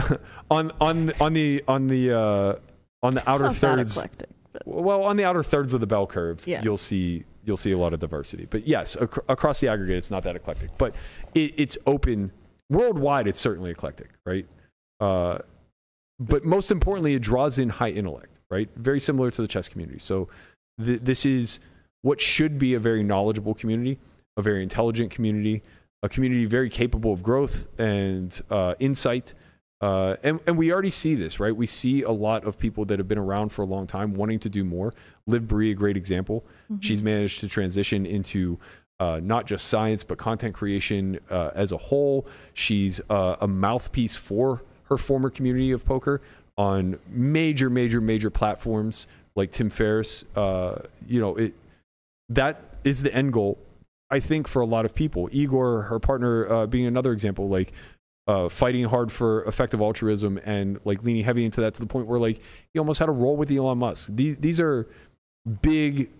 [0.50, 2.54] on on on the on the uh,
[3.02, 5.80] on the It's outer not that thirds eclectic, but well on the outer thirds of
[5.80, 6.62] the bell curve Yeah.
[6.62, 10.10] you'll see you'll see a lot of diversity but yes ac- across the aggregate it's
[10.10, 10.94] not that eclectic but
[11.34, 12.30] it, it's open
[12.68, 14.46] worldwide it's certainly eclectic right
[15.00, 15.38] uh,
[16.20, 19.98] but most importantly it draws in high intellect right very similar to the chess community
[19.98, 20.28] so
[20.82, 21.60] th- this is
[22.02, 23.98] what should be a very knowledgeable community
[24.36, 25.62] a very intelligent community
[26.02, 29.34] a community very capable of growth and uh, insight
[29.80, 31.54] uh, and, and we already see this, right?
[31.54, 34.40] We see a lot of people that have been around for a long time wanting
[34.40, 34.92] to do more.
[35.26, 36.44] Liv Boeree, a great example.
[36.80, 38.58] She's managed to transition into
[38.98, 42.26] uh, not just science, but content creation uh, as a whole.
[42.54, 46.20] She's uh, a mouthpiece for her former community of poker
[46.56, 49.06] on major, major, major platforms
[49.38, 50.24] like Tim Ferriss.
[50.36, 51.54] Uh, you know, it
[52.28, 53.58] that is the end goal,
[54.10, 55.28] I think, for a lot of people.
[55.32, 57.72] Igor, her partner, uh, being another example, like
[58.26, 62.06] uh, fighting hard for effective altruism and like leaning heavy into that to the point
[62.06, 62.40] where like
[62.74, 64.10] he almost had a role with Elon Musk.
[64.12, 64.86] These these are
[65.62, 66.10] big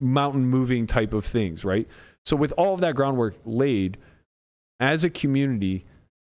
[0.00, 1.88] mountain moving type of things, right?
[2.26, 3.96] So with all of that groundwork laid,
[4.80, 5.86] as a community,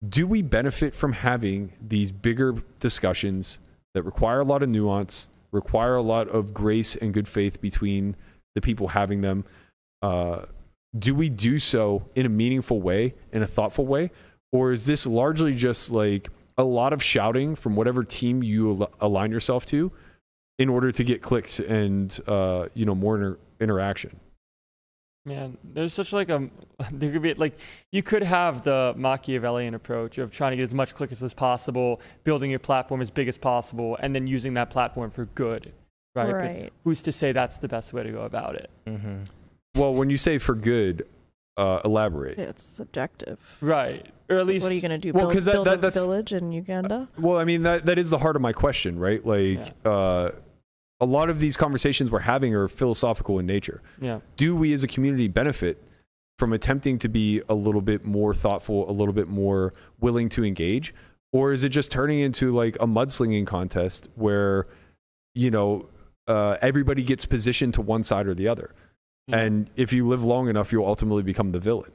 [0.07, 3.59] do we benefit from having these bigger discussions
[3.93, 8.15] that require a lot of nuance, require a lot of grace and good faith between
[8.55, 9.45] the people having them?
[10.01, 10.45] Uh,
[10.97, 14.11] do we do so in a meaningful way, in a thoughtful way?
[14.51, 18.91] Or is this largely just like a lot of shouting from whatever team you al-
[18.99, 19.91] align yourself to
[20.59, 24.19] in order to get clicks and, uh, you know, more inter- interaction?
[25.26, 26.49] Man, there's such like a
[26.91, 27.57] there could be like
[27.91, 32.02] you could have the Machiavellian approach of trying to get as much clicks as possible,
[32.23, 35.73] building your platform as big as possible, and then using that platform for good,
[36.15, 36.64] right?
[36.64, 38.72] But who's to say that's the best way to go about it?
[38.88, 39.23] Mm-hmm.
[39.76, 41.06] Well, when you say for good,
[41.56, 42.39] uh, elaborate.
[42.39, 43.38] it's subjective.
[43.61, 44.07] Right.
[44.27, 45.14] Or at least what are you going to do?
[45.14, 47.10] Well, build 'cause that- build that- a that's- village in Uganda?
[47.19, 49.23] Well, I mean that that is the heart of my question, right?
[49.23, 50.31] Like uh,
[51.01, 53.81] a lot of these conversations we're having are philosophical in nature.
[53.99, 54.19] yeah.
[54.37, 55.83] Do we as a community benefit
[56.37, 60.45] from attempting to be a little bit more thoughtful, a little bit more willing to
[60.45, 60.93] engage,
[61.33, 64.67] or is it just turning into like a mudslinging contest where
[65.33, 65.89] you know
[66.27, 68.71] uh, everybody gets positioned to one side or the other?
[69.27, 69.37] yeah.
[69.37, 71.91] And if you live long enough, you'll ultimately become the villain.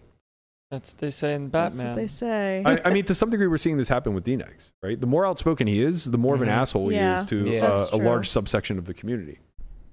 [0.77, 1.95] That's what they say in That's Batman.
[1.95, 2.63] what they say.
[2.65, 5.01] I, I mean, to some degree, we're seeing this happen with DNegs, right?
[5.01, 6.53] The more outspoken he is, the more of an Mhm.
[6.53, 7.65] asshole he is to Yeah.
[7.67, 9.39] uh, a large subsection of the community,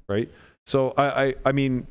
[0.10, 0.30] right?
[0.66, 1.88] So I, I, I mean,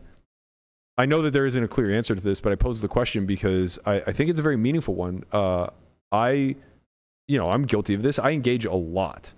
[0.98, 3.24] I know that there isn't a clear answer to this, but I pose the question
[3.26, 5.24] because I, I think it's a very meaningful one.
[5.32, 5.68] Uh,
[6.12, 6.56] I,
[7.28, 8.18] you know, I'm guilty of this.
[8.18, 9.32] I engage a lot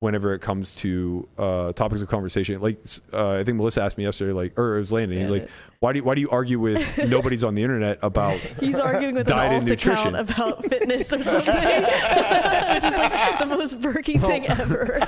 [0.00, 2.60] whenever it comes to uh, topics of conversation.
[2.60, 2.78] Like
[3.12, 5.18] uh, I think Melissa asked me yesterday, like, or it was Landon.
[5.20, 5.48] He's like,
[5.80, 9.16] why do you, why do you argue with nobody's on the internet about He's arguing
[9.16, 10.14] with Diet an and nutrition.
[10.14, 14.98] about fitness or something, which is like the most Berkey thing ever.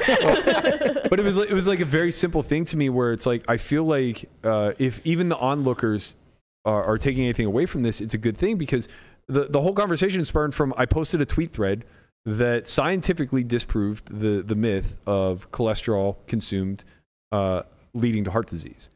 [1.09, 3.27] but it was like, it was like a very simple thing to me where it's
[3.27, 6.17] like I feel like uh, if even the onlookers
[6.65, 8.89] are, are taking anything away from this, it's a good thing because
[9.29, 11.85] the the whole conversation spurned from I posted a tweet thread
[12.25, 16.85] that scientifically disproved the the myth of cholesterol consumed
[17.33, 17.63] uh,
[17.95, 18.91] leading to heart disease.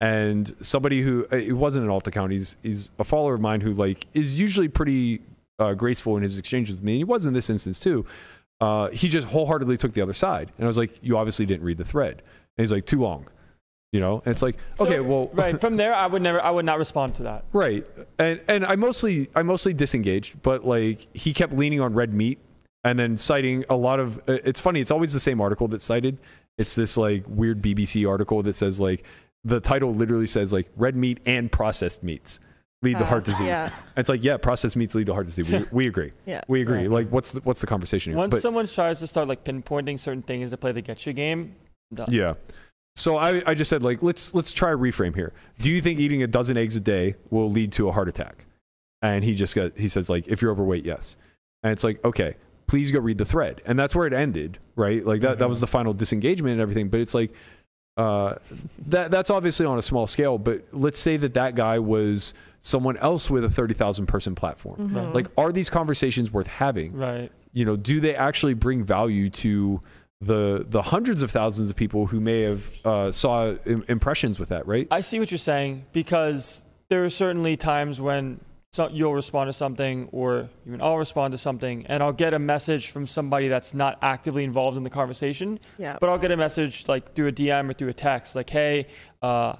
[0.00, 3.72] And somebody who it wasn't an alt account, he's he's a follower of mine who
[3.72, 5.22] like is usually pretty
[5.58, 6.92] uh, graceful in his exchanges with me.
[6.92, 8.04] And he was in this instance too
[8.60, 10.52] uh, he just wholeheartedly took the other side.
[10.56, 12.22] And I was like, you obviously didn't read the thread.
[12.56, 13.26] And he's like, too long.
[13.92, 14.22] You know?
[14.24, 16.78] And it's like, So, okay, well, right from there, I would never, I would not
[16.78, 17.44] respond to that.
[17.52, 17.86] right.
[18.18, 22.38] And and I mostly I mostly disengaged, but like he kept leaning on red meat
[22.86, 24.18] and then citing a lot of.
[24.28, 24.80] uh, It's funny.
[24.80, 26.18] It's always the same article that's cited.
[26.58, 29.04] It's this like weird BBC article that says like
[29.44, 32.40] the title literally says like red meat and processed meats
[32.82, 33.46] lead to Uh, heart disease.
[33.46, 35.52] Yeah, it's like yeah, processed meats lead to heart disease.
[35.52, 36.12] We, we agree.
[36.24, 36.40] yeah.
[36.48, 36.78] We agree.
[36.86, 36.90] Right.
[36.90, 38.18] Like what's the, what's the conversation here?
[38.18, 41.54] Once But- someone tries to start like pinpointing certain things to play the getcha game,
[41.92, 42.08] done.
[42.10, 42.34] Yeah.
[42.94, 45.34] So I, I just said like let's let's try a reframe here.
[45.60, 48.46] Do you think eating a dozen eggs a day will lead to a heart attack?
[49.02, 51.16] And he just got he says like if you're overweight, yes.
[51.62, 52.36] And it's like okay,
[52.66, 53.62] please go read the thread.
[53.66, 55.04] And that's where it ended, right?
[55.04, 56.88] Like that that was the final disengagement and everything.
[56.88, 57.32] But it's like
[57.96, 58.34] uh,
[58.88, 60.38] that that's obviously on a small scale.
[60.38, 64.90] But let's say that that guy was someone else with a thirty thousand person platform.
[64.90, 65.14] Mhm.
[65.14, 66.92] Like, are these conversations worth having?
[66.94, 67.30] Right.
[67.52, 69.80] you know, do they actually bring value to
[70.20, 74.50] the the hundreds of thousands of people who may have uh, saw Im- impressions with
[74.50, 74.86] that, right?
[74.90, 78.40] I see what you're saying because there are certainly times when
[78.76, 82.38] so you'll respond to something or even I'll respond to something and I'll get a
[82.38, 85.96] message from somebody that's not actively involved in the conversation, yeah.
[85.98, 88.88] but I'll get a message like through a DM or through a text like, hey,
[89.22, 89.56] uh,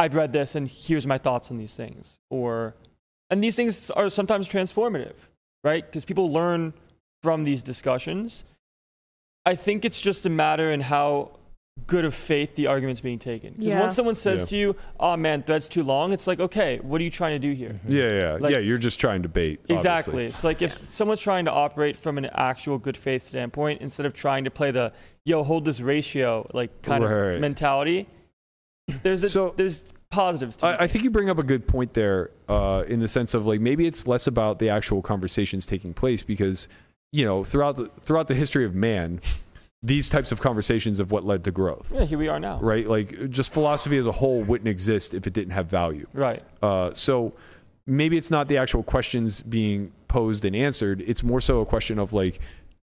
[0.00, 2.18] I've read this and here's my thoughts on these things.
[2.30, 2.74] Or,
[3.30, 5.14] and these things are sometimes transformative,
[5.62, 5.86] right?
[5.86, 6.74] Because people learn
[7.22, 8.42] from these discussions.
[9.46, 11.37] I think it's just a matter in how
[11.86, 13.52] good of faith the argument's being taken.
[13.52, 13.80] Because Yeah.
[13.80, 14.46] once someone says Yeah.
[14.46, 17.46] to you, "Oh man, that's too long," it's like, okay, what are you trying to
[17.48, 17.80] do here?
[17.88, 18.58] Yeah, yeah, Like- yeah.
[18.58, 19.60] You're just trying to bait.
[19.68, 20.26] Exactly.
[20.26, 24.12] It's like if someone's trying to operate from an actual good faith standpoint instead of
[24.12, 24.92] trying to play the
[25.24, 27.34] yo hold this ratio like kind Right.
[27.36, 28.06] of mentality.
[29.02, 31.92] There's a, So- there's positives to I, I think you bring up a good point
[31.92, 35.92] there, uh, in the sense of like maybe it's less about the actual conversations taking
[35.92, 36.66] place because
[37.12, 39.20] you know throughout the throughout the history of man,
[39.82, 42.58] these types of conversations of what led to growth, Yeah, here we are now.
[42.60, 42.86] right?
[42.88, 46.06] Like just philosophy as a whole wouldn't exist if it didn't have value.
[46.12, 46.42] Right.
[46.62, 47.32] Uh, so
[47.86, 51.02] maybe it's not the actual questions being posed and answered.
[51.06, 52.40] It's more so a question of like,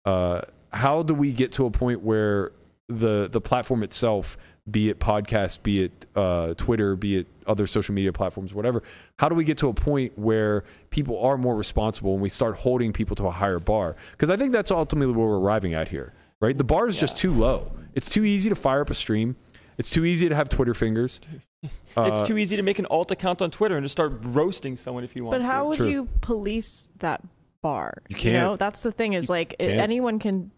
[0.06, 0.42] uh,
[0.74, 2.52] how do we get to a point where
[2.88, 4.36] the the platform itself,
[4.70, 8.84] be it podcast, be it uh, Twitter, be it other social media platforms, whatever,
[9.18, 12.58] how do we get to a point where people are more responsible and we start
[12.58, 13.96] holding people to a higher bar?
[14.12, 16.58] Because I think that's ultimately what we're arriving at here, right?
[16.58, 17.72] The bar is just too low.
[17.96, 19.38] It's too easy to fire up a stream.
[19.78, 21.22] It's too easy to have Twitter fingers.
[21.64, 24.76] it's Uh, too easy to make an alt account on Twitter and just start roasting
[24.76, 25.40] someone if you want to.
[25.40, 25.68] But how to.
[25.70, 25.88] would True.
[25.90, 27.22] you police that
[27.62, 27.94] bar?
[28.10, 28.60] You can't.
[28.60, 29.80] that's the thing is like i- can't.
[29.80, 30.52] anyone can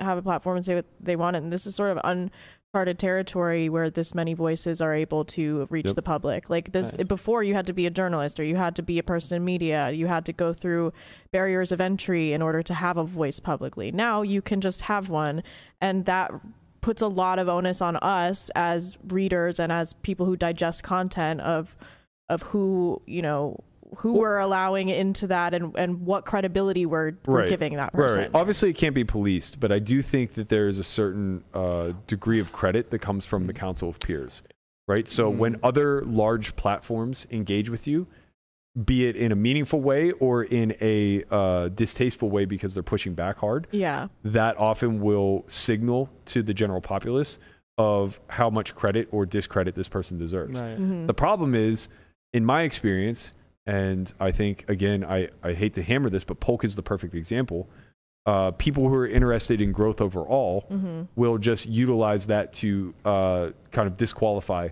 [0.00, 1.98] have a platform and say what they want, and this is sort of
[2.74, 5.94] uncharted territory where this many voices are able to reach Yep.
[5.96, 6.48] the public.
[6.48, 7.06] Like this Right.
[7.06, 9.44] before, you had to be a journalist or you had to be a person in
[9.44, 9.90] media.
[9.90, 10.92] You had to go through
[11.32, 13.92] barriers of entry in order to have a voice publicly.
[13.92, 15.42] Now you can just have one,
[15.82, 16.30] and that
[16.80, 21.40] puts a lot of onus on us as readers and as people who digest content
[21.42, 21.76] of
[22.30, 23.58] of who you know
[23.96, 27.48] who we're allowing into that and and what credibility we're, we're Right.
[27.48, 28.20] giving that person.
[28.20, 28.30] right.
[28.34, 31.92] Obviously, it can't be policed, but I do think that there is a certain uh,
[32.06, 34.42] degree of credit that comes from the Council of Peers,
[34.88, 35.06] right?
[35.08, 38.06] So when other large platforms engage with you,
[38.86, 43.12] be it in a meaningful way or in a uh, distasteful way because they're pushing
[43.12, 44.08] back hard, Yeah.
[44.24, 47.38] that often will signal to the general populace
[47.76, 50.58] of how much credit or discredit this person deserves.
[50.60, 50.78] Right.
[50.78, 51.06] Mhm.
[51.06, 51.88] The problem is,
[52.32, 53.32] in my experience,
[53.66, 57.14] and I think again, I, I hate to hammer this, but Polk is the perfect
[57.14, 57.68] example.
[58.24, 61.02] Uh, people who are interested in growth overall Mm-hmm.
[61.16, 64.68] will just utilize that to uh, kind of disqualify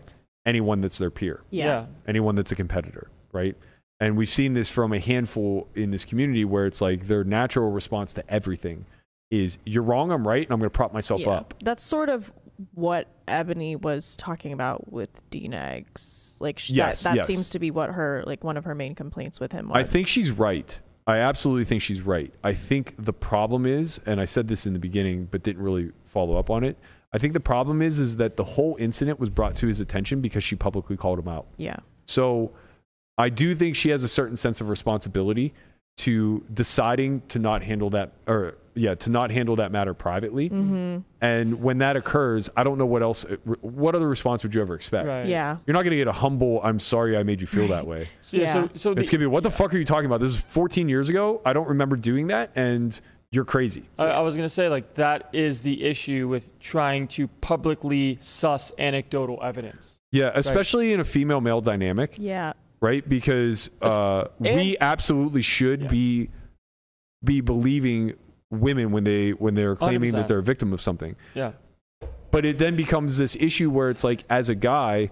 [0.46, 1.86] anyone that's their peer, Yeah.
[2.06, 3.56] anyone that's a competitor, right?
[3.98, 7.70] And we've seen this from a handful in this community where it's like their natural
[7.72, 8.86] response to everything
[9.30, 11.30] is you're wrong, I'm right, and I'm going to prop myself Yeah.
[11.30, 11.54] up.
[11.62, 12.32] That's sort of
[12.74, 16.36] what Ebony was talking about with DNegs.
[16.40, 17.26] Like sh- Yes, that, that yes.
[17.26, 19.78] seems to be what her like one of her main complaints with him was.
[19.78, 20.80] I think she's right.
[21.06, 22.32] I absolutely think she's right.
[22.44, 25.90] I think the problem is, and I said this in the beginning, but didn't really
[26.04, 26.78] follow up on it.
[27.12, 30.20] I think the problem is, is that the whole incident was brought to his attention
[30.20, 31.46] because she publicly called him out.
[31.56, 31.76] Yeah.
[32.06, 32.52] So
[33.18, 35.52] I do think she has a certain sense of responsibility
[35.98, 40.48] to deciding to not handle that, or yeah, to not handle that matter privately.
[40.48, 40.98] Mm-hmm.
[41.20, 43.26] And when that occurs, I don't know what else,
[43.60, 45.06] what other response would you ever expect?
[45.06, 45.26] Right.
[45.26, 45.58] Yeah.
[45.66, 48.08] You're not going to get a humble, I'm sorry I made you feel that way.
[48.22, 48.52] So, yeah, Yeah.
[48.52, 50.20] so, so the, It's gonna be what the fuck are you talking about?
[50.20, 51.40] This is 14 years ago.
[51.44, 52.98] I don't remember doing that, and
[53.32, 53.88] you're crazy.
[53.98, 58.72] I, I was gonna say like that is the issue with trying to publicly suss
[58.78, 59.98] anecdotal evidence.
[60.12, 62.52] Yeah, especially in a female male dynamic, Yeah.
[62.80, 63.06] Right?
[63.08, 65.88] Because uh, we absolutely should Yeah.
[65.88, 66.30] be
[67.22, 68.14] be believing
[68.50, 70.16] women when they when they're claiming 100%.
[70.16, 71.16] that they're a victim of something.
[71.34, 71.52] Yeah.
[72.30, 75.10] But it then becomes this issue where it's like, as a guy,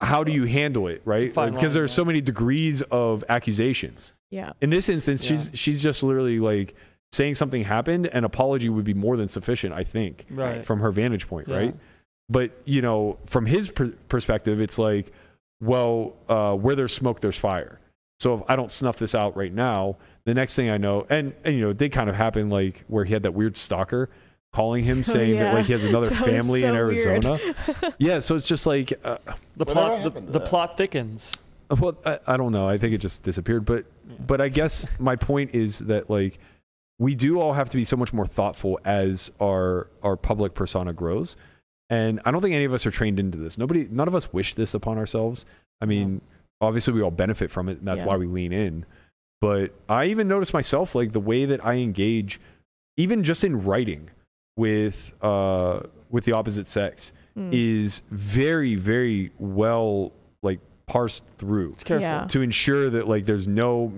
[0.00, 1.34] how do you handle it, right?
[1.36, 4.12] Like, because line, there's so many degrees of accusations.
[4.30, 4.52] Yeah.
[4.60, 6.74] In this instance, she's she's just literally like
[7.12, 8.06] saying something happened.
[8.06, 10.26] An apology would be more than sufficient, I think.
[10.30, 10.64] Right.
[10.64, 11.56] from her vantage point, Yeah.
[11.56, 11.76] right?
[12.28, 15.12] But you know, from his per- perspective, it's like,
[15.60, 17.78] well, uh, where there's smoke, there's fire.
[18.18, 21.32] So if I don't snuff this out right now, the next thing I know, and
[21.44, 24.10] and you know, it did kind of happen like where he had that weird stalker
[24.52, 25.54] calling him saying that Oh, yeah.
[25.54, 27.24] like he has another family in so weird.
[27.24, 27.38] Arizona.
[27.98, 29.18] yeah, so it's just like, uh,
[29.56, 31.36] The plot the, the plot thickens.
[31.70, 32.68] well, I, I don't know.
[32.68, 33.64] I think it just disappeared.
[33.64, 33.86] But
[34.26, 36.38] but I guess my point is that like
[36.98, 40.92] we do all have to be so much more thoughtful as our our public persona
[40.92, 41.36] grows.
[41.90, 43.58] And I don't think any of us are trained into this.
[43.58, 45.44] Nobody none of us wish this upon ourselves.
[45.80, 46.20] I mean,
[46.60, 48.06] obviously we all benefit from it and that's Yeah.
[48.08, 48.86] why we lean in.
[49.40, 52.40] But I even notice myself like the way that I engage
[52.96, 54.10] even just in writing
[54.56, 55.80] with uh
[56.10, 57.50] with the opposite sex Mm.
[57.52, 60.12] is very very well
[60.42, 62.02] like parsed through It's careful.
[62.02, 62.26] Yeah.
[62.26, 63.88] to ensure that like there's no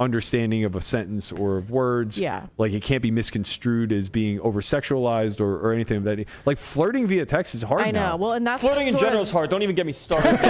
[0.00, 2.18] misunderstanding of a sentence or of words.
[2.18, 2.46] Yeah.
[2.56, 6.26] Like it can't be misconstrued as being over sexualized or, or anything of that.
[6.46, 8.00] Like flirting via text is hard I know.
[8.00, 8.16] now.
[8.16, 9.50] Well, and that's Flirting in general of- is hard.
[9.50, 10.30] Don't even get me started.
[10.38, 10.42] Fuck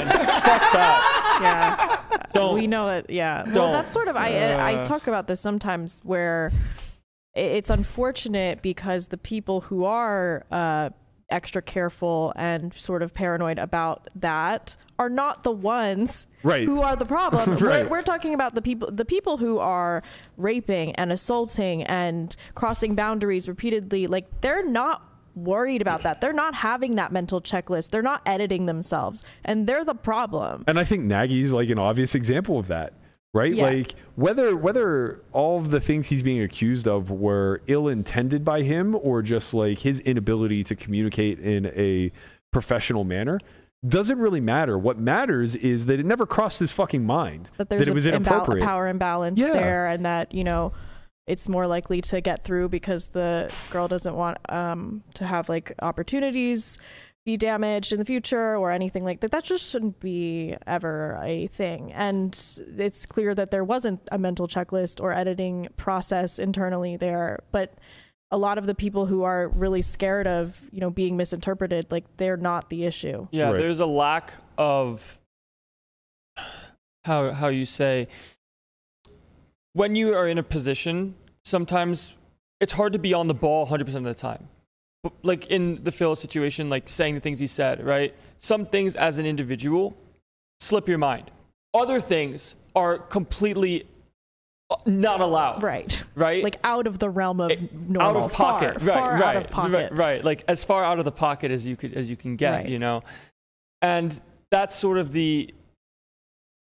[0.72, 1.38] that.
[1.42, 2.18] Yeah.
[2.32, 2.54] Don't.
[2.54, 3.10] We know it.
[3.10, 3.42] Yeah.
[3.44, 3.72] Don't.
[3.72, 4.84] that's sort of I I Uh.
[4.84, 6.52] talk about this sometimes where
[7.34, 10.90] it's unfortunate because the people who are uh,
[11.30, 16.66] extra careful and sort of paranoid about that are not the ones Right.
[16.66, 17.50] who are the problem.
[17.60, 17.84] Right.
[17.84, 20.02] we're, we're talking about the people the people who are
[20.36, 24.06] raping and assaulting and crossing boundaries repeatedly.
[24.06, 25.02] Like they're not
[25.36, 26.20] worried about that.
[26.20, 27.90] They're not having that mental checklist.
[27.90, 30.64] They're not editing themselves, and they're the problem.
[30.66, 32.92] And I think Nagy's like an obvious example of that,
[33.32, 33.52] right?
[33.54, 33.64] Yeah.
[33.64, 38.96] Like whether whether all of the things he's being accused of were ill-intended by him
[39.00, 42.10] or just like his inability to communicate in a
[42.52, 43.38] professional manner
[43.86, 44.76] doesn't really matter.
[44.78, 48.60] What matters is that it never crossed his fucking mind that there's it was imbal-
[48.60, 49.52] a power imbalance Yeah.
[49.52, 50.72] there and that you know
[51.26, 55.72] it's more likely to get through because the girl doesn't want um to have like
[55.80, 56.76] opportunities
[57.30, 61.46] be damaged in the future or anything like that that just shouldn't be ever a
[61.46, 67.38] thing and it's clear that there wasn't a mental checklist or editing process internally there
[67.52, 67.74] but
[68.32, 72.04] a lot of the people who are really scared of you know being misinterpreted like
[72.16, 73.58] they're not the issue Yeah, Right.
[73.58, 75.20] there's a lack of
[77.04, 78.08] how how you say
[79.72, 82.16] when you are in a position, sometimes
[82.60, 84.48] it's hard to be on the ball 100% of the time.
[85.22, 88.14] Like in the Phil situation, like saying the things he said, right?
[88.38, 89.96] Some things as an individual
[90.60, 91.30] slip your mind.
[91.72, 93.86] Other things are completely
[94.70, 96.44] uh, not allowed, right right?
[96.44, 99.36] like out of the realm of It- normal out of pocket, far, right, far right,
[99.36, 101.94] out of pocket right, right, like as far out of the pocket as you could
[101.94, 102.68] as you can get, Right.
[102.68, 103.02] you know,
[103.82, 104.20] and
[104.50, 105.52] that's sort of the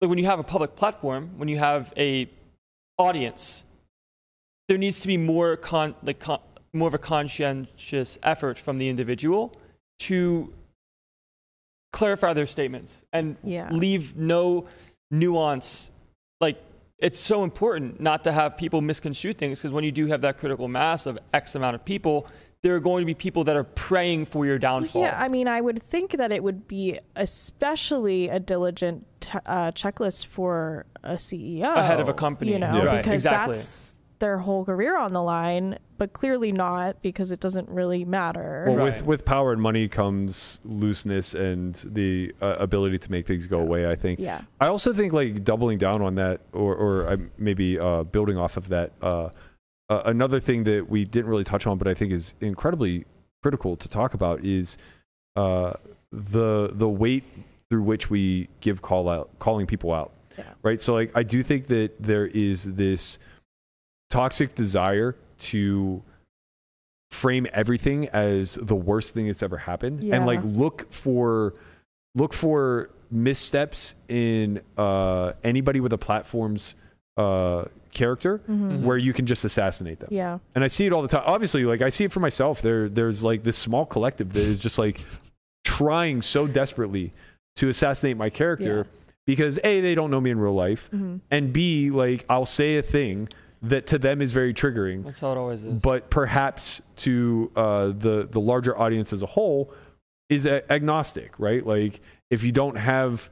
[0.01, 2.27] like when you have a public platform, when you have a
[2.97, 3.63] audience,
[4.67, 6.41] there needs to be more con like con-
[6.75, 9.55] more of a conscientious effort from the individual
[9.99, 10.53] to
[11.93, 13.69] clarify their statements and Yeah.
[13.71, 14.65] leave no
[15.09, 15.91] nuance
[16.41, 16.57] like
[16.99, 20.37] it's so important not to have people misconstrue things because when you do have that
[20.37, 22.27] critical mass of x amount of people
[22.63, 25.47] there are going to be people that are praying for your downfall Yeah, I mean,
[25.47, 31.13] I would think that it would be especially a diligent t- uh, checklist for a
[31.13, 32.51] CEO Ahead of a company.
[32.53, 32.83] you know, Yeah.
[32.83, 33.53] Right, because exactly.
[33.55, 35.77] that's their whole career on the line.
[35.97, 38.65] But clearly not because it doesn't really matter.
[38.67, 38.83] Well, Right.
[38.85, 43.59] with with power and money comes looseness and the uh, ability to make things go
[43.59, 43.87] away.
[43.89, 44.19] I think.
[44.19, 48.37] yeah, I also think like doubling down on that, or or uh, maybe uh, building
[48.37, 48.91] off of that.
[49.01, 49.29] Uh,
[49.89, 53.05] uh, another thing that we didn't really touch on, but I think is incredibly
[53.41, 54.77] critical to talk about is
[55.35, 55.73] uh,
[56.11, 57.23] the the weight
[57.69, 60.11] through which we give call out, calling people out.
[60.37, 60.43] Yeah.
[60.61, 60.81] Right.
[60.81, 63.17] So like I do think that there is this
[64.09, 66.03] toxic desire to
[67.11, 70.15] frame everything as the worst thing that's ever happened Yeah.
[70.15, 71.53] and like look for
[72.13, 76.75] look for missteps in uh, anybody with a platform's
[77.17, 78.81] uh, character Mhm.
[78.83, 80.09] where you can just assassinate them.
[80.11, 81.23] yeah, And I see it all the time.
[81.25, 82.61] Obviously, like I see it for myself.
[82.61, 85.05] There, there's like this small collective that is just like
[85.63, 87.13] trying so desperately
[87.55, 89.01] to assassinate my character Yeah.
[89.25, 91.21] because a they don't know me in real life, Mhm.
[91.31, 93.29] and b like I'll say a thing
[93.69, 97.87] that to them is very triggering, that's how it always is but perhaps to uh,
[97.87, 99.73] the the larger audience as a whole
[100.29, 101.65] is a- agnostic, right?
[101.65, 103.29] Like if you don't have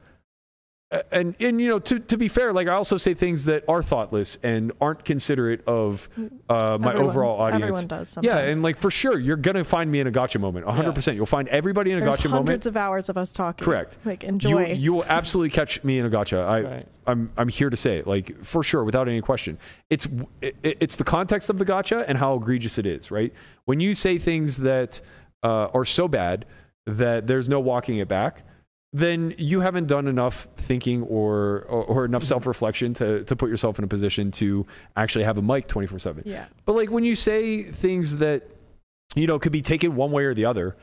[1.12, 3.82] and and you know to to be fair, like I also say things that are
[3.82, 6.08] thoughtless and aren't considerate of
[6.48, 7.62] uh, my Everyone- overall audience.
[7.62, 8.08] Everyone does.
[8.10, 8.34] Sometimes.
[8.34, 10.66] Yeah, and like for sure, you're gonna find me in a gotcha moment.
[10.66, 10.94] 100.
[10.94, 12.66] percent You'll find everybody in a there's gotcha hundreds moment.
[12.66, 13.64] of hours of us talking.
[13.64, 13.98] Correct.
[14.04, 14.72] Like You, enjoy.
[14.72, 16.38] you will absolutely catch me in a gotcha.
[16.38, 16.88] I Right.
[17.06, 19.58] I'm I'm here to say it, like for sure, without any question.
[19.90, 20.06] It's
[20.40, 23.32] it, it's the context of the gotcha and how egregious it is, right?
[23.66, 25.00] When you say things that
[25.42, 26.46] uh, are so bad
[26.86, 28.42] that there's no walking it back,
[28.96, 33.50] then you haven't done enough thinking or or, or enough self reflection to to put
[33.50, 34.64] yourself in a position to
[34.96, 36.22] actually have a mic 24 seven.
[36.24, 36.46] yeah.
[36.64, 38.48] But like when you say things that
[39.16, 40.76] you know could be taken one way or the other,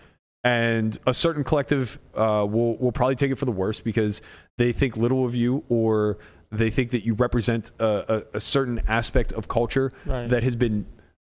[0.44, 4.22] and a certain collective uh, will will probably take it for the worst because
[4.58, 6.18] they think little of you or
[6.52, 10.28] they think that you represent a, a, a certain aspect of culture Right.
[10.28, 10.86] that has been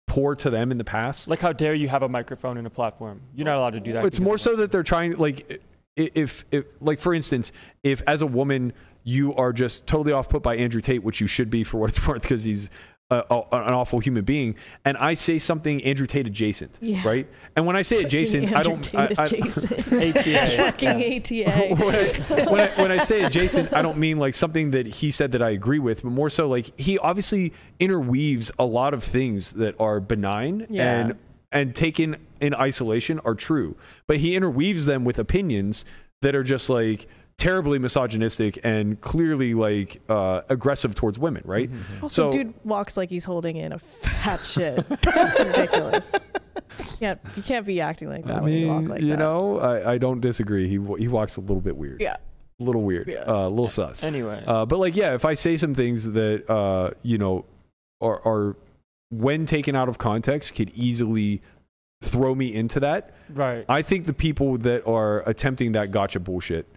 [0.08, 1.28] poor to them in the past.
[1.28, 3.92] like how dare you have a microphone in a platform you're not allowed to do
[3.94, 5.62] that It's more so that they're trying like
[6.00, 7.52] if if like for instance,
[7.84, 8.74] if as a woman
[9.04, 11.90] you are just totally off put by Andrew Tate, which you should be for what
[11.92, 12.70] it's worth because he's
[13.12, 14.54] a, a, an awful human being,
[14.86, 17.02] and I say something Andrew Tate adjacent, Yeah.
[17.08, 17.28] right?
[17.56, 18.94] And when I say adjacent, I don't.
[18.94, 19.42] I, I, ATA,
[20.58, 21.18] Fucking.
[21.18, 21.76] ATA.
[21.76, 25.10] when, I, when, I, when I say adjacent, I don't mean like something that he
[25.12, 29.04] said that I agree with, but more so like he obviously interweaves a lot of
[29.04, 31.00] things that are benign Yeah.
[31.00, 31.16] and
[31.52, 33.76] and taken in isolation are true,
[34.08, 35.84] but he interweaves them with opinions
[36.22, 37.08] that are just like
[37.38, 41.70] terribly misogynistic and clearly like uh, aggressive towards women, right?
[42.04, 44.86] Also, So- dude walks like he's holding in a fat shit.
[44.90, 46.14] It's ridiculous.
[46.78, 49.10] You can't, you can't be acting like that I when you walk mean, like you
[49.12, 49.20] that.
[49.20, 50.68] know, I, I don't disagree.
[50.68, 52.18] He he walks a little bit weird, Yeah.
[52.60, 53.20] a little weird, Yeah.
[53.22, 54.04] uh, a little sus.
[54.04, 57.46] Anyway, Uh, but like, yeah, if I say some things that uh, you know
[58.02, 58.56] are, are
[59.10, 61.42] when taken out of context could easily
[62.02, 63.14] throw me into that.
[63.34, 63.66] right.
[63.68, 66.68] I think the people that are attempting that gotcha bullshit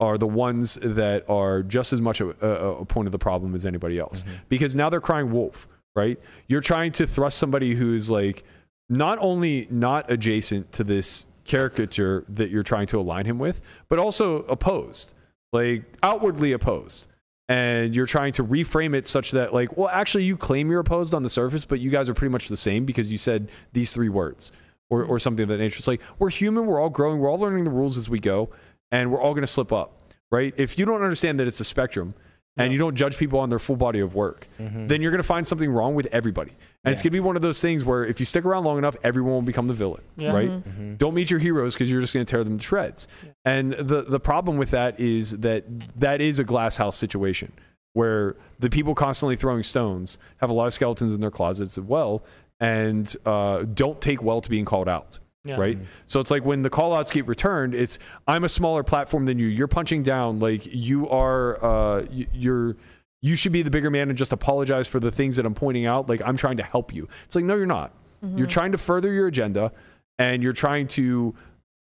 [0.00, 3.54] are the ones that are just as much a, a, a point of the problem
[3.54, 4.32] as anybody else mm-hmm.
[4.48, 6.18] because now they're crying wolf, right?
[6.48, 8.42] You're trying to thrust somebody who's like
[8.88, 13.98] not only not adjacent to this caricature that you're trying to align him with, but
[13.98, 15.14] also opposed,
[15.52, 17.06] like outwardly opposed.
[17.52, 21.14] And you're trying to reframe it such that, like, well, actually, you claim you're opposed
[21.14, 23.92] on the surface, but you guys are pretty much the same because you said these
[23.92, 24.52] three words
[24.88, 25.76] or, or something of that nature.
[25.76, 28.48] It's like we're human, we're all growing, we're all learning the rules as we go,
[28.90, 30.00] and we're all going to slip up,
[30.30, 30.54] right?
[30.56, 32.14] If you don't understand that it's a spectrum
[32.56, 34.86] and you don't judge people on their full body of work, mm-hmm.
[34.86, 36.52] then you're going to find something wrong with everybody.
[36.84, 38.76] And it's going to be one of those things where if you stick around long
[38.76, 40.32] enough, everyone will become the villain, Yeah.
[40.32, 40.50] right?
[40.50, 40.70] Mm-hmm.
[40.70, 40.94] Mm-hmm.
[40.96, 43.06] Don't meet your heroes because you're just going to tear them to shreds.
[43.44, 45.64] And the the problem with that is that
[46.00, 47.52] that is a glass house situation
[47.94, 51.84] where the people constantly throwing stones have a lot of skeletons in their closets as
[51.84, 52.24] well
[52.58, 55.56] and uh, don't take well to being called out Yeah.
[55.56, 55.78] right?
[56.06, 57.98] So it's like when the call outs get returned it's
[58.28, 59.46] i'm a smaller platform than you.
[59.46, 60.38] You're punching down.
[60.38, 62.76] Like you are uh, you're
[63.20, 65.86] you should be the bigger man and just apologize for the things that i'm pointing
[65.86, 66.08] out.
[66.08, 67.08] Like i'm trying to help you.
[67.24, 67.92] It's like no you're not.
[68.36, 69.72] You're trying to further your agenda
[70.16, 71.34] and you're trying to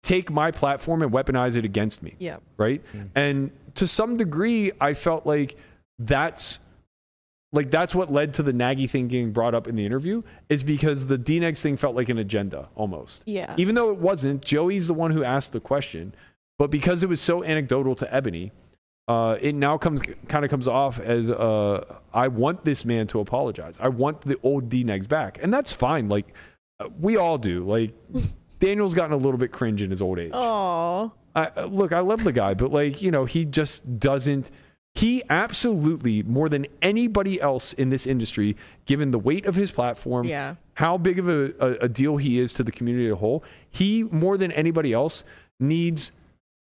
[0.04, 2.16] take my platform and weaponize it against me.
[2.20, 2.38] Yeah.
[2.58, 2.82] right?
[3.16, 5.58] And to some degree, I felt like
[5.98, 6.60] that's
[7.56, 10.64] like that's what led to the Nagy thing getting brought up in the interview is
[10.64, 13.24] because the DNegs thing felt like an agenda almost.
[13.26, 13.56] Yeah.
[13.58, 16.14] Even though it wasn't, Joey's the one who asked the question,
[16.60, 18.52] but because it was so anecdotal to Ebony,
[19.08, 23.20] uh, it now comes kind of comes off as uh, I want this man to
[23.20, 23.78] apologize.
[23.80, 26.10] I want the old DNegs back, and that's fine.
[26.10, 26.34] Like
[26.80, 27.64] uh, we all do.
[27.64, 27.94] Like
[28.60, 30.32] Daniel's gotten a little bit cringe in his old age.
[30.34, 31.12] Oh.
[31.36, 34.52] I, look, I love the guy, but like you know, he just doesn't.
[34.96, 38.56] He absolutely more than anybody else in this industry,
[38.86, 40.56] given the weight of his platform, Yeah.
[40.76, 43.44] how big of a, a, a deal he is to the community as a whole,
[43.70, 45.24] he more than anybody else
[45.60, 46.14] needs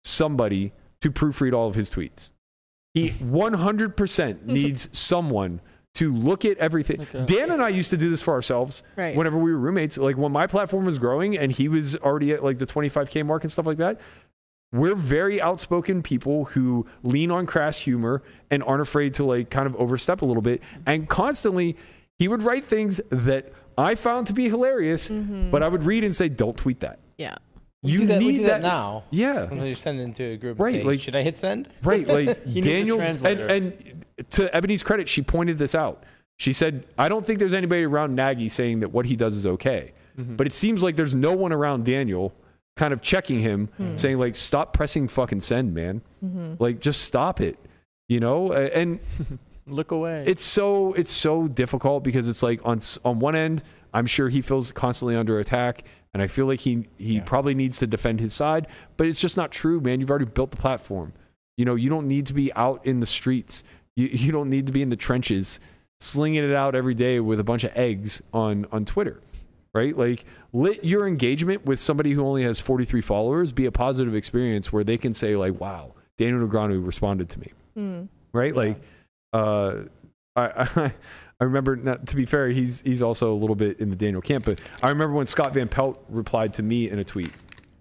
[0.03, 2.31] somebody to proofread all of his tweets.
[2.95, 5.61] He 100% needs someone
[5.95, 6.97] to look at everything.
[6.97, 9.15] Like a- Dan and I used to do this for ourselves Right.
[9.15, 9.97] whenever we were roommates.
[9.97, 13.43] Like when my platform was growing and he was already at like the 25K mark
[13.43, 14.01] and stuff like that.
[14.73, 19.67] We're very outspoken people who lean on crass humor and aren't afraid to like kind
[19.67, 20.63] of overstep a little bit.
[20.85, 21.77] And constantly,
[22.17, 25.51] he would write things that I found to be hilarious, mm-hmm.
[25.51, 27.35] but I would read and say, "Don't tweet that." Yeah.
[27.83, 29.03] We You do that, need we do that, now.
[29.11, 30.59] Yeah, Sometimes you're sending it to a group.
[30.59, 30.81] Right, Right.
[30.81, 31.69] Say, like- should I hit send?
[31.83, 32.07] right.
[32.07, 36.03] Like He needs a Daniel, and, and to Ebony's credit, she pointed this out.
[36.37, 39.45] She said, "I don't think there's anybody around Nagy saying that what he does is
[39.45, 40.35] okay, mm-hmm.
[40.35, 42.33] but it seems like there's no one around Daniel."
[42.75, 46.01] Kind of checking him, saying like, "Stop pressing fucking send, man.
[46.59, 47.57] Like, just stop it."
[48.09, 48.99] You know, Uh, and
[49.67, 50.25] Look away.
[50.27, 53.63] it's so it's so difficult because it's like on on one end
[53.93, 57.77] i'm sure he feels constantly under attack and i feel like he he probably needs
[57.77, 58.67] to defend his side
[58.97, 60.01] but it's just not true man.
[60.01, 61.13] You've already built the platform.
[61.55, 63.63] You know you don't need to be out in the streets.
[63.95, 65.61] You, you don't need to be in the trenches
[66.01, 69.21] slinging it out every day with a bunch of eggs on on twitter
[69.73, 74.13] right like let your engagement with somebody who only has 43 followers be a positive
[74.15, 78.07] experience where they can say like wow daniel negreanu responded to me Mm.
[78.33, 78.55] right?
[78.55, 78.79] Like,
[79.33, 79.77] uh,
[80.35, 80.93] I, I
[81.39, 81.75] I remember.
[81.75, 84.59] Not, to be fair, he's he's also a little bit in the Daniel camp, but
[84.83, 87.31] I remember when Scott Van Pelt replied to me in a tweet.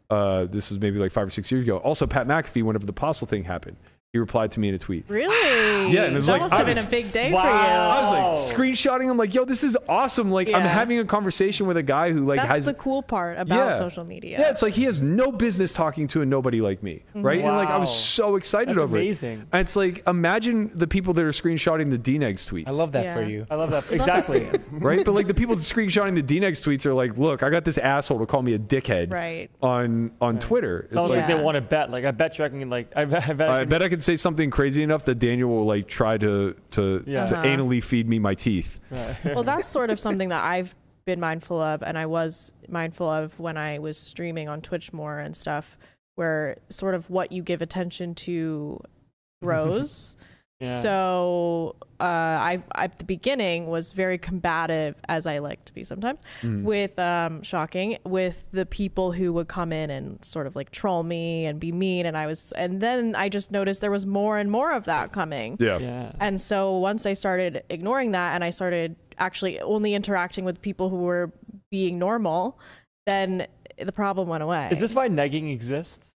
[0.09, 1.77] Uh, this was maybe like five or six years ago.
[1.77, 3.77] Also, Pat McAfee, whenever the apostle thing happened,
[4.13, 5.07] he replied to me in a tweet.
[5.09, 5.91] Really?
[5.95, 7.41] Yeah, and it was that like, must I have was- been a big day Wow.
[7.43, 11.67] I was like screenshotting him, like, "Yo, this is awesome!" Like, I'm having a conversation
[11.67, 12.39] with a guy who like.
[12.39, 13.71] That's has the cool part about Yeah.
[13.73, 14.39] social media.
[14.39, 17.23] Yeah, it's like he has no business talking to a nobody like me, mm-hmm.
[17.23, 17.43] right?
[17.43, 17.49] Wow.
[17.49, 19.41] And like I was so excited That's over amazing.
[19.41, 19.47] it.
[19.51, 22.69] And it's like imagine the people that are screenshotting the DNegs tweets.
[22.69, 23.47] I love that for you.
[23.51, 23.91] I love that.
[23.93, 24.47] Exactly.
[24.73, 25.05] right?
[25.05, 28.19] But like the people screenshotting the DNegs tweets are like, look, I got this asshole
[28.19, 29.51] to call me a dickhead Right.
[29.63, 30.81] on on Twitter.
[30.81, 31.37] It's It's almost like, like Yeah.
[31.39, 31.91] they want to bet.
[31.91, 32.69] Like I bet you I can.
[32.69, 33.27] Like I bet.
[33.29, 33.49] I bet.
[33.49, 36.19] I I can- bet I could say something crazy enough that Daniel will like try
[36.19, 37.27] to to Yeah.
[37.27, 37.47] to Uh-huh.
[37.47, 38.81] anally feed me my teeth.
[39.25, 40.75] well, that's sort of something that I've
[41.05, 45.19] been mindful of, and I was mindful of when I was streaming on Twitch more
[45.19, 45.79] and stuff,
[46.17, 48.81] where sort of what you give attention to
[49.43, 50.17] grows.
[50.63, 50.81] Yeah.
[50.81, 55.85] So uh, I, I, at the beginning, was very combative, as I like to be
[55.85, 60.71] sometimes, with um, shocking with the people who would come in and sort of like
[60.71, 64.07] troll me and be mean, and I was, and then I just noticed there was
[64.07, 65.57] more and more of that coming.
[65.61, 65.79] Yeah.
[65.79, 66.13] Yeah.
[66.21, 70.89] And so once I started ignoring that and I started actually only interacting with people
[70.89, 71.33] who were
[71.71, 72.59] being normal,
[73.07, 73.47] then
[73.79, 74.69] the problem went away.
[74.71, 76.15] Is this why negging exists?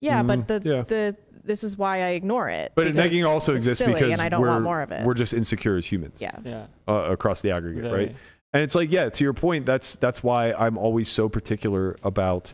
[0.00, 0.82] Yeah, but the Mm, yeah.
[0.82, 2.72] the this is why I ignore it.
[2.74, 5.04] But because negging also exists because and I don't we're, want more of it.
[5.04, 6.20] we're just insecure as humans.
[6.22, 6.38] yeah.
[6.44, 6.66] Yeah.
[6.88, 8.06] uh, across the aggregate, Very.
[8.06, 8.16] right?
[8.54, 12.52] And it's like, yeah, to your point, that's that's why I'm always so particular about,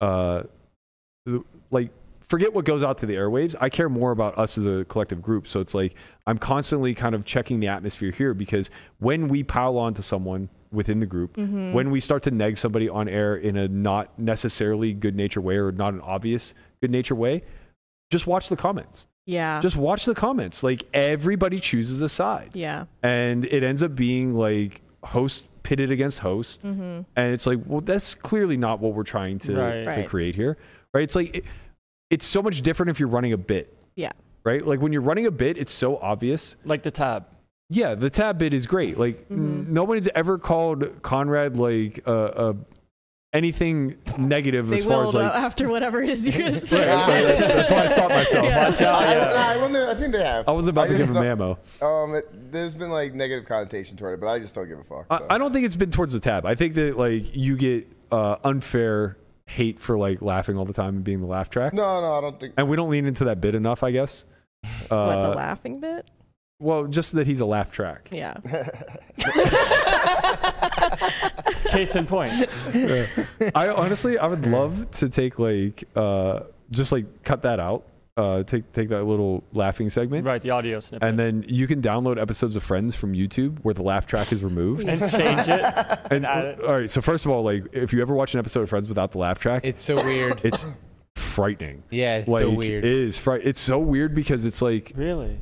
[0.00, 0.44] uh,
[1.70, 1.90] like,
[2.20, 3.54] forget what goes out to the airwaves.
[3.60, 5.46] I care more about us as a collective group.
[5.46, 5.94] So it's like
[6.26, 10.48] I'm constantly kind of checking the atmosphere here because when we pile on to someone
[10.70, 11.72] within the group, Mm-hmm.
[11.72, 15.56] when we start to neg somebody on air in a not necessarily good nature way
[15.56, 17.42] or not an obvious good nature way,
[18.12, 19.06] just watch the comments.
[19.26, 19.60] Yeah.
[19.60, 20.62] Just watch the comments.
[20.62, 22.84] Like everybody chooses a side yeah.
[23.02, 27.00] and it ends up being like host pitted against host Mm-hmm.
[27.16, 29.84] and it's like well that's clearly not what we're trying to Right.
[29.84, 30.08] to Right.
[30.08, 30.56] create here
[30.94, 31.44] right it's like it,
[32.10, 34.10] it's so much different if you're running a bit Yeah.
[34.44, 37.26] right like when you're running a bit it's so obvious Like the tab.
[37.70, 39.36] yeah the tab bit is great like Mhm.
[39.36, 42.52] n- nobody's ever called conrad like uh, uh
[43.32, 46.84] anything negative They as far will as like after whatever it is you're gonna say.
[46.84, 48.68] that's why i stopped myself Yeah.
[48.68, 49.02] Watch out.
[49.02, 49.32] I, Yeah.
[49.34, 50.46] I, wonder, I think they have.
[50.48, 53.46] i was about to give just him don't- ammo Um, it, there's been like negative
[53.46, 55.06] connotation toward it, but I just don't give a fuck.
[55.08, 55.26] so.
[55.30, 56.44] I, I don't think it's been towards the tab.
[56.44, 60.96] I think that like you get uh, unfair hate for like laughing all the time
[60.96, 62.54] and being the laugh track, no, no, I don't think.
[62.58, 63.82] and we don't lean into that bit enough.
[63.82, 64.24] I guess.
[64.62, 66.06] what the Uh, laughing bit?
[66.60, 68.08] well, just that he's a laugh track.
[68.12, 68.36] Yeah.
[71.68, 72.32] Case in point.
[73.54, 76.40] I honestly, I would love to take like uh,
[76.70, 77.84] just like cut that out.
[78.14, 81.08] Uh, take take that little laughing segment, Right, the audio snippet.
[81.08, 84.44] and then you can download episodes of Friends from YouTube where the laugh track is
[84.44, 84.86] removed.
[84.86, 86.00] and change it.
[86.10, 86.60] and add it.
[86.62, 88.86] all right, so first of all, like if you ever watch an episode of Friends
[88.86, 90.42] without the laugh track, It's so weird.
[90.44, 90.66] it's
[91.16, 91.82] frightening.
[91.90, 92.84] yeah, it's like so weird.
[92.84, 95.38] it is fri- it's so weird because it's like Really?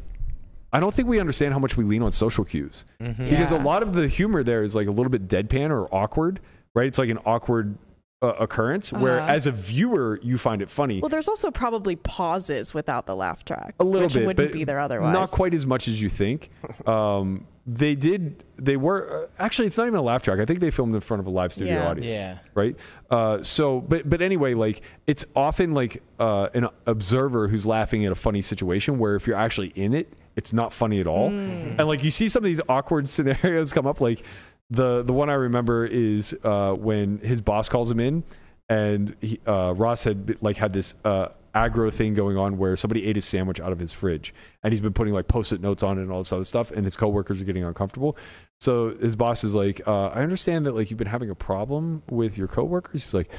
[0.72, 3.28] I don't think we understand how much we lean on social cues Mhm.
[3.30, 6.40] because a lot of the humor there is like a little bit deadpan or awkward,
[6.74, 6.86] right?
[6.86, 7.76] It's like an awkward
[8.22, 9.32] uh, occurrence where Uh-huh.
[9.32, 13.46] as a viewer you find it funny Well, there's also probably pauses without the laugh
[13.46, 13.74] track.
[13.80, 15.10] a little which bit, wouldn't but be there otherwise.
[15.10, 16.50] not quite as much as you think.
[16.86, 18.42] Um, they did.
[18.56, 19.66] They were uh, actually.
[19.68, 20.38] It's not even a laugh track.
[20.40, 21.88] I think they filmed in front of a live studio Yeah.
[21.88, 22.20] audience.
[22.20, 22.38] Yeah.
[22.54, 22.74] Right.
[23.10, 28.12] Uh, so, but but anyway, like it's often like uh, an observer who's laughing at
[28.12, 31.28] a funny situation where if you're actually in it, it's not funny at all.
[31.28, 31.78] Mm.
[31.78, 34.00] And like you see some of these awkward scenarios come up.
[34.00, 34.24] Like
[34.70, 38.24] the the one I remember is uh, when his boss calls him in,
[38.68, 43.06] and he, uh, Ross had like had this uh, aggro thing going on where somebody
[43.06, 45.98] ate his sandwich out of his fridge, and he's been putting like post-it notes on
[45.98, 48.16] it and all this other stuff, and his coworkers are getting uncomfortable.
[48.60, 52.02] So his boss is like, uh, "I understand that like you've been having a problem
[52.08, 53.30] with your coworkers." He's like,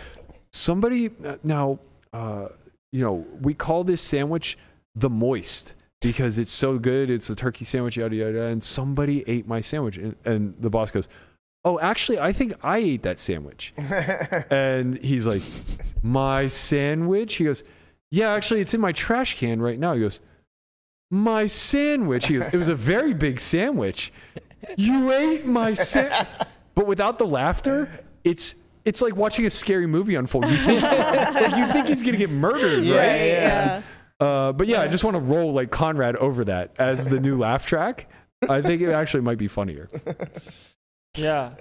[0.54, 1.80] "Somebody uh, now,
[2.14, 2.50] uh,
[2.92, 4.60] you know, we call this sandwich
[4.94, 8.44] the moist." Because it's so good, it's a turkey sandwich, yada yada.
[8.46, 11.08] And somebody ate my sandwich, and, and the boss goes,
[11.64, 13.74] "Oh, actually, I think I ate that sandwich."
[14.50, 15.44] and he's like,
[16.02, 17.64] "My sandwich?" He goes,
[18.10, 20.20] "Yeah, actually, it's in my trash can right now." He goes,
[21.12, 24.12] "My sandwich?" He goes, "It was a very big sandwich.
[24.78, 26.28] You ate my sandwich."
[26.74, 27.90] But without the laughter,
[28.24, 28.56] it's
[28.86, 30.46] it's like watching a scary movie unfold.
[30.46, 33.08] You think, like, you think he's gonna get murdered, Yeah, right?
[33.08, 33.82] Right, yeah.
[34.22, 37.36] Uh, but yeah, I just want to roll like Conrad over that as the new
[37.36, 38.08] laugh track.
[38.48, 39.90] I think it actually might be funnier.
[41.18, 41.52] Yeah.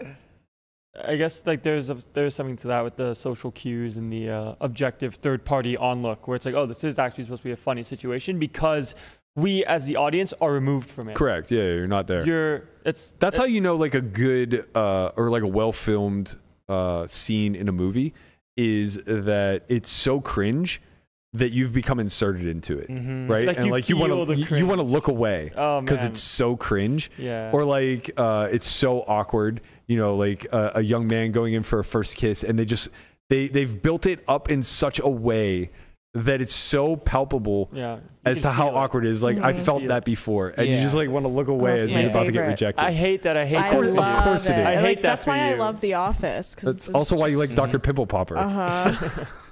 [1.05, 4.31] I guess like there's a, there's something to that with the social cues and the
[4.31, 7.53] uh, objective third party onlook where it's like oh this is actually supposed to be
[7.53, 8.95] a funny situation because
[9.37, 11.15] we as the audience are removed from it.
[11.15, 11.51] Correct.
[11.51, 12.25] Yeah, you're not there.
[12.27, 16.37] You're it's That's how you know like a good uh, or like a well filmed
[16.69, 18.13] uh, scene in a movie
[18.57, 20.83] is that it's so cringe
[21.33, 23.29] that you've become inserted into it, Mhm.
[23.29, 23.47] right?
[23.47, 24.65] Like and you like you want to you, cringe.
[24.65, 26.11] want to look away oh because man.
[26.11, 27.51] it's so cringe, yeah.
[27.53, 29.61] or like uh, it's so awkward.
[29.87, 32.65] You know, like uh, a young man going in for a first kiss, and they
[32.65, 32.89] just
[33.29, 35.71] they they've built it up in such a way
[36.15, 37.99] that it's so palpable yeah.
[38.25, 38.75] As to how it.
[38.75, 39.23] awkward it is.
[39.23, 39.59] Like I Mhm.
[39.59, 42.11] felt that before, and you just like want to look away That's as my he's
[42.11, 42.83] about to get rejected.
[42.85, 43.37] I hate that.
[43.37, 44.17] I hate I course- that.
[44.19, 44.59] of course it it.
[44.59, 44.67] is.
[44.67, 46.57] I hate like, that That's for why I love The Office.
[46.61, 47.79] That's also why you like Dr.
[47.79, 48.37] Pimple Popper.
[48.37, 49.25] Uh huh.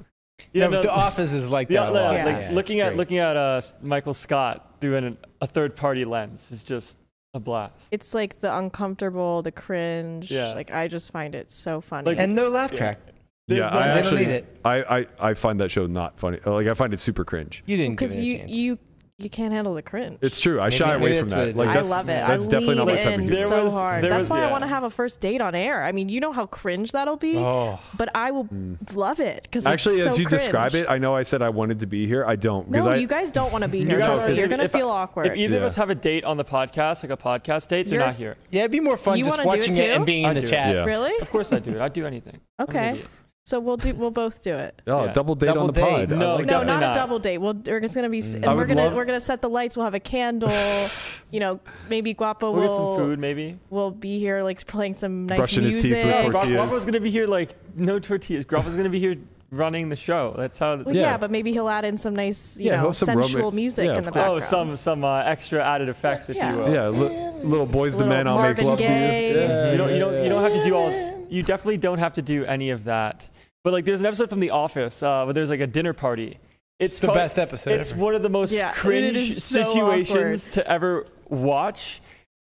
[0.53, 2.15] Yeah, no, no, The Office is like Yeah, that a yeah, lot.
[2.15, 2.25] Yeah.
[2.25, 2.97] like Yeah, looking at great.
[2.99, 6.99] looking at uh, Michael Scott doing an, a third party lens is just
[7.35, 7.89] a blast.
[7.91, 10.31] It's like the uncomfortable, the cringe.
[10.31, 10.53] Yeah.
[10.55, 12.07] Like I just find it so funny.
[12.07, 12.79] Like- and no laugh Yeah.
[12.79, 13.01] track.
[13.49, 14.57] There's yeah, no- I don't actually, need it.
[14.65, 16.39] I, I, I find that show not funny.
[16.45, 17.63] Like I find it super cringe.
[17.67, 18.79] You didn't because it a you you
[19.21, 20.19] you can't handle the cringe.
[20.23, 20.61] It's true.
[20.61, 21.49] I Maybe- shy away from that.
[21.49, 21.91] it Like is.
[21.93, 22.25] I love it.
[22.25, 23.47] That's I definitely not my lean type of in humor.
[23.49, 24.05] So was- hard.
[24.05, 25.83] That's was- why I want to have a first date on air.
[25.83, 28.49] I mean, you know how cringe that'll be, Oh, but I will
[28.95, 30.41] love it because Actually, so as you cringe.
[30.43, 32.25] describe it, I know I said I wanted to be here.
[32.25, 33.99] I don't No, I you guys don't want to be You here.
[33.99, 34.37] guys- Trust.
[34.37, 35.27] You're gonna if- feel awkward.
[35.27, 35.59] If either Yeah.
[35.59, 38.15] of us have a date on the podcast, like a podcast date, they're You're- not
[38.15, 38.37] here.
[38.53, 40.29] yeah, it'd be more fun You just wanna do it watching it, and being I
[40.31, 40.87] in the chat.
[40.87, 41.17] Really?
[41.21, 41.81] Of course I do.
[41.81, 42.39] I'd do anything.
[42.61, 43.01] Okay.
[43.49, 43.59] Idiot.
[43.59, 43.95] So we'll do.
[43.95, 44.81] We'll both do it.
[44.87, 45.13] oh Yeah.
[45.13, 45.81] double date Double on the date.
[45.83, 46.13] pod.
[46.13, 46.67] I No, like No, that.
[46.67, 46.97] definitely not, not.
[46.97, 47.39] a double date.
[47.39, 48.21] We'll, we're just gonna be.
[48.21, 49.77] And I we're would gonna love- we're gonna set the lights.
[49.77, 50.51] We'll have a candle.
[51.31, 53.59] you know, maybe Guapo We'll will get some food, maybe.
[53.71, 55.99] will be here, like playing some nice Brushing his music.
[56.03, 56.57] teeth with No, tortillas.
[56.69, 58.45] Guapo's gonna be here like no tortillas.
[58.45, 59.17] Guapo's gonna be here
[59.51, 60.35] running the show.
[60.37, 60.77] That's how.
[60.77, 61.03] Well, Yeah.
[61.03, 61.17] yeah.
[61.17, 63.55] but maybe he'll add in some nice, you Yeah, he'll know, have some sensual romance.
[63.55, 64.21] music Yeah, in of the course.
[64.23, 64.43] background.
[64.43, 66.53] Oh, some some uh, extra added effects, if Yeah.
[66.53, 66.73] you will.
[66.75, 68.29] Yeah, li- little boys the Little men.
[68.29, 68.87] I'll make Marvin love Gaye.
[69.33, 69.47] to you.
[69.47, 70.93] Yeah, you don't you don't you don't have to do all.
[71.31, 73.29] You definitely don't have to do any of that.
[73.69, 76.39] But like, there's an episode from The Office uh, where there's like a dinner party.
[76.79, 78.01] It's the called- best episode It's ever.
[78.01, 82.01] one of the most Yeah, cringe so situations to ever watch.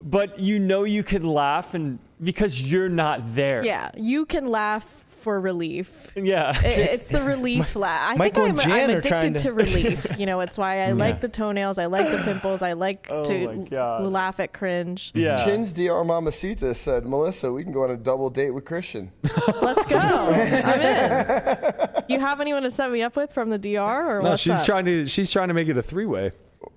[0.03, 3.65] But you know you can laugh and because you're not there.
[3.65, 6.11] Yeah, you can laugh for relief.
[6.15, 6.53] Yeah.
[6.55, 8.11] I- It's the relief laugh.
[8.13, 10.05] I Michael think I'm, Jan I'm addicted to- to relief.
[10.19, 11.77] You know, it's why I like the toenails.
[11.79, 12.61] I like the pimples.
[12.61, 13.67] I like Oh to
[14.07, 15.11] laugh at cringe.
[15.15, 15.43] yeah.
[15.43, 19.11] Chin's DR Mamacita said, Melissa, we can go on a double date with Christian.
[19.61, 19.97] Let's go.
[19.97, 22.03] I'm in.
[22.07, 23.79] You have anyone to set me up with from the DR
[24.17, 24.65] or No, what's she's up?
[24.65, 25.05] trying to.
[25.05, 26.31] She's trying to make it a three way.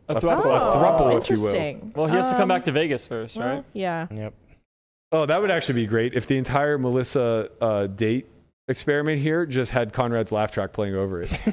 [0.09, 0.43] A A throuple.
[0.43, 1.55] throuple, if you will.
[1.55, 1.93] interesting.
[1.95, 3.65] Well, he has to come Um, back to Vegas first, well, right?
[3.73, 4.07] Yeah.
[4.13, 4.35] Yep.
[5.13, 8.29] Oh, that would actually be great if the entire Melissa uh, date
[8.69, 11.31] experiment here just had Conrad's laugh track playing over it.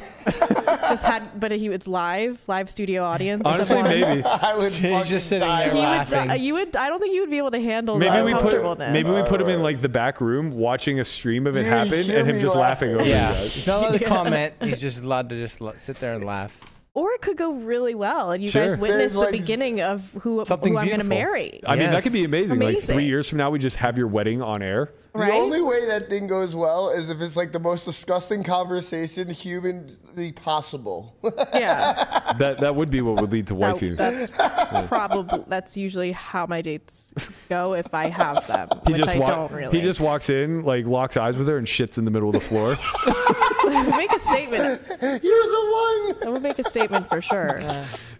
[0.87, 3.41] Just had, but he it's live, live studio audience.
[3.43, 4.23] Honestly, someone- maybe.
[4.25, 6.27] I would He's just sitting die there He laughing.
[6.29, 6.77] die- you would.
[6.77, 8.93] I don't think you would be able to handle Maybe the we put uncomfortableness.
[8.93, 11.69] maybe we put him in like the back room watching a stream of it You
[11.69, 13.01] happen and him just laughing laughing.
[13.01, 13.31] over Yeah.
[13.31, 13.67] you guys.
[13.67, 14.07] Not allowed to Yeah.
[14.07, 14.53] comment.
[14.61, 16.57] He's just allowed to just sit there and laugh.
[16.97, 18.63] Or it could go really well, and you Sure.
[18.63, 21.61] guys witness There's, the beginning of who, something who I'm going to marry.
[21.63, 22.27] I mean, that could be Yes.
[22.27, 22.59] amazing.
[22.59, 24.89] Like three years from now, we just have your wedding on air.
[25.13, 25.31] Right?
[25.31, 29.29] The only way that thing goes well is if it's like the most disgusting conversation
[29.29, 31.15] humanly possible.
[31.53, 32.23] yeah.
[32.37, 33.95] That that would be what would lead to That- wifey.
[33.95, 34.29] that's
[34.87, 37.13] probably that's usually how my dates
[37.49, 39.79] go if I have them, he which just I wa- don't really.
[39.79, 42.33] he just walks in, like locks eyes with her, and shits in the middle of
[42.33, 42.75] the floor.
[43.69, 44.81] make a statement.
[44.89, 46.27] You're the one.
[46.27, 47.61] I would make a statement for sure.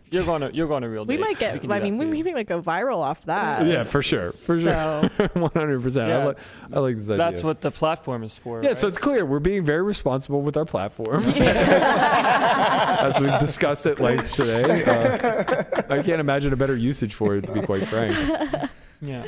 [0.10, 1.22] You're going to you're going to real we date.
[1.22, 1.60] might get.
[1.60, 2.24] can do I mean, we, you.
[2.24, 3.65] we might go viral off that.
[3.68, 6.10] yeah, for sure, for So- sure, one hundred percent.
[6.10, 6.38] I like
[6.72, 7.18] I like this idea.
[7.18, 8.61] That's what the platform is for.
[8.64, 8.78] Yeah, right?
[8.78, 14.32] so it's clear we're being very responsible with our platform, as we've discussed it like
[14.32, 14.84] today.
[14.86, 18.15] Uh, I can't imagine a better usage for it, to be quite frank.
[19.02, 19.26] yeah.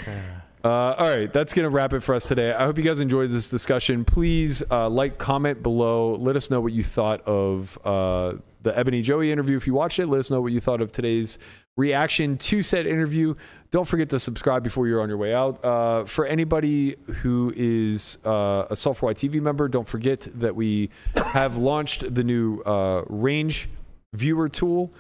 [0.62, 2.52] Uh, all right, that's going to wrap it for us today.
[2.52, 4.04] I hope you guys enjoyed this discussion.
[4.04, 6.16] Please uh, like, comment below.
[6.16, 9.56] Let us know what you thought of uh, the Ebony Joey interview.
[9.56, 11.40] If you watched it, let us know what you thought of today's
[11.78, 13.36] reaction to said interview.
[13.72, 15.64] Don't forget to subscribe before you're on your way out.
[15.64, 21.56] Uh, for anybody who is uh, a White TV member, don't forget that we have
[21.56, 23.70] launched the new uh, range
[24.14, 24.92] viewer tool.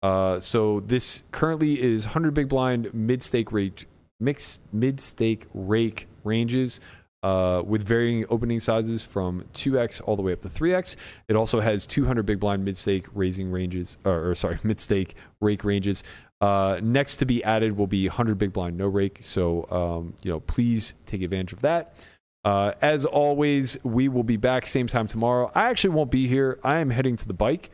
[0.00, 3.84] So this currently is 100 big blind mid stake rate
[4.20, 6.80] mixed mid stake rake ranges
[7.22, 10.96] uh, with varying opening sizes from 2x all the way up to 3x.
[11.28, 15.14] It also has 200 big blind mid stake raising ranges, or, or sorry, mid stake
[15.40, 16.02] rake ranges.
[16.40, 19.18] Uh, next to be added will be 100 big blind no rake.
[19.20, 21.96] So um, you know, please take advantage of that.
[22.44, 25.50] Uh, as always, we will be back same time tomorrow.
[25.54, 26.60] I actually won't be here.
[26.62, 27.70] I am heading to the bike.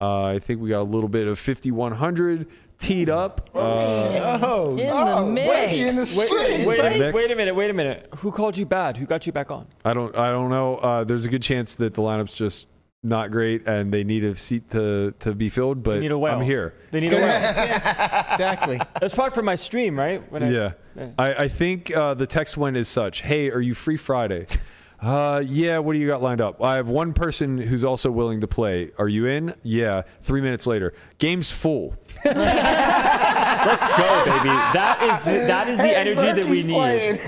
[0.00, 2.46] Uh, I think we got a little bit of 5100
[2.80, 3.48] teed up.
[3.54, 5.48] Uh, Oh, In the Oh, mix.
[5.48, 6.66] Mikey in the streets.
[6.66, 6.98] Wait, Next.
[6.98, 8.08] wait, wait a minute, wait a minute.
[8.18, 8.96] Who called you bad?
[8.96, 9.66] Who got you back on?
[9.84, 10.76] I don't I don't know.
[10.76, 12.66] Uh, there's a good chance that the lineup's just
[13.02, 16.20] not great and they need a seat to to be filled, but They need a
[16.24, 16.74] I'm here.
[16.90, 17.24] They need a whale.
[18.32, 18.80] exactly.
[19.00, 20.20] That's probably for my stream, right?
[20.32, 20.72] When I- Yeah.
[20.96, 21.08] Yeah.
[21.18, 23.22] I, I think uh, the text went as such.
[23.22, 24.46] Hey, are you free Friday?
[25.02, 25.78] Uh, yeah.
[25.78, 26.62] What do you got lined up?
[26.62, 28.90] I have one person who's also willing to play.
[28.98, 29.54] Are you in?
[29.62, 30.02] Yeah.
[30.22, 31.96] Three minutes later, game's full.
[32.24, 34.48] Let's go, baby.
[34.74, 37.18] That is the, that is the Hey, energy that we need.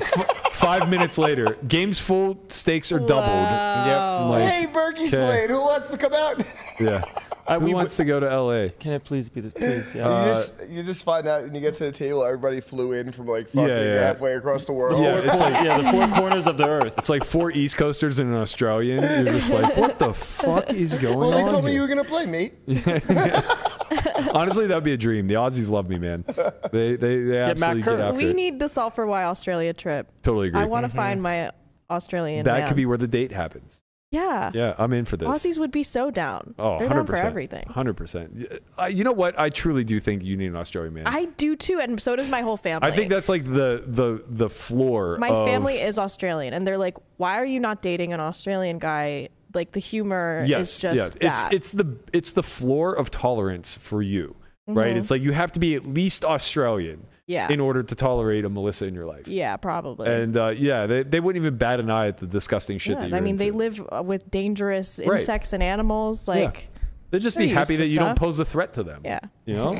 [0.52, 2.38] Five minutes later, game's full.
[2.48, 3.26] Stakes are doubled.
[3.26, 4.28] Wow.
[4.30, 5.24] Like, hey, Berkey's Okay.
[5.26, 5.48] playing.
[5.50, 6.42] Who wants to come out?
[6.80, 7.02] yeah.
[7.46, 8.68] Uh, Who we wants to go to LA?
[8.78, 9.94] Can it please be the please?
[9.94, 10.06] Yeah.
[10.06, 12.92] Uh, you, just, you just find out when you get to the table, everybody flew
[12.92, 14.00] in from like fucking Yeah, yeah.
[14.06, 15.02] halfway across the world.
[15.02, 16.94] Yeah, it's like yeah, the four corners of the earth.
[16.98, 19.02] It's like four East Coasters and an Australian.
[19.02, 21.34] You're just like, what the fuck is going well, on?
[21.34, 22.54] Well, they told me you were gonna play, mate.
[24.34, 25.26] Honestly, that'd be a dream.
[25.26, 26.24] The Aussies love me, man.
[26.72, 27.96] They they, they Matt absolutely Kerr.
[27.96, 28.36] get after We it.
[28.36, 30.10] need the Solve For Why Australia trip.
[30.22, 30.60] totally agree.
[30.60, 31.50] I want to find my
[31.90, 32.44] Australian.
[32.44, 32.68] that man.
[32.68, 33.81] could be where the date happens.
[34.12, 34.50] Yeah.
[34.54, 35.26] Yeah, I'm in for this.
[35.26, 36.54] Aussies would be so down.
[36.58, 36.94] Oh, They're 100%.
[36.94, 37.64] down for everything.
[37.68, 38.60] 100%.
[38.78, 39.38] Uh, you know what?
[39.40, 41.06] I truly do think you need an Australian man.
[41.06, 42.86] I do too, and so does my whole family.
[42.86, 45.16] I think that's like the the the floor.
[45.18, 48.78] my of- family is Australian, and they're like, "Why are you not dating an Australian
[48.78, 51.10] guy?" Like the humor yes, is just yes.
[51.20, 51.52] It's that.
[51.52, 54.36] it's the it's the floor of tolerance for you,
[54.66, 54.94] right?
[54.94, 54.98] Mhm.
[54.98, 58.48] It's like you have to be at least Australian yeah, in order to tolerate a
[58.48, 59.28] Melissa in your life.
[59.28, 60.08] yeah, probably.
[60.12, 63.00] And uh, yeah, they, they wouldn't even bat an eye at the disgusting shit yeah,
[63.02, 65.20] that you're I mean, they live uh, with dangerous Right.
[65.20, 66.26] insects and animals.
[66.28, 66.68] Like,
[67.10, 69.02] They'd just be happy that to you don't pose a threat to them.
[69.04, 69.78] yeah, You know?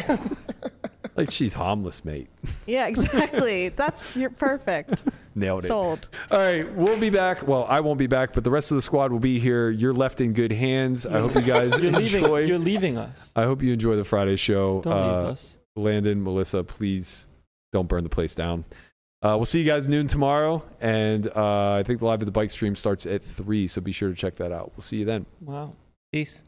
[1.17, 2.29] like she's harmless, mate.
[2.67, 3.69] yeah, exactly.
[3.77, 5.03] That's you're perfect.
[5.35, 5.69] Nailed it.
[5.69, 6.09] Sold.
[6.31, 7.47] All right, we'll be back.
[7.49, 9.71] Well, I won't be back, but the rest of the squad will be here.
[9.71, 11.07] You're left in good hands.
[11.07, 12.23] I hope you guys You're leaving.
[12.23, 12.39] enjoy.
[12.45, 13.33] You're leaving us.
[13.35, 14.83] I hope you enjoy the Friday show.
[14.83, 15.59] Don't leave Uh, us.
[15.75, 17.27] Landon, Melissa, please
[17.73, 18.65] don't burn the place down.
[19.23, 22.33] Uh, we'll see you guys noon tomorrow, and uh, I think the live at the
[22.33, 24.73] bike stream starts at three, so be sure to check that out.
[24.75, 25.27] We'll see you then.
[25.41, 25.75] Wow.
[26.13, 26.43] Peace.